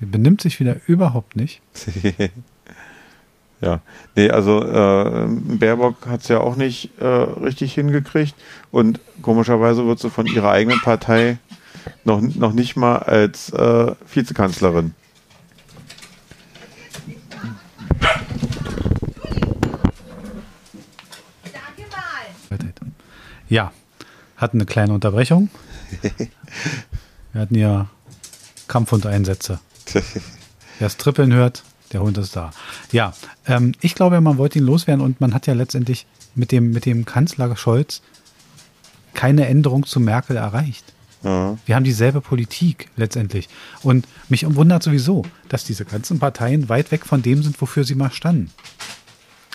Er 0.00 0.06
benimmt 0.06 0.40
sich 0.40 0.60
wieder 0.60 0.76
überhaupt 0.86 1.36
nicht. 1.36 1.60
ja, 3.60 3.80
nee, 4.16 4.30
also 4.30 4.62
äh, 4.64 5.26
Baerbock 5.28 6.06
hat 6.06 6.22
es 6.22 6.28
ja 6.28 6.38
auch 6.40 6.56
nicht 6.56 6.90
äh, 7.00 7.06
richtig 7.06 7.74
hingekriegt 7.74 8.34
und 8.70 9.00
komischerweise 9.22 9.86
wird 9.86 9.98
sie 9.98 10.10
von 10.10 10.26
ihrer 10.26 10.50
eigenen 10.50 10.80
Partei 10.80 11.38
noch, 12.04 12.20
noch 12.20 12.52
nicht 12.52 12.76
mal 12.76 12.98
als 12.98 13.50
äh, 13.52 13.92
Vizekanzlerin 14.12 14.94
Ja, 23.50 23.72
hatten 24.36 24.58
eine 24.58 24.64
kleine 24.64 24.92
Unterbrechung. 24.94 25.50
Wir 27.32 27.40
hatten 27.42 27.56
ja 27.56 27.88
Kampfhundeinsätze. 28.68 29.58
Wer 30.78 30.86
es 30.86 30.96
trippeln 30.96 31.32
hört, 31.32 31.64
der 31.92 32.00
Hund 32.02 32.18
ist 32.18 32.36
da. 32.36 32.50
Ja, 32.92 33.12
ähm, 33.46 33.72
ich 33.80 33.94
glaube, 33.94 34.20
man 34.20 34.38
wollte 34.38 34.58
ihn 34.58 34.64
loswerden 34.64 35.04
und 35.04 35.20
man 35.20 35.34
hat 35.34 35.46
ja 35.46 35.54
letztendlich 35.54 36.06
mit 36.34 36.52
dem, 36.52 36.70
mit 36.70 36.86
dem 36.86 37.04
Kanzler 37.04 37.56
Scholz 37.56 38.02
keine 39.14 39.46
Änderung 39.46 39.86
zu 39.86 40.00
Merkel 40.00 40.36
erreicht. 40.36 40.84
Ja. 41.22 41.58
Wir 41.66 41.74
haben 41.74 41.84
dieselbe 41.84 42.20
Politik 42.20 42.88
letztendlich. 42.96 43.48
Und 43.82 44.06
mich 44.28 44.46
wundert 44.54 44.82
sowieso, 44.82 45.24
dass 45.48 45.64
diese 45.64 45.84
ganzen 45.84 46.18
Parteien 46.18 46.68
weit 46.68 46.90
weg 46.92 47.04
von 47.04 47.22
dem 47.22 47.42
sind, 47.42 47.60
wofür 47.60 47.84
sie 47.84 47.94
mal 47.94 48.12
standen. 48.12 48.50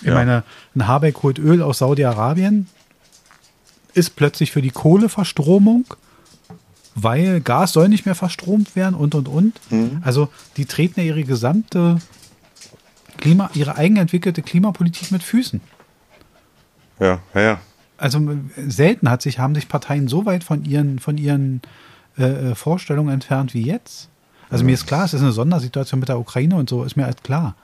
Ich 0.00 0.08
ja. 0.08 0.14
meine, 0.14 0.44
ein 0.74 0.86
Habeck 0.86 1.22
holt 1.22 1.38
Öl 1.38 1.62
aus 1.62 1.78
Saudi-Arabien, 1.78 2.68
ist 3.94 4.14
plötzlich 4.14 4.52
für 4.52 4.60
die 4.60 4.70
Kohleverstromung, 4.70 5.86
weil 6.94 7.40
Gas 7.40 7.72
soll 7.72 7.88
nicht 7.88 8.04
mehr 8.04 8.14
verstromt 8.14 8.76
werden 8.76 8.94
und 8.94 9.14
und 9.14 9.26
und. 9.26 9.60
Mhm. 9.70 10.02
Also 10.04 10.28
die 10.56 10.66
treten 10.66 11.00
ja 11.00 11.06
ihre 11.06 11.24
gesamte 11.24 11.98
Klima, 13.18 13.50
ihre 13.54 13.76
eigenentwickelte 13.76 14.42
Klimapolitik 14.42 15.12
mit 15.12 15.22
Füßen. 15.22 15.60
Ja, 17.00 17.20
ja, 17.34 17.40
ja. 17.40 17.60
Also 17.98 18.20
selten 18.56 19.10
hat 19.10 19.22
sich, 19.22 19.38
haben 19.38 19.54
sich 19.54 19.68
Parteien 19.68 20.08
so 20.08 20.26
weit 20.26 20.44
von 20.44 20.64
ihren, 20.64 20.98
von 20.98 21.16
ihren 21.16 21.62
äh, 22.18 22.50
äh 22.50 22.54
Vorstellungen 22.54 23.12
entfernt 23.12 23.54
wie 23.54 23.62
jetzt. 23.62 24.08
Also 24.50 24.62
mhm. 24.62 24.66
mir 24.66 24.72
ist 24.74 24.86
klar, 24.86 25.04
es 25.04 25.14
ist 25.14 25.22
eine 25.22 25.32
Sondersituation 25.32 26.00
mit 26.00 26.08
der 26.08 26.18
Ukraine 26.18 26.56
und 26.56 26.68
so, 26.68 26.84
ist 26.84 26.96
mir 26.96 27.04
halt 27.04 27.24
klar. 27.24 27.54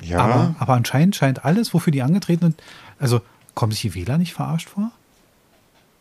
Ja. 0.00 0.18
Aber, 0.18 0.54
aber 0.58 0.74
anscheinend 0.74 1.16
scheint 1.16 1.44
alles, 1.44 1.74
wofür 1.74 1.90
die 1.90 2.02
angetreten 2.02 2.46
sind, 2.46 2.62
also 2.98 3.20
kommen 3.54 3.72
sich 3.72 3.82
die 3.82 3.94
Wähler 3.94 4.18
nicht 4.18 4.32
verarscht 4.32 4.68
vor? 4.68 4.92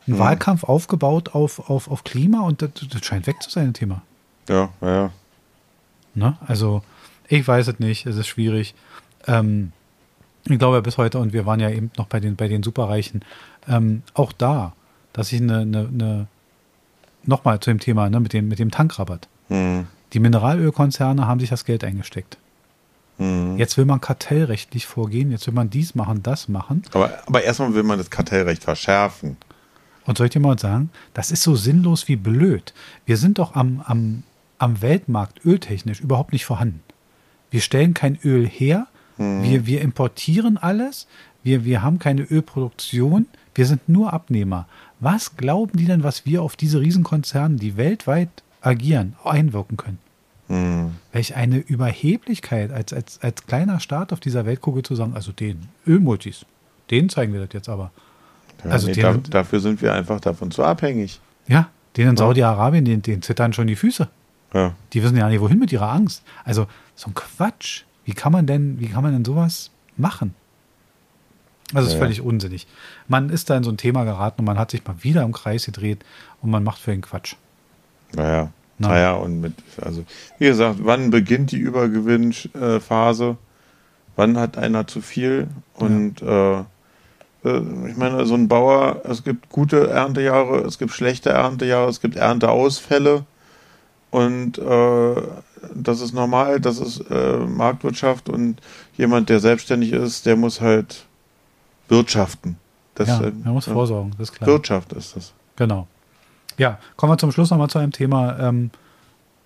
ein 0.10 0.16
mhm. 0.16 0.20
Wahlkampf 0.20 0.64
aufgebaut 0.64 1.30
auf, 1.36 1.70
auf, 1.70 1.90
auf 1.90 2.04
Klima 2.04 2.42
und 2.42 2.62
das, 2.62 2.72
das 2.90 3.06
scheint 3.06 3.28
weg 3.28 3.42
zu 3.42 3.50
sein, 3.50 3.68
ein 3.68 3.74
Thema. 3.74 4.02
Ja, 4.48 4.70
ja. 4.82 5.12
Ne? 6.16 6.38
Also, 6.46 6.82
ich 7.30 7.48
weiß 7.48 7.68
es 7.68 7.80
nicht, 7.80 8.06
es 8.06 8.18
ist 8.18 8.28
schwierig. 8.28 8.76
Ähm, 9.28 9.72
ich 10.46 10.58
glaube 10.58 10.82
bis 10.82 10.98
heute, 10.98 11.20
und 11.20 11.32
wir 11.32 11.46
waren 11.46 11.60
ja 11.60 11.70
eben 11.70 11.92
noch 11.98 12.08
bei 12.08 12.20
den, 12.20 12.36
bei 12.36 12.48
den 12.48 12.64
Superreichen, 12.64 13.24
ähm, 13.68 14.02
auch 14.14 14.32
da, 14.34 14.74
dass 15.14 15.32
ich 15.32 15.42
eine, 15.42 15.60
eine, 15.60 15.88
eine 15.88 16.28
nochmal 17.24 17.60
zu 17.60 17.70
dem 17.70 17.80
Thema, 17.80 18.10
ne, 18.10 18.20
mit 18.20 18.34
dem, 18.34 18.48
mit 18.48 18.60
dem 18.60 18.72
Tankrabatt. 18.72 19.28
Mhm. 19.50 19.88
Die 20.14 20.20
Mineralölkonzerne 20.20 21.28
haben 21.28 21.40
sich 21.40 21.50
das 21.50 21.66
Geld 21.66 21.84
eingesteckt. 21.84 22.38
Mhm. 23.20 23.58
Jetzt 23.58 23.78
will 23.78 23.86
man 23.86 24.02
kartellrechtlich 24.02 24.88
vorgehen, 24.88 25.32
jetzt 25.32 25.46
will 25.46 25.54
man 25.54 25.70
dies 25.70 25.94
machen, 25.94 26.24
das 26.24 26.48
machen. 26.48 26.82
Aber, 26.94 27.12
aber 27.28 27.44
erstmal 27.44 27.74
will 27.76 27.84
man 27.84 28.00
das 28.00 28.10
Kartellrecht 28.10 28.64
verschärfen. 28.64 29.38
Und 30.06 30.18
soll 30.18 30.28
ich 30.28 30.34
dir 30.34 30.40
mal 30.40 30.58
sagen, 30.58 30.90
das 31.14 31.30
ist 31.30 31.44
so 31.44 31.56
sinnlos 31.56 32.08
wie 32.08 32.16
blöd. 32.16 32.74
Wir 33.06 33.18
sind 33.18 33.38
doch 33.38 33.54
am, 33.56 33.84
am, 33.86 34.24
am 34.58 34.82
Weltmarkt 34.82 35.46
öltechnisch 35.46 36.00
überhaupt 36.00 36.34
nicht 36.34 36.46
vorhanden. 36.46 36.82
Wir 37.52 37.62
stellen 37.62 37.94
kein 37.94 38.18
Öl 38.24 38.48
her, 38.48 38.88
mhm. 39.18 39.44
wir, 39.44 39.66
wir 39.66 39.82
importieren 39.82 40.58
alles, 40.58 41.08
wir, 41.44 41.66
wir 41.66 41.82
haben 41.82 42.00
keine 42.00 42.24
Ölproduktion, 42.24 43.28
wir 43.56 43.66
sind 43.66 43.88
nur 43.90 44.14
Abnehmer. 44.14 44.68
Was 45.00 45.38
glauben 45.38 45.78
die 45.78 45.86
denn, 45.86 46.04
was 46.04 46.26
wir 46.26 46.42
auf 46.42 46.56
diese 46.56 46.82
Riesenkonzerne, 46.82 47.56
die 47.56 47.78
weltweit 47.78 48.30
agieren, 48.62 49.16
einwirken 49.24 49.78
können? 49.78 50.00
Mhm. 50.50 50.96
Welch 51.12 51.36
eine 51.36 51.58
Überheblichkeit 51.58 52.72
als, 52.72 52.92
als, 52.92 53.20
als 53.22 53.46
kleiner 53.46 53.80
Staat 53.80 54.12
auf 54.12 54.20
dieser 54.20 54.46
Weltkugel 54.46 54.84
zu 54.84 54.96
sagen, 54.96 55.14
also 55.14 55.32
den 55.32 55.70
Ölmultis, 55.88 56.46
denen 56.90 57.10
zeigen 57.10 57.34
wir 57.34 57.42
das 57.42 57.54
jetzt 57.54 57.70
aber. 57.70 57.92
Ja, 58.64 58.72
also 58.72 58.88
nee, 58.88 58.94
da, 58.94 59.14
dafür 59.14 59.60
sind 59.60 59.82
wir 59.82 59.94
einfach 59.94 60.20
davon 60.20 60.52
zu 60.52 60.64
abhängig. 60.64 61.22
Ja, 61.48 61.70
denen 61.96 62.12
in 62.12 62.18
Saudi-Arabien, 62.18 62.84
denen, 62.84 63.02
denen 63.02 63.22
zittern 63.22 63.54
schon 63.54 63.68
die 63.68 63.76
Füße. 63.76 64.10
Ja. 64.54 64.74
Die 64.94 65.04
wissen 65.04 65.18
ja 65.18 65.30
nicht, 65.30 65.42
wohin 65.42 65.60
mit 65.60 65.72
ihrer 65.72 65.92
Angst. 65.92 66.24
Also 66.44 66.68
so 66.96 67.10
ein 67.10 67.14
Quatsch. 67.14 67.84
Wie 68.06 68.14
kann 68.14 68.32
man 68.32 68.48
denn, 68.48 68.80
wie 68.80 68.88
kann 68.88 69.04
man 69.04 69.14
denn 69.14 69.26
sowas 69.26 69.72
machen? 69.98 70.34
Also 71.74 71.88
es 71.88 71.94
ist 71.94 72.00
ja, 72.00 72.06
völlig 72.06 72.22
unsinnig. 72.22 72.66
Man 73.08 73.30
ist 73.30 73.50
da 73.50 73.58
in 73.58 73.64
so 73.64 73.70
ein 73.70 73.78
Thema 73.78 74.04
geraten 74.04 74.42
und 74.42 74.46
man 74.46 74.58
hat 74.58 74.72
sich 74.72 74.86
mal 74.86 74.96
wieder 75.04 75.22
im 75.22 75.34
Kreis 75.34 75.66
gedreht 75.66 76.04
und 76.42 76.50
man 76.50 76.64
macht 76.64 76.80
für 76.80 76.92
den 76.92 77.02
Quatsch. 77.02 77.36
Naja. 78.14 78.52
Na. 78.80 78.88
Naja, 78.88 79.14
und 79.14 79.42
mit, 79.42 79.54
also, 79.82 80.06
wie 80.40 80.46
gesagt, 80.46 80.80
wann 80.84 81.12
beginnt 81.12 81.52
die 81.52 81.58
Übergewinnphase? 81.58 83.38
Wann 84.16 84.38
hat 84.38 84.58
einer 84.58 84.88
zu 84.88 85.02
viel? 85.02 85.50
Und 85.74 86.22
ja. 86.22 86.62
äh, 86.62 86.64
äh, 87.44 87.62
ich 87.90 87.98
meine, 87.98 88.26
so 88.26 88.36
ein 88.36 88.48
Bauer, 88.48 89.02
es 89.04 89.24
gibt 89.24 89.50
gute 89.50 89.90
Erntejahre, 89.90 90.62
es 90.62 90.78
gibt 90.78 90.92
schlechte 90.92 91.30
Erntejahre, 91.30 91.90
es 91.90 92.00
gibt 92.00 92.16
Ernteausfälle. 92.16 93.26
Und 94.12 94.58
äh, 94.58 95.22
das 95.76 96.02
ist 96.02 96.14
normal, 96.14 96.60
das 96.60 96.80
ist 96.80 97.02
äh, 97.12 97.38
Marktwirtschaft 97.38 98.30
und 98.30 98.62
jemand, 98.98 99.30
der 99.30 99.40
selbstständig 99.40 99.92
ist, 99.92 100.26
der 100.26 100.36
muss 100.36 100.62
halt 100.62 101.06
wirtschaften. 101.88 102.58
Das, 102.96 103.08
ja, 103.08 103.22
er 103.22 103.52
muss 103.52 103.66
vorsorgen, 103.66 104.12
das 104.18 104.30
ist 104.30 104.36
klar. 104.36 104.48
Wirtschaft 104.48 104.94
ist 104.94 105.16
das. 105.16 105.34
Genau. 105.56 105.88
Ja, 106.58 106.80
kommen 106.96 107.14
wir 107.14 107.18
zum 107.18 107.32
Schluss 107.32 107.50
nochmal 107.52 107.70
zu 107.70 107.80
einem 107.80 107.92
Thema. 107.92 108.38
Ähm, 108.40 108.72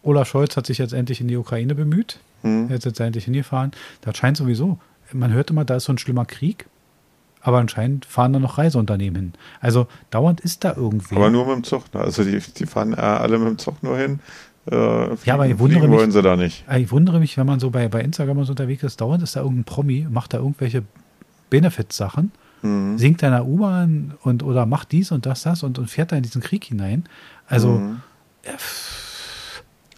Olaf 0.02 0.28
Scholz 0.28 0.58
hat 0.58 0.66
sich 0.66 0.78
jetzt 0.78 0.94
endlich 0.94 1.22
in 1.22 1.28
die 1.28 1.38
Ukraine 1.38 1.76
bemüht. 1.76 2.20
Hm. 2.42 2.70
Er 2.70 2.78
ist 2.78 2.86
jetzt 2.86 3.00
endlich 3.00 3.26
hingefahren. 3.26 3.72
Das 4.02 4.18
scheint 4.18 4.38
sowieso, 4.38 4.80
man 5.12 5.32
hört 5.32 5.50
immer, 5.50 5.66
da 5.66 5.76
ist 5.76 5.86
so 5.86 5.94
ein 5.94 5.98
schlimmer 5.98 6.26
Krieg. 6.26 6.68
Aber 7.42 7.58
anscheinend 7.58 8.06
fahren 8.06 8.32
da 8.32 8.40
noch 8.40 8.58
Reiseunternehmen 8.58 9.16
hin. 9.22 9.34
Also 9.60 9.88
dauernd 10.12 10.40
ist 10.40 10.64
da 10.64 10.74
irgendwie. 10.78 11.16
Aber 11.16 11.30
nur 11.30 11.46
mit 11.46 11.56
dem 11.56 11.64
Zug. 11.66 11.94
Ne? 11.94 12.00
Also 12.00 12.24
die, 12.24 12.40
die 12.40 12.66
fahren 12.66 12.94
äh, 12.94 13.02
alle 13.02 13.38
mit 13.38 13.48
dem 13.50 13.58
Zug 13.58 13.84
nur 13.84 13.98
hin. 13.98 14.22
Äh, 14.72 14.76
Ja, 15.26 15.34
aber 15.34 15.48
ich 15.48 15.60
wundere 15.60 15.88
mich- 15.88 15.98
wollen 16.00 16.12
sie 16.12 16.22
da 16.22 16.36
nicht. 16.36 16.64
Ich 16.78 16.92
wundere 16.92 17.20
mich, 17.20 17.38
wenn 17.38 17.46
man 17.46 17.60
so 17.60 17.70
bei, 17.70 17.88
bei 17.90 18.02
Instagram 18.02 18.44
so 18.46 18.52
unterwegs 18.54 18.84
ist, 18.84 19.02
dauernd 19.02 19.22
ist 19.24 19.36
da 19.36 19.42
irgendein 19.42 19.66
Promi, 19.66 20.08
macht 20.10 20.34
da 20.34 20.38
irgendwelche 20.38 20.84
Benefits-Sachen, 21.50 22.32
Mhm. 22.62 22.98
singt 22.98 23.22
da 23.22 23.28
in 23.28 23.34
der 23.34 23.46
U-Bahn 23.46 24.14
und 24.22 24.42
oder 24.42 24.66
macht 24.66 24.92
dies 24.94 25.12
und 25.12 25.26
das, 25.26 25.44
das 25.44 25.64
und, 25.64 25.78
und 25.80 25.90
fährt 25.90 26.12
da 26.14 26.16
in 26.16 26.24
diesen 26.24 26.42
Krieg 26.42 26.64
hinein. 26.64 27.04
Also, 27.48 27.70
Mhm. 27.72 28.02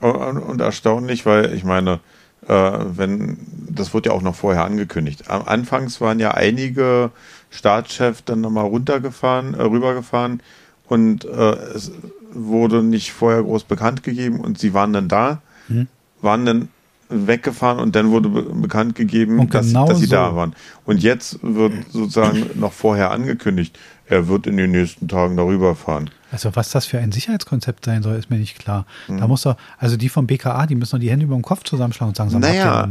Und, 0.01 0.15
und, 0.15 0.37
und 0.39 0.61
erstaunlich, 0.61 1.25
weil 1.25 1.53
ich 1.53 1.63
meine, 1.63 1.99
äh, 2.47 2.53
wenn 2.53 3.37
das 3.69 3.93
wurde 3.93 4.09
ja 4.09 4.15
auch 4.15 4.21
noch 4.21 4.35
vorher 4.35 4.65
angekündigt. 4.65 5.29
Am 5.29 5.43
Anfangs 5.47 5.99
waren 6.01 6.19
ja 6.19 6.31
einige 6.31 7.11
Staatschefs 7.49 8.23
dann 8.25 8.41
nochmal 8.41 8.65
runtergefahren, 8.65 9.53
äh, 9.53 9.61
rübergefahren 9.63 10.41
und 10.87 11.25
äh, 11.25 11.29
es 11.29 11.91
wurde 12.35 12.83
nicht 12.83 13.11
vorher 13.13 13.41
groß 13.43 13.63
bekannt 13.63 14.03
gegeben 14.03 14.39
und 14.41 14.59
sie 14.59 14.73
waren 14.73 14.93
dann 14.93 15.07
da, 15.07 15.41
Hm. 15.67 15.87
waren 16.21 16.45
dann 16.45 16.67
weggefahren 17.09 17.79
und 17.79 17.95
dann 17.95 18.09
wurde 18.11 18.29
be 18.29 18.41
bekannt 18.43 18.95
gegeben, 18.95 19.39
Und 19.39 19.53
dass, 19.53 19.67
genau 19.67 19.87
dass 19.87 19.99
sie 19.99 20.05
so. 20.05 20.15
da 20.15 20.35
waren. 20.35 20.55
Und 20.85 21.01
jetzt 21.03 21.39
wird 21.43 21.73
sozusagen 21.91 22.45
noch 22.59 22.73
vorher 22.73 23.11
angekündigt, 23.11 23.77
er 24.07 24.27
wird 24.27 24.47
in 24.47 24.57
den 24.57 24.71
nächsten 24.71 25.07
Tagen 25.07 25.37
darüber 25.37 25.75
fahren. 25.75 26.09
also 26.31 26.55
was 26.55 26.69
das 26.71 26.85
für 26.85 26.99
ein 26.99 27.11
Sicherheitskonzept 27.11 27.85
sein 27.85 28.01
soll, 28.03 28.15
ist 28.15 28.29
mir 28.29 28.37
nicht 28.37 28.57
klar. 28.59 28.85
Mhm. 29.07 29.19
Da 29.19 29.27
muss 29.27 29.43
doch, 29.43 29.55
also 29.77 29.97
die 29.97 30.09
vom 30.09 30.25
BKA, 30.27 30.65
die 30.65 30.75
müssen 30.75 30.95
doch 30.95 30.99
die 30.99 31.09
Hände 31.11 31.25
über 31.25 31.35
dem 31.35 31.43
Kopf 31.43 31.63
zusammenschlagen 31.63 32.09
und 32.09 32.15
sagen, 32.17 32.29
sag 32.31 32.41
mal, 32.41 32.47
habt 32.47 32.55
ihr 32.57 32.65
Naja, 32.65 32.81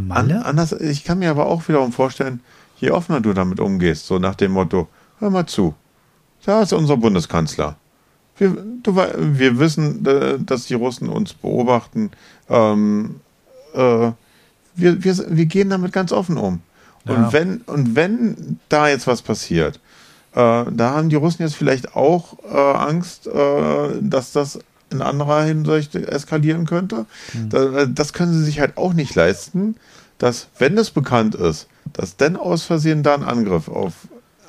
an, 0.41 0.43
anders, 0.43 0.73
ich 0.73 1.05
kann 1.05 1.19
mir 1.19 1.31
aber 1.31 1.47
auch 1.47 1.67
wiederum 1.69 1.93
vorstellen, 1.93 2.41
je 2.79 2.91
offener 2.93 3.21
du 3.21 3.33
damit 3.33 3.59
umgehst, 3.61 4.07
so 4.07 4.19
nach 4.21 4.35
dem 4.37 4.53
Motto, 4.53 4.89
hör 5.19 5.31
mal 5.31 5.47
zu, 5.47 5.75
da 6.47 6.63
ist 6.63 6.73
unser 6.73 6.97
Bundeskanzler. 6.97 7.77
Wir, 8.37 8.57
du, 8.83 8.97
wir 8.97 9.59
wissen, 9.59 10.05
äh, 10.07 10.39
dass 10.39 10.67
die 10.67 10.75
Russen 10.75 11.09
uns 11.09 11.35
beobachten. 11.35 12.11
Ähm, 12.49 13.21
äh, 13.75 14.11
wir, 14.77 15.05
wir, 15.05 15.17
wir 15.29 15.47
gehen 15.47 15.71
damit 15.71 15.93
ganz 15.93 16.13
offen 16.13 16.37
um. 16.37 16.61
Und, 17.07 17.15
Ja. 17.15 17.33
wenn, 17.33 17.59
und 17.67 17.95
wenn 17.95 18.59
da 18.69 18.89
jetzt 18.89 19.07
was 19.07 19.23
passiert, 19.23 19.77
äh, 20.33 20.65
da 20.71 20.91
haben 20.95 21.11
die 21.11 21.17
Russen 21.17 21.43
jetzt 21.43 21.55
vielleicht 21.55 21.95
auch 21.95 22.39
äh, 22.51 22.57
Angst, 22.57 23.27
äh, 23.27 24.01
dass 24.01 24.33
das 24.33 24.59
in 24.91 25.03
anderer 25.03 25.43
Hinsicht 25.43 25.95
eskalieren 25.95 26.67
könnte. 26.67 27.07
Hm. 27.33 27.49
Da, 27.51 27.87
das 27.87 28.13
können 28.13 28.33
sie 28.33 28.45
sich 28.45 28.61
halt 28.61 28.77
auch 28.77 28.95
nicht 28.95 29.15
leisten, 29.15 29.77
dass, 30.19 30.49
wenn 30.59 30.79
es 30.79 30.91
bekannt 30.91 31.35
ist, 31.35 31.69
dass 31.93 32.17
dann 32.17 32.37
aus 32.37 32.65
Versehen 32.65 33.03
da 33.03 33.15
ein 33.15 33.25
Angriff 33.25 33.69
auf, 33.69 33.93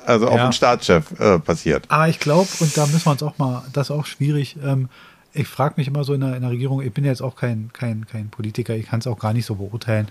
also 0.06 0.28
auf 0.28 0.36
Ja. 0.36 0.48
den 0.48 0.52
Staatschef 0.52 1.18
äh, 1.18 1.38
passiert. 1.38 1.84
Aber 1.88 2.08
ich 2.08 2.18
glaube, 2.20 2.48
und 2.60 2.76
da 2.76 2.86
müssen 2.86 3.06
wir 3.06 3.12
uns 3.12 3.22
auch 3.22 3.38
mal, 3.38 3.64
das 3.72 3.88
ist 3.88 3.90
auch 3.90 4.06
schwierig, 4.06 4.56
ähm, 4.62 4.88
ich 5.32 5.48
frage 5.48 5.74
mich 5.76 5.88
immer 5.88 6.02
so 6.04 6.14
in 6.14 6.22
der, 6.22 6.34
in 6.34 6.42
der 6.42 6.50
Regierung, 6.50 6.80
ich 6.80 6.92
bin 6.92 7.04
jetzt 7.04 7.20
auch 7.20 7.36
kein, 7.36 7.70
kein, 7.72 8.06
kein 8.06 8.30
Politiker, 8.30 8.74
ich 8.74 8.86
kann 8.86 9.00
es 9.00 9.06
auch 9.06 9.18
gar 9.18 9.32
nicht 9.34 9.44
so 9.44 9.56
beurteilen. 9.56 10.08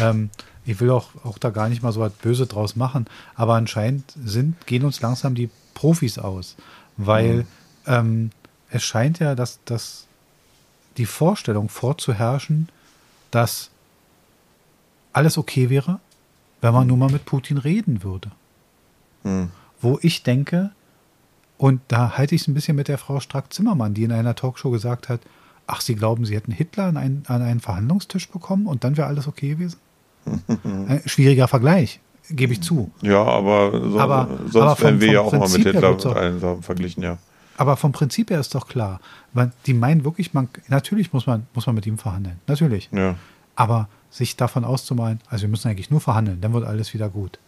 Ähm, 0.00 0.30
ich 0.66 0.80
will 0.80 0.90
auch, 0.90 1.08
auch 1.24 1.38
da 1.38 1.50
gar 1.50 1.68
nicht 1.68 1.82
mal 1.82 1.92
so 1.92 2.00
was 2.00 2.12
Böse 2.12 2.46
draus 2.46 2.76
machen, 2.76 3.06
aber 3.34 3.54
anscheinend 3.54 4.12
sind, 4.22 4.66
gehen 4.66 4.84
uns 4.84 5.00
langsam 5.00 5.34
die 5.34 5.48
Profis 5.74 6.18
aus, 6.18 6.56
weil 6.96 7.46
ähm, 7.86 8.30
es 8.70 8.82
scheint 8.82 9.18
ja, 9.20 9.34
dass, 9.34 9.60
dass 9.64 10.06
die 10.96 11.06
Vorstellung 11.06 11.68
vorzuherrschen, 11.68 12.68
dass 13.30 13.70
alles 15.12 15.38
okay 15.38 15.70
wäre, 15.70 16.00
wenn 16.60 16.74
man 16.74 16.86
nur 16.86 16.96
mal 16.96 17.10
mit 17.10 17.24
Putin 17.24 17.58
reden 17.58 18.02
würde 18.02 18.30
Hm. 19.26 19.48
wo 19.80 19.98
ich 20.02 20.22
denke, 20.22 20.70
und 21.58 21.80
da 21.88 22.16
halte 22.16 22.34
ich 22.34 22.42
es 22.42 22.48
ein 22.48 22.54
bisschen 22.54 22.76
mit 22.76 22.88
der 22.88 22.98
Frau 22.98 23.18
Strack-Zimmermann, 23.20 23.92
die 23.94 24.04
in 24.04 24.12
einer 24.12 24.34
Talkshow 24.34 24.70
gesagt 24.70 25.08
hat, 25.08 25.20
ach, 25.66 25.80
Sie 25.80 25.94
glauben, 25.96 26.24
Sie 26.24 26.34
hätten 26.36 26.52
Hitler 26.52 26.84
an 26.84 26.96
einen, 26.96 27.24
an 27.28 27.42
einen 27.42 27.60
Verhandlungstisch 27.60 28.28
bekommen 28.28 28.66
und 28.66 28.84
dann 28.84 28.96
wäre 28.96 29.06
alles 29.08 29.26
okay 29.26 29.50
gewesen? 29.50 29.78
Ein 30.64 31.02
schwieriger 31.06 31.48
Vergleich, 31.48 32.00
gebe 32.30 32.52
ich 32.52 32.60
zu. 32.62 32.90
Ja, 33.02 33.22
aber, 33.22 33.70
so, 33.90 33.98
Aber- 34.00 34.28
sonst 34.50 34.56
aber 34.56 34.76
vom- 34.76 34.84
werden 34.84 35.00
wir 35.00 35.12
ja 35.12 35.20
auch 35.20 35.32
mal 35.32 35.40
mit 35.40 35.50
Prinzip 35.52 35.72
Hitler 35.72 35.90
mit 35.92 36.06
allen 36.06 36.40
Sachen 36.40 36.62
verglichen, 36.62 37.02
ja. 37.02 37.18
Aber 37.56 37.76
vom 37.76 37.92
Prinzip 37.92 38.30
her 38.30 38.38
ist 38.40 38.54
doch 38.54 38.68
klar, 38.68 39.00
weil 39.32 39.50
die 39.66 39.72
meinen 39.74 40.04
wirklich, 40.04 40.34
man, 40.34 40.48
natürlich 40.68 41.12
muss 41.12 41.26
man, 41.26 41.46
muss 41.54 41.64
man 41.66 41.74
mit 41.74 41.86
ihm 41.86 41.96
verhandeln, 41.98 42.38
natürlich. 42.46 42.88
ja. 42.92 43.14
Aber 43.58 43.88
sich 44.10 44.36
davon 44.36 44.64
auszumalen, 44.64 45.20
also 45.30 45.42
wir 45.42 45.48
müssen 45.48 45.68
eigentlich 45.68 45.90
nur 45.90 46.00
verhandeln, 46.02 46.40
dann 46.42 46.52
wird 46.52 46.64
alles 46.66 46.92
wieder 46.92 47.08
gut. 47.08 47.38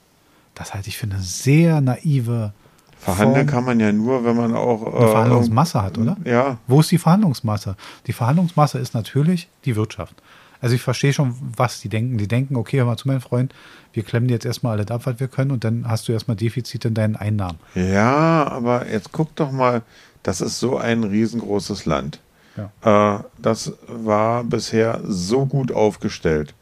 Das 0.59 0.75
halte 0.75 0.89
ich 0.89 0.99
für 0.99 1.07
eine 1.07 1.21
sehr 1.21 1.81
naive 1.81 2.53
Verhandeln 2.99 3.47
Form. 3.47 3.55
kann 3.55 3.65
man 3.65 3.81
ja 3.81 3.93
nur, 3.93 4.25
wenn 4.25 4.37
man 4.37 4.55
auch 4.57 4.83
äh, 4.83 4.97
eine 4.97 5.09
Verhandlungsmasse 5.09 5.83
hat, 5.83 5.99
oder? 5.99 6.17
Ja, 6.25 6.59
Wo 6.67 6.81
ist 6.81 6.91
die 6.91 6.99
Verhandlungsmasse? 6.99 7.77
Die 8.09 8.13
Verhandlungsmasse 8.13 8.79
ist 8.79 8.93
natürlich 8.93 9.49
die 9.65 9.77
Wirtschaft. 9.77 10.21
Also 10.61 10.75
ich 10.75 10.83
verstehe 10.83 11.13
schon, 11.13 11.37
was 11.57 11.81
die 11.81 11.89
denken. 11.89 12.19
Die 12.19 12.27
denken, 12.27 12.57
okay, 12.57 12.79
hör 12.79 12.87
mal 12.87 12.97
zu, 12.97 13.07
mein 13.07 13.21
Freund, 13.21 13.55
wir 13.93 14.03
klemmen 14.03 14.27
dir 14.27 14.35
jetzt 14.35 14.47
erstmal 14.47 14.77
alles 14.77 14.91
ab, 14.91 15.03
was 15.05 15.21
wir 15.21 15.29
können 15.29 15.53
und 15.53 15.63
dann 15.63 15.89
hast 15.89 16.09
du 16.09 16.13
erstmal 16.13 16.37
Defizite 16.37 16.89
in 16.89 16.95
deinen 16.95 17.15
Einnahmen. 17.15 17.61
Ja, 17.77 18.49
aber 18.49 18.91
jetzt 18.91 19.13
guck 19.13 19.35
doch 19.37 19.53
mal, 19.53 19.83
das 20.25 20.41
ist 20.41 20.59
so 20.59 20.77
ein 20.77 21.05
riesengroßes 21.05 21.87
Land. 21.87 22.21
Ja. 22.57 23.19
Äh, 23.19 23.23
das 23.41 23.73
war 23.87 24.43
bisher 24.43 25.01
so 25.05 25.47
gut 25.47 25.71
aufgestellt. 25.71 26.55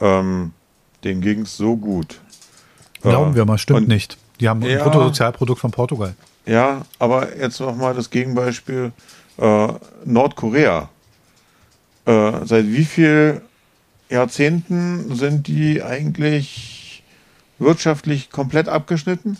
Ähm, 0.00 0.52
denen 1.02 1.20
ging 1.20 1.40
es 1.40 1.56
so 1.56 1.76
gut. 1.76 2.20
Glauben 3.02 3.34
wir 3.34 3.44
mal, 3.44 3.58
stimmt 3.58 3.80
und- 3.82 3.88
nicht. 3.88 4.16
Die 4.40 4.48
haben 4.48 4.62
ein 4.62 4.70
Ja. 4.70 4.82
Bruttosozialprodukt 4.82 5.60
von 5.60 5.70
Portugal. 5.70 6.14
Ja, 6.46 6.82
aber 6.98 7.36
jetzt 7.36 7.60
noch 7.60 7.76
mal 7.76 7.94
das 7.94 8.10
Gegenbeispiel. 8.10 8.92
Äh, 9.38 9.68
Nordkorea. 10.04 10.88
Äh, 12.04 12.32
seit 12.44 12.66
wie 12.66 12.84
viel 12.84 13.42
Jahrzehnten 14.10 15.14
sind 15.14 15.46
die 15.46 15.82
eigentlich 15.82 17.02
wirtschaftlich 17.58 18.30
komplett 18.30 18.68
abgeschnitten? 18.68 19.36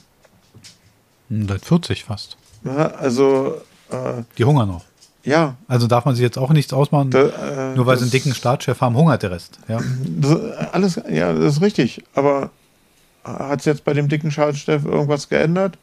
Hm, 1.28 1.48
Seit 1.48 1.64
40 1.64 2.04
fast. 2.04 2.36
Ja, 2.64 2.86
also, 2.92 3.60
äh, 3.90 4.22
Die 4.38 4.44
hungern 4.44 4.68
noch. 4.68 4.84
ja. 5.24 5.56
Also 5.68 5.86
darf 5.88 6.04
man 6.04 6.14
sich 6.14 6.22
jetzt 6.22 6.38
auch 6.38 6.50
nichts 6.50 6.72
ausmachen. 6.72 7.10
Da, 7.10 7.72
äh, 7.72 7.74
Nur 7.74 7.86
weil 7.86 7.96
sie 7.96 8.02
einen 8.04 8.12
dicken 8.12 8.34
Staatschef 8.34 8.80
haben, 8.80 8.96
hungert 8.96 9.22
der 9.24 9.32
Rest. 9.32 9.58
Ja. 9.68 9.80
Das, 10.06 10.40
alles, 10.72 11.00
ja, 11.10 11.32
das 11.32 11.56
ist 11.56 11.62
richtig. 11.62 12.02
Aber 12.14 12.50
hat 13.24 13.60
es 13.60 13.64
jetzt 13.66 13.84
bei 13.84 13.92
dem 13.94 14.08
dicken 14.08 14.30
Staatschef 14.30 14.84
irgendwas 14.84 15.28
geändert? 15.28 15.78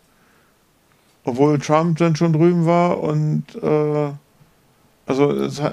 Obwohl 1.23 1.59
Trump 1.59 1.97
dann 1.97 2.15
schon 2.15 2.33
drüben 2.33 2.65
war 2.65 2.99
und 3.01 3.43
äh, 3.61 4.11
also 5.05 5.31
es, 5.31 5.59
äh, 5.59 5.71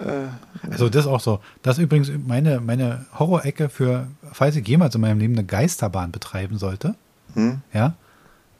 Also 0.70 0.88
das 0.88 1.04
ist 1.04 1.10
auch 1.10 1.20
so. 1.20 1.40
Das 1.62 1.78
ist 1.78 1.84
übrigens 1.84 2.10
meine, 2.26 2.60
meine 2.60 3.06
Horrorecke 3.18 3.68
für, 3.68 4.06
falls 4.32 4.56
ich 4.56 4.66
jemals 4.66 4.94
in 4.94 5.00
meinem 5.02 5.18
Leben 5.18 5.34
eine 5.34 5.44
Geisterbahn 5.44 6.10
betreiben 6.10 6.58
sollte, 6.58 6.94
hm? 7.34 7.60
ja, 7.72 7.94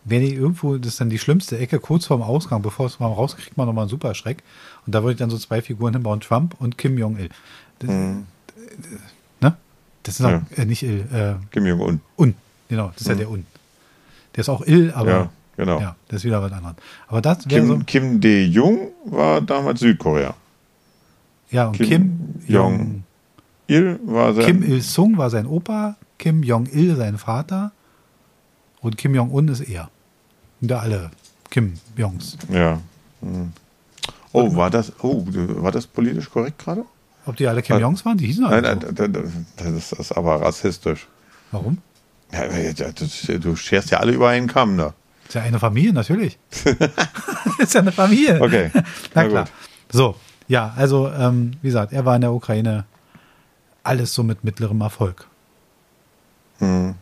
wäre 0.04 0.22
die 0.24 0.34
irgendwo, 0.34 0.76
das 0.76 0.92
ist 0.92 1.00
dann 1.00 1.10
die 1.10 1.18
schlimmste 1.18 1.58
Ecke, 1.58 1.80
kurz 1.80 2.06
vorm 2.06 2.22
Ausgang, 2.22 2.62
bevor 2.62 2.86
es 2.86 3.00
mal 3.00 3.06
raus 3.08 3.36
kriegt 3.36 3.56
man 3.56 3.66
nochmal 3.66 3.82
einen 3.82 3.90
Superschreck. 3.90 4.42
Und 4.86 4.94
da 4.94 5.02
würde 5.02 5.12
ich 5.12 5.18
dann 5.18 5.30
so 5.30 5.38
zwei 5.38 5.62
Figuren 5.62 5.94
hinbauen, 5.94 6.20
Trump 6.20 6.54
und 6.60 6.78
Kim 6.78 6.96
Jong-il. 6.98 7.30
Das, 7.80 7.90
Hm. 7.90 8.26
ne? 9.40 9.56
Das 10.04 10.20
ist 10.20 10.24
auch, 10.26 10.30
Ja. 10.30 10.42
äh, 10.56 10.64
nicht 10.66 10.82
Il, 10.82 11.00
äh, 11.12 11.34
Kim 11.50 11.66
Jong-un. 11.66 12.00
Un. 12.18 12.34
Genau, 12.68 12.88
das 12.92 13.02
ist 13.02 13.08
ja 13.08 13.14
der 13.14 13.30
Un. 13.30 13.46
Der 14.34 14.40
ist 14.42 14.48
auch 14.48 14.62
Il, 14.66 14.92
aber 14.92 15.10
Ja, 15.10 15.30
genau. 15.56 15.80
ja, 15.80 15.96
das 16.08 16.18
ist 16.18 16.24
wieder 16.24 16.42
was 16.42 16.52
anderes. 16.52 16.76
Aber 17.08 17.20
das 17.22 17.48
wäre 17.48 17.66
so, 17.66 17.74
Kim, 17.78 17.86
Kim 17.86 18.20
De-jung 18.20 18.88
war 19.04 19.40
damals 19.40 19.80
Südkorea. 19.80 20.34
ja, 21.50 21.68
und 21.68 21.72
Kim 21.76 21.86
Kim, 21.88 22.34
Jong- 22.46 22.78
Jong, 22.78 23.02
Il 23.68 23.98
war 24.04 24.34
sein, 24.34 24.44
Kim 24.46 24.62
Il-sung 24.62 25.16
war 25.18 25.30
sein 25.30 25.46
Opa, 25.46 25.96
Kim 26.18 26.42
Jong-il 26.42 26.96
sein 26.96 27.18
Vater 27.18 27.72
und 28.80 28.96
Kim 28.96 29.14
Jong-un 29.14 29.48
ist 29.48 29.60
er. 29.60 29.90
Und 30.60 30.70
da 30.70 30.78
alle 30.80 31.10
Kim 31.50 31.74
Jongs. 31.96 32.36
Ja. 32.52 32.80
Hm. 33.22 33.52
Oh, 34.32 34.54
war 34.54 34.70
das, 34.70 34.92
oh, 35.02 35.24
war 35.26 35.72
das 35.72 35.86
politisch 35.86 36.30
korrekt 36.30 36.58
gerade? 36.58 36.84
Ob 37.24 37.36
die 37.36 37.46
alle 37.48 37.62
Kim 37.62 37.76
Äh, 37.76 37.80
Jongs 37.80 38.04
waren? 38.04 38.18
Die 38.18 38.26
hießen 38.26 38.44
alle 38.44 38.62
Nein, 38.62 38.78
nein, 38.96 39.46
das 39.56 39.92
ist 39.92 40.12
aber 40.12 40.40
rassistisch. 40.42 41.08
Warum? 41.50 41.78
Ja, 42.32 42.46
das- 42.92 43.30
du 43.40 43.56
scherst 43.56 43.90
ja 43.90 43.98
alle 43.98 44.12
über 44.12 44.28
einen 44.28 44.46
Kamm 44.48 44.76
da. 44.76 44.94
Ist 45.28 45.34
ja 45.34 45.42
eine 45.42 45.58
Familie, 45.58 45.92
natürlich. 45.92 46.38
ist 47.58 47.74
ja 47.74 47.80
eine 47.80 47.92
Familie. 47.92 48.40
Okay. 48.40 48.70
Na 49.14 49.24
klar. 49.28 49.44
gut. 49.44 49.52
So, 49.92 50.16
ja, 50.48 50.72
also, 50.76 51.08
ähm, 51.10 51.52
wie 51.62 51.68
gesagt, 51.68 51.92
er 51.92 52.04
war 52.04 52.14
in 52.14 52.20
der 52.20 52.32
Ukraine 52.32 52.84
alles 53.82 54.12
so 54.14 54.22
mit 54.22 54.44
mittlerem 54.44 54.80
Erfolg. 54.80 55.26
Hm. 56.58 56.94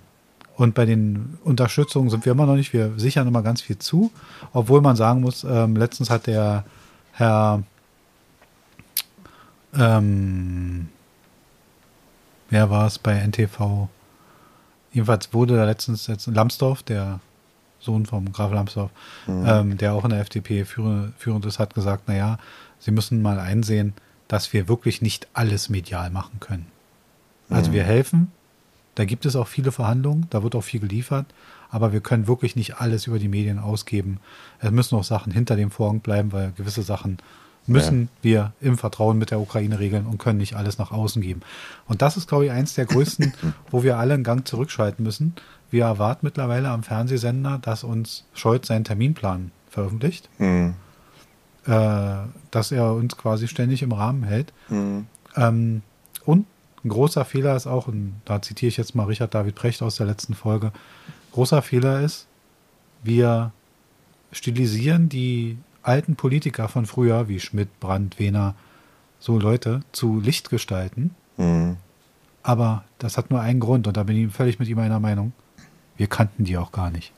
Und 0.57 0.75
bei 0.75 0.85
den 0.87 1.39
Unterstützungen 1.43 2.11
sind 2.11 2.25
wir 2.25 2.33
immer 2.33 2.47
noch 2.47 2.55
nicht. 2.55 2.73
Wir 2.73 2.93
sichern 2.97 3.27
immer 3.27 3.43
ganz 3.43 3.61
viel 3.61 3.79
zu. 3.79 4.13
Obwohl 4.53 4.81
man 4.83 4.95
sagen 4.97 5.21
muss, 5.21 5.45
ähm, 5.45 5.75
letztens 5.77 6.11
hat 6.11 6.27
der 6.29 6.65
Herr, 7.13 7.63
ähm, 9.77 10.89
wer 12.51 12.71
war 12.71 12.87
es 12.87 12.99
bei 12.99 13.15
NTV? 13.15 13.89
Jedenfalls 14.95 15.35
wurde 15.35 15.57
da 15.57 15.65
letztens 15.65 16.07
jetzt 16.07 16.27
Lambsdorff, 16.29 16.85
der 16.85 17.21
Sohn 17.81 18.07
vom 18.07 18.33
Graf 18.33 18.53
Lambsdorff, 18.53 18.91
mhm. 19.27 19.45
ähm, 19.47 19.77
der 19.77 19.93
auch 19.93 20.05
in 20.05 20.11
der 20.11 20.21
FDP 20.21 20.65
führend, 20.65 21.15
führend 21.19 21.45
ist, 21.45 21.59
hat 21.59 21.75
gesagt, 21.75 22.09
naja, 22.09 22.39
sie 22.79 22.93
müssen 22.93 23.21
mal 23.21 23.41
einsehen, 23.41 23.93
dass 24.29 24.53
wir 24.53 24.69
wirklich 24.69 25.03
nicht 25.03 25.27
alles 25.35 25.69
medial 25.69 26.11
machen 26.11 26.41
können. 26.41 26.67
Also 27.51 27.71
mhm. 27.71 27.75
wir 27.75 27.85
helfen, 27.85 28.33
da 28.95 29.05
gibt 29.05 29.27
es 29.27 29.35
auch 29.35 29.49
viele 29.49 29.73
Verhandlungen, 29.73 30.29
da 30.31 30.45
wird 30.45 30.55
auch 30.55 30.63
viel 30.63 30.81
geliefert, 30.81 31.27
aber 31.71 31.93
wir 31.93 32.01
können 32.01 32.29
wirklich 32.29 32.55
nicht 32.55 32.81
alles 32.81 33.09
über 33.09 33.19
die 33.19 33.29
Medien 33.29 33.59
ausgeben. 33.59 34.21
Es 34.61 34.71
müssen 34.71 34.97
auch 34.97 35.05
Sachen 35.05 35.33
hinter 35.33 35.57
dem 35.57 35.73
Vorhang 35.73 36.01
bleiben, 36.01 36.31
weil 36.31 36.53
gewisse 36.53 36.83
Sachen 36.83 37.19
müssen 37.67 38.03
ja. 38.03 38.09
wir 38.23 38.53
im 38.61 38.79
Vertrauen 38.79 39.19
mit 39.19 39.31
der 39.31 39.41
Ukraine 39.41 39.79
regeln 39.79 40.07
und 40.07 40.19
können 40.19 40.39
nicht 40.39 40.55
alles 40.55 40.79
nach 40.79 40.91
außen 40.91 41.23
geben. 41.23 41.41
Und 41.87 42.03
das 42.03 42.17
ist, 42.17 42.29
glaube 42.29 42.47
ich, 42.47 42.51
eins 42.51 42.75
der 42.75 42.87
größten, 42.87 43.33
wo 43.71 43.83
wir 43.83 43.99
alle 43.99 44.15
einen 44.15 44.25
Gang 44.25 44.47
zurückschalten 44.47 45.05
müssen. 45.05 45.35
Wir 45.71 45.85
erwarten 45.85 46.27
mittlerweile 46.27 46.69
am 46.69 46.83
Fernsehsender, 46.83 47.59
dass 47.61 47.85
uns 47.85 48.25
Scholz 48.35 48.69
seinen 48.69 48.85
Terminplan 48.85 49.51
veröffentlicht, 49.71 50.29
mhm. 50.39 50.75
äh, 51.67 52.17
dass 52.51 52.71
er 52.71 52.93
uns 52.93 53.17
quasi 53.17 53.49
ständig 53.49 53.83
im 53.83 53.93
Rahmen 53.93 54.23
hält. 54.23 54.53
Mhm. 54.69 55.07
Ähm, 55.37 55.83
und 56.25 56.47
ein 56.85 56.89
großer 56.91 57.25
Fehler 57.25 57.57
ist 57.57 57.67
auch, 57.67 57.89
und 57.89 58.21
da 58.25 58.43
zitiere 58.43 58.69
ich 58.69 58.77
jetzt 58.77 58.95
mal 58.95 59.05
Richard 59.05 59.35
David 59.35 59.55
Precht 59.55 59.83
aus 59.83 59.97
der 59.97 60.07
letzten 60.07 60.35
Folge, 60.35 60.71
großer 61.33 61.63
Fehler 61.63 62.01
ist, 62.01 62.27
wir 63.03 63.53
stilisieren 64.33 65.09
die 65.09 65.59
alten 65.85 66.17
Politiker 66.17 66.69
von 66.69 66.87
früher, 66.87 67.29
wie 67.29 67.41
Schmidt, 67.41 67.81
Brandt, 67.81 68.19
Wehner, 68.19 68.55
so 69.21 69.39
Leute, 69.39 69.83
zu 69.93 70.21
Lichtgestalten. 70.21 71.15
Mhm. 71.37 71.77
Aber 72.43 72.85
das 72.99 73.17
hat 73.17 73.31
nur 73.31 73.41
einen 73.41 73.61
Grund 73.61 73.87
und 73.87 73.97
da 73.97 74.03
bin 74.03 74.17
ich 74.17 74.33
völlig 74.33 74.59
mit 74.59 74.69
ihm 74.69 74.79
einer 74.79 75.01
Meinung. 75.01 75.33
Wir 75.97 76.07
kannten 76.07 76.45
die 76.45 76.59
auch 76.59 76.73
gar 76.73 76.91
nicht. 76.91 77.13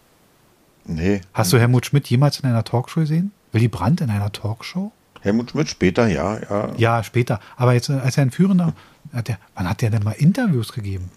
Nee. 0.85 1.21
Hast 1.35 1.53
du 1.53 1.59
Helmut 1.59 1.87
Schmidt 1.87 2.09
jemals 2.09 2.39
in 2.39 2.49
einer 2.49 2.63
Talkshow 2.63 3.01
gesehen? 3.01 3.33
Willy 3.53 3.69
Brandt 3.69 4.01
in 4.01 4.11
einer 4.11 4.31
Talkshow? 4.31 4.93
Helmut 5.21 5.51
Schmidt 5.51 5.69
später, 5.69 6.07
ja, 6.07 6.39
ja. 6.39 6.73
Ja, 6.77 7.03
später. 7.03 7.41
Aber 7.57 7.73
jetzt, 7.73 7.91
als 7.91 8.17
er 8.17 8.23
ein 8.23 8.31
Führender, 8.31 8.75
hat 9.13 9.29
der, 9.29 9.39
wann 9.55 9.69
hat 9.69 9.83
der 9.83 9.91
denn 9.91 10.05
mal 10.05 10.13
Interviews 10.13 10.73
gegeben? 10.73 11.11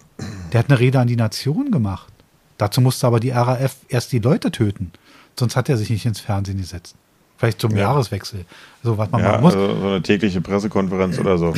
Der 0.51 0.59
hat 0.59 0.69
eine 0.69 0.79
Rede 0.79 0.99
an 0.99 1.07
die 1.07 1.15
Nation 1.15 1.71
gemacht. 1.71 2.11
Dazu 2.57 2.81
musste 2.81 3.07
aber 3.07 3.19
die 3.19 3.29
RAF 3.29 3.77
erst 3.87 4.11
die 4.11 4.19
Leute 4.19 4.51
töten. 4.51 4.91
Sonst 5.37 5.55
hat 5.55 5.69
er 5.69 5.77
sich 5.77 5.89
nicht 5.89 6.05
ins 6.05 6.19
Fernsehen 6.19 6.57
gesetzt. 6.57 6.95
Vielleicht 7.39 7.61
zum 7.61 7.71
ja. 7.71 7.83
Jahreswechsel. 7.83 8.45
So, 8.83 8.97
was 8.97 9.09
man 9.11 9.21
ja, 9.21 9.31
machen 9.31 9.41
muss. 9.41 9.55
Also 9.55 9.79
so 9.79 9.87
eine 9.87 10.01
tägliche 10.01 10.41
Pressekonferenz 10.41 11.17
oder 11.17 11.37
so. 11.37 11.53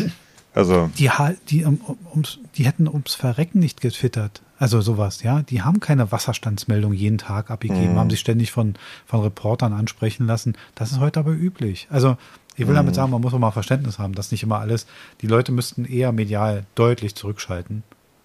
Also. 0.54 0.90
Die, 0.98 1.10
die, 1.50 1.66
um, 1.66 1.80
ums, 2.12 2.38
die 2.56 2.66
hätten 2.66 2.88
ums 2.88 3.16
Verrecken 3.16 3.60
nicht 3.60 3.82
getwittert. 3.82 4.42
Also 4.60 4.82
sowas, 4.82 5.24
ja. 5.24 5.42
Die 5.42 5.64
haben 5.64 5.80
keine 5.80 6.12
Wasserstandsmeldung 6.12 6.94
jeden 6.94 7.18
Tag 7.18 7.50
abgegeben, 7.50 7.94
mhm. 7.94 7.98
haben 7.98 8.10
sich 8.12 8.20
ständig 8.20 8.52
von, 8.52 8.76
von 9.08 9.22
Reportern 9.22 9.74
ansprechen 9.74 10.28
lassen. 10.28 10.56
Das 10.76 10.92
ist 10.92 11.00
heute 11.00 11.20
aber 11.20 11.32
üblich. 11.32 11.88
Also 11.90 12.16
ich 12.56 12.68
will 12.68 12.74
mhm. 12.74 12.78
damit 12.78 12.96
sagen, 12.96 13.12
man 13.12 13.22
muss 13.22 13.34
auch 13.34 13.40
mal 13.40 13.50
Verständnis 13.50 13.98
haben, 13.98 14.14
dass 14.14 14.32
nicht 14.32 14.44
immer 14.44 14.60
alles, 14.60 14.86
die 15.22 15.28
Leute 15.28 15.52
müssten 15.52 15.86
eher 15.86 16.12
medial 16.12 16.66
deutlich 16.76 17.16
zurückschalten 17.16 17.82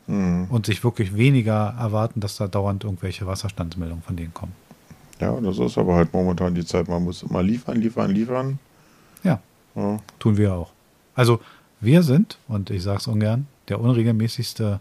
mhm. 0.08 0.48
und 0.50 0.66
sich 0.66 0.84
wirklich 0.84 1.16
weniger 1.16 1.74
erwarten, 1.78 2.20
dass 2.20 2.36
da 2.36 2.48
dauernd 2.48 2.84
irgendwelche 2.84 3.26
Wasserstandsmeldungen 3.26 4.02
von 4.02 4.16
denen 4.16 4.34
kommen. 4.34 4.52
Ja, 5.20 5.40
das 5.40 5.58
ist 5.58 5.78
aber 5.78 5.94
halt 5.94 6.12
momentan 6.12 6.54
die 6.54 6.64
Zeit. 6.64 6.88
Man 6.88 7.04
muss 7.04 7.22
immer 7.22 7.42
liefern, 7.42 7.80
liefern, 7.80 8.10
liefern. 8.10 8.58
Ja, 9.22 9.40
ja. 9.74 9.98
tun 10.18 10.36
wir 10.36 10.54
auch. 10.54 10.72
Also 11.14 11.40
wir 11.80 12.02
sind, 12.02 12.38
und 12.48 12.70
ich 12.70 12.82
sage 12.82 12.98
es 12.98 13.06
ungern, 13.06 13.46
der 13.68 13.80
unregelmäßigste 13.80 14.80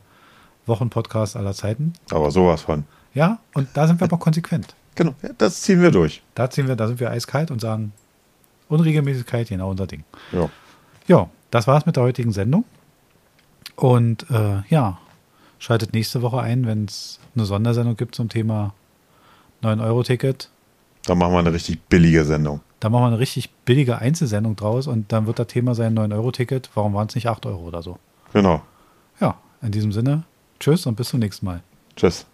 Wochenpodcast 0.66 1.36
aller 1.36 1.54
Zeiten. 1.54 1.94
Aber 2.12 2.32
sowas 2.32 2.62
von. 2.62 2.84
Ja, 3.14 3.40
und 3.54 3.70
da 3.74 3.88
sind 3.88 4.00
wir 4.02 4.06
aber 4.06 4.18
konsequent. 4.18 4.76
Genau, 4.96 5.14
das 5.38 5.62
ziehen 5.62 5.82
wir 5.82 5.92
durch. 5.92 6.22
Da 6.36 6.50
ziehen 6.50 6.68
wir, 6.68 6.76
da 6.76 6.88
sind 6.88 7.00
wir 7.00 7.12
eiskalt 7.12 7.52
und 7.52 7.60
sagen, 7.62 7.92
Unregelmäßigkeit, 8.70 9.50
genau 9.50 9.70
unser 9.70 9.88
Ding. 9.88 10.04
Ja. 10.32 10.50
Ja, 11.08 11.30
das 11.52 11.68
war's 11.68 11.86
mit 11.86 11.96
der 11.98 12.04
heutigen 12.04 12.32
Sendung. 12.32 12.66
Und 13.76 14.26
äh, 14.30 14.62
ja, 14.70 14.98
schaltet 15.60 15.94
nächste 15.94 16.22
Woche 16.22 16.40
ein, 16.40 16.66
wenn 16.66 16.86
es 16.86 17.20
eine 17.36 17.46
Sondersendung 17.46 17.98
gibt 17.98 18.16
zum 18.16 18.30
Thema 18.30 18.74
9-Euro-Ticket. 19.64 20.50
Dann 21.06 21.18
machen 21.18 21.34
wir 21.34 21.40
eine 21.40 21.54
richtig 21.54 21.82
billige 21.84 22.26
Sendung. 22.26 22.62
Da 22.80 22.90
machen 22.90 23.04
wir 23.04 23.08
eine 23.08 23.20
richtig 23.20 23.52
billige 23.66 24.00
Einzelsendung 24.00 24.56
draus 24.56 24.88
und 24.88 25.12
dann 25.12 25.28
wird 25.28 25.40
das 25.40 25.48
Thema 25.48 25.76
sein 25.76 25.98
9-Euro-Ticket. 25.98 26.70
Warum 26.76 26.94
waren 26.94 27.08
es 27.08 27.16
nicht 27.16 27.28
8 27.28 27.46
Euro 27.46 27.64
oder 27.64 27.82
so? 27.82 27.98
Genau. 28.34 28.62
Ja, 29.20 29.38
in 29.62 29.72
diesem 29.72 29.92
Sinne, 29.92 30.24
tschüss 30.60 30.86
und 30.86 30.96
bis 30.96 31.10
zum 31.10 31.20
nächsten 31.20 31.46
Mal. 31.46 31.62
Tschüss. 31.96 32.26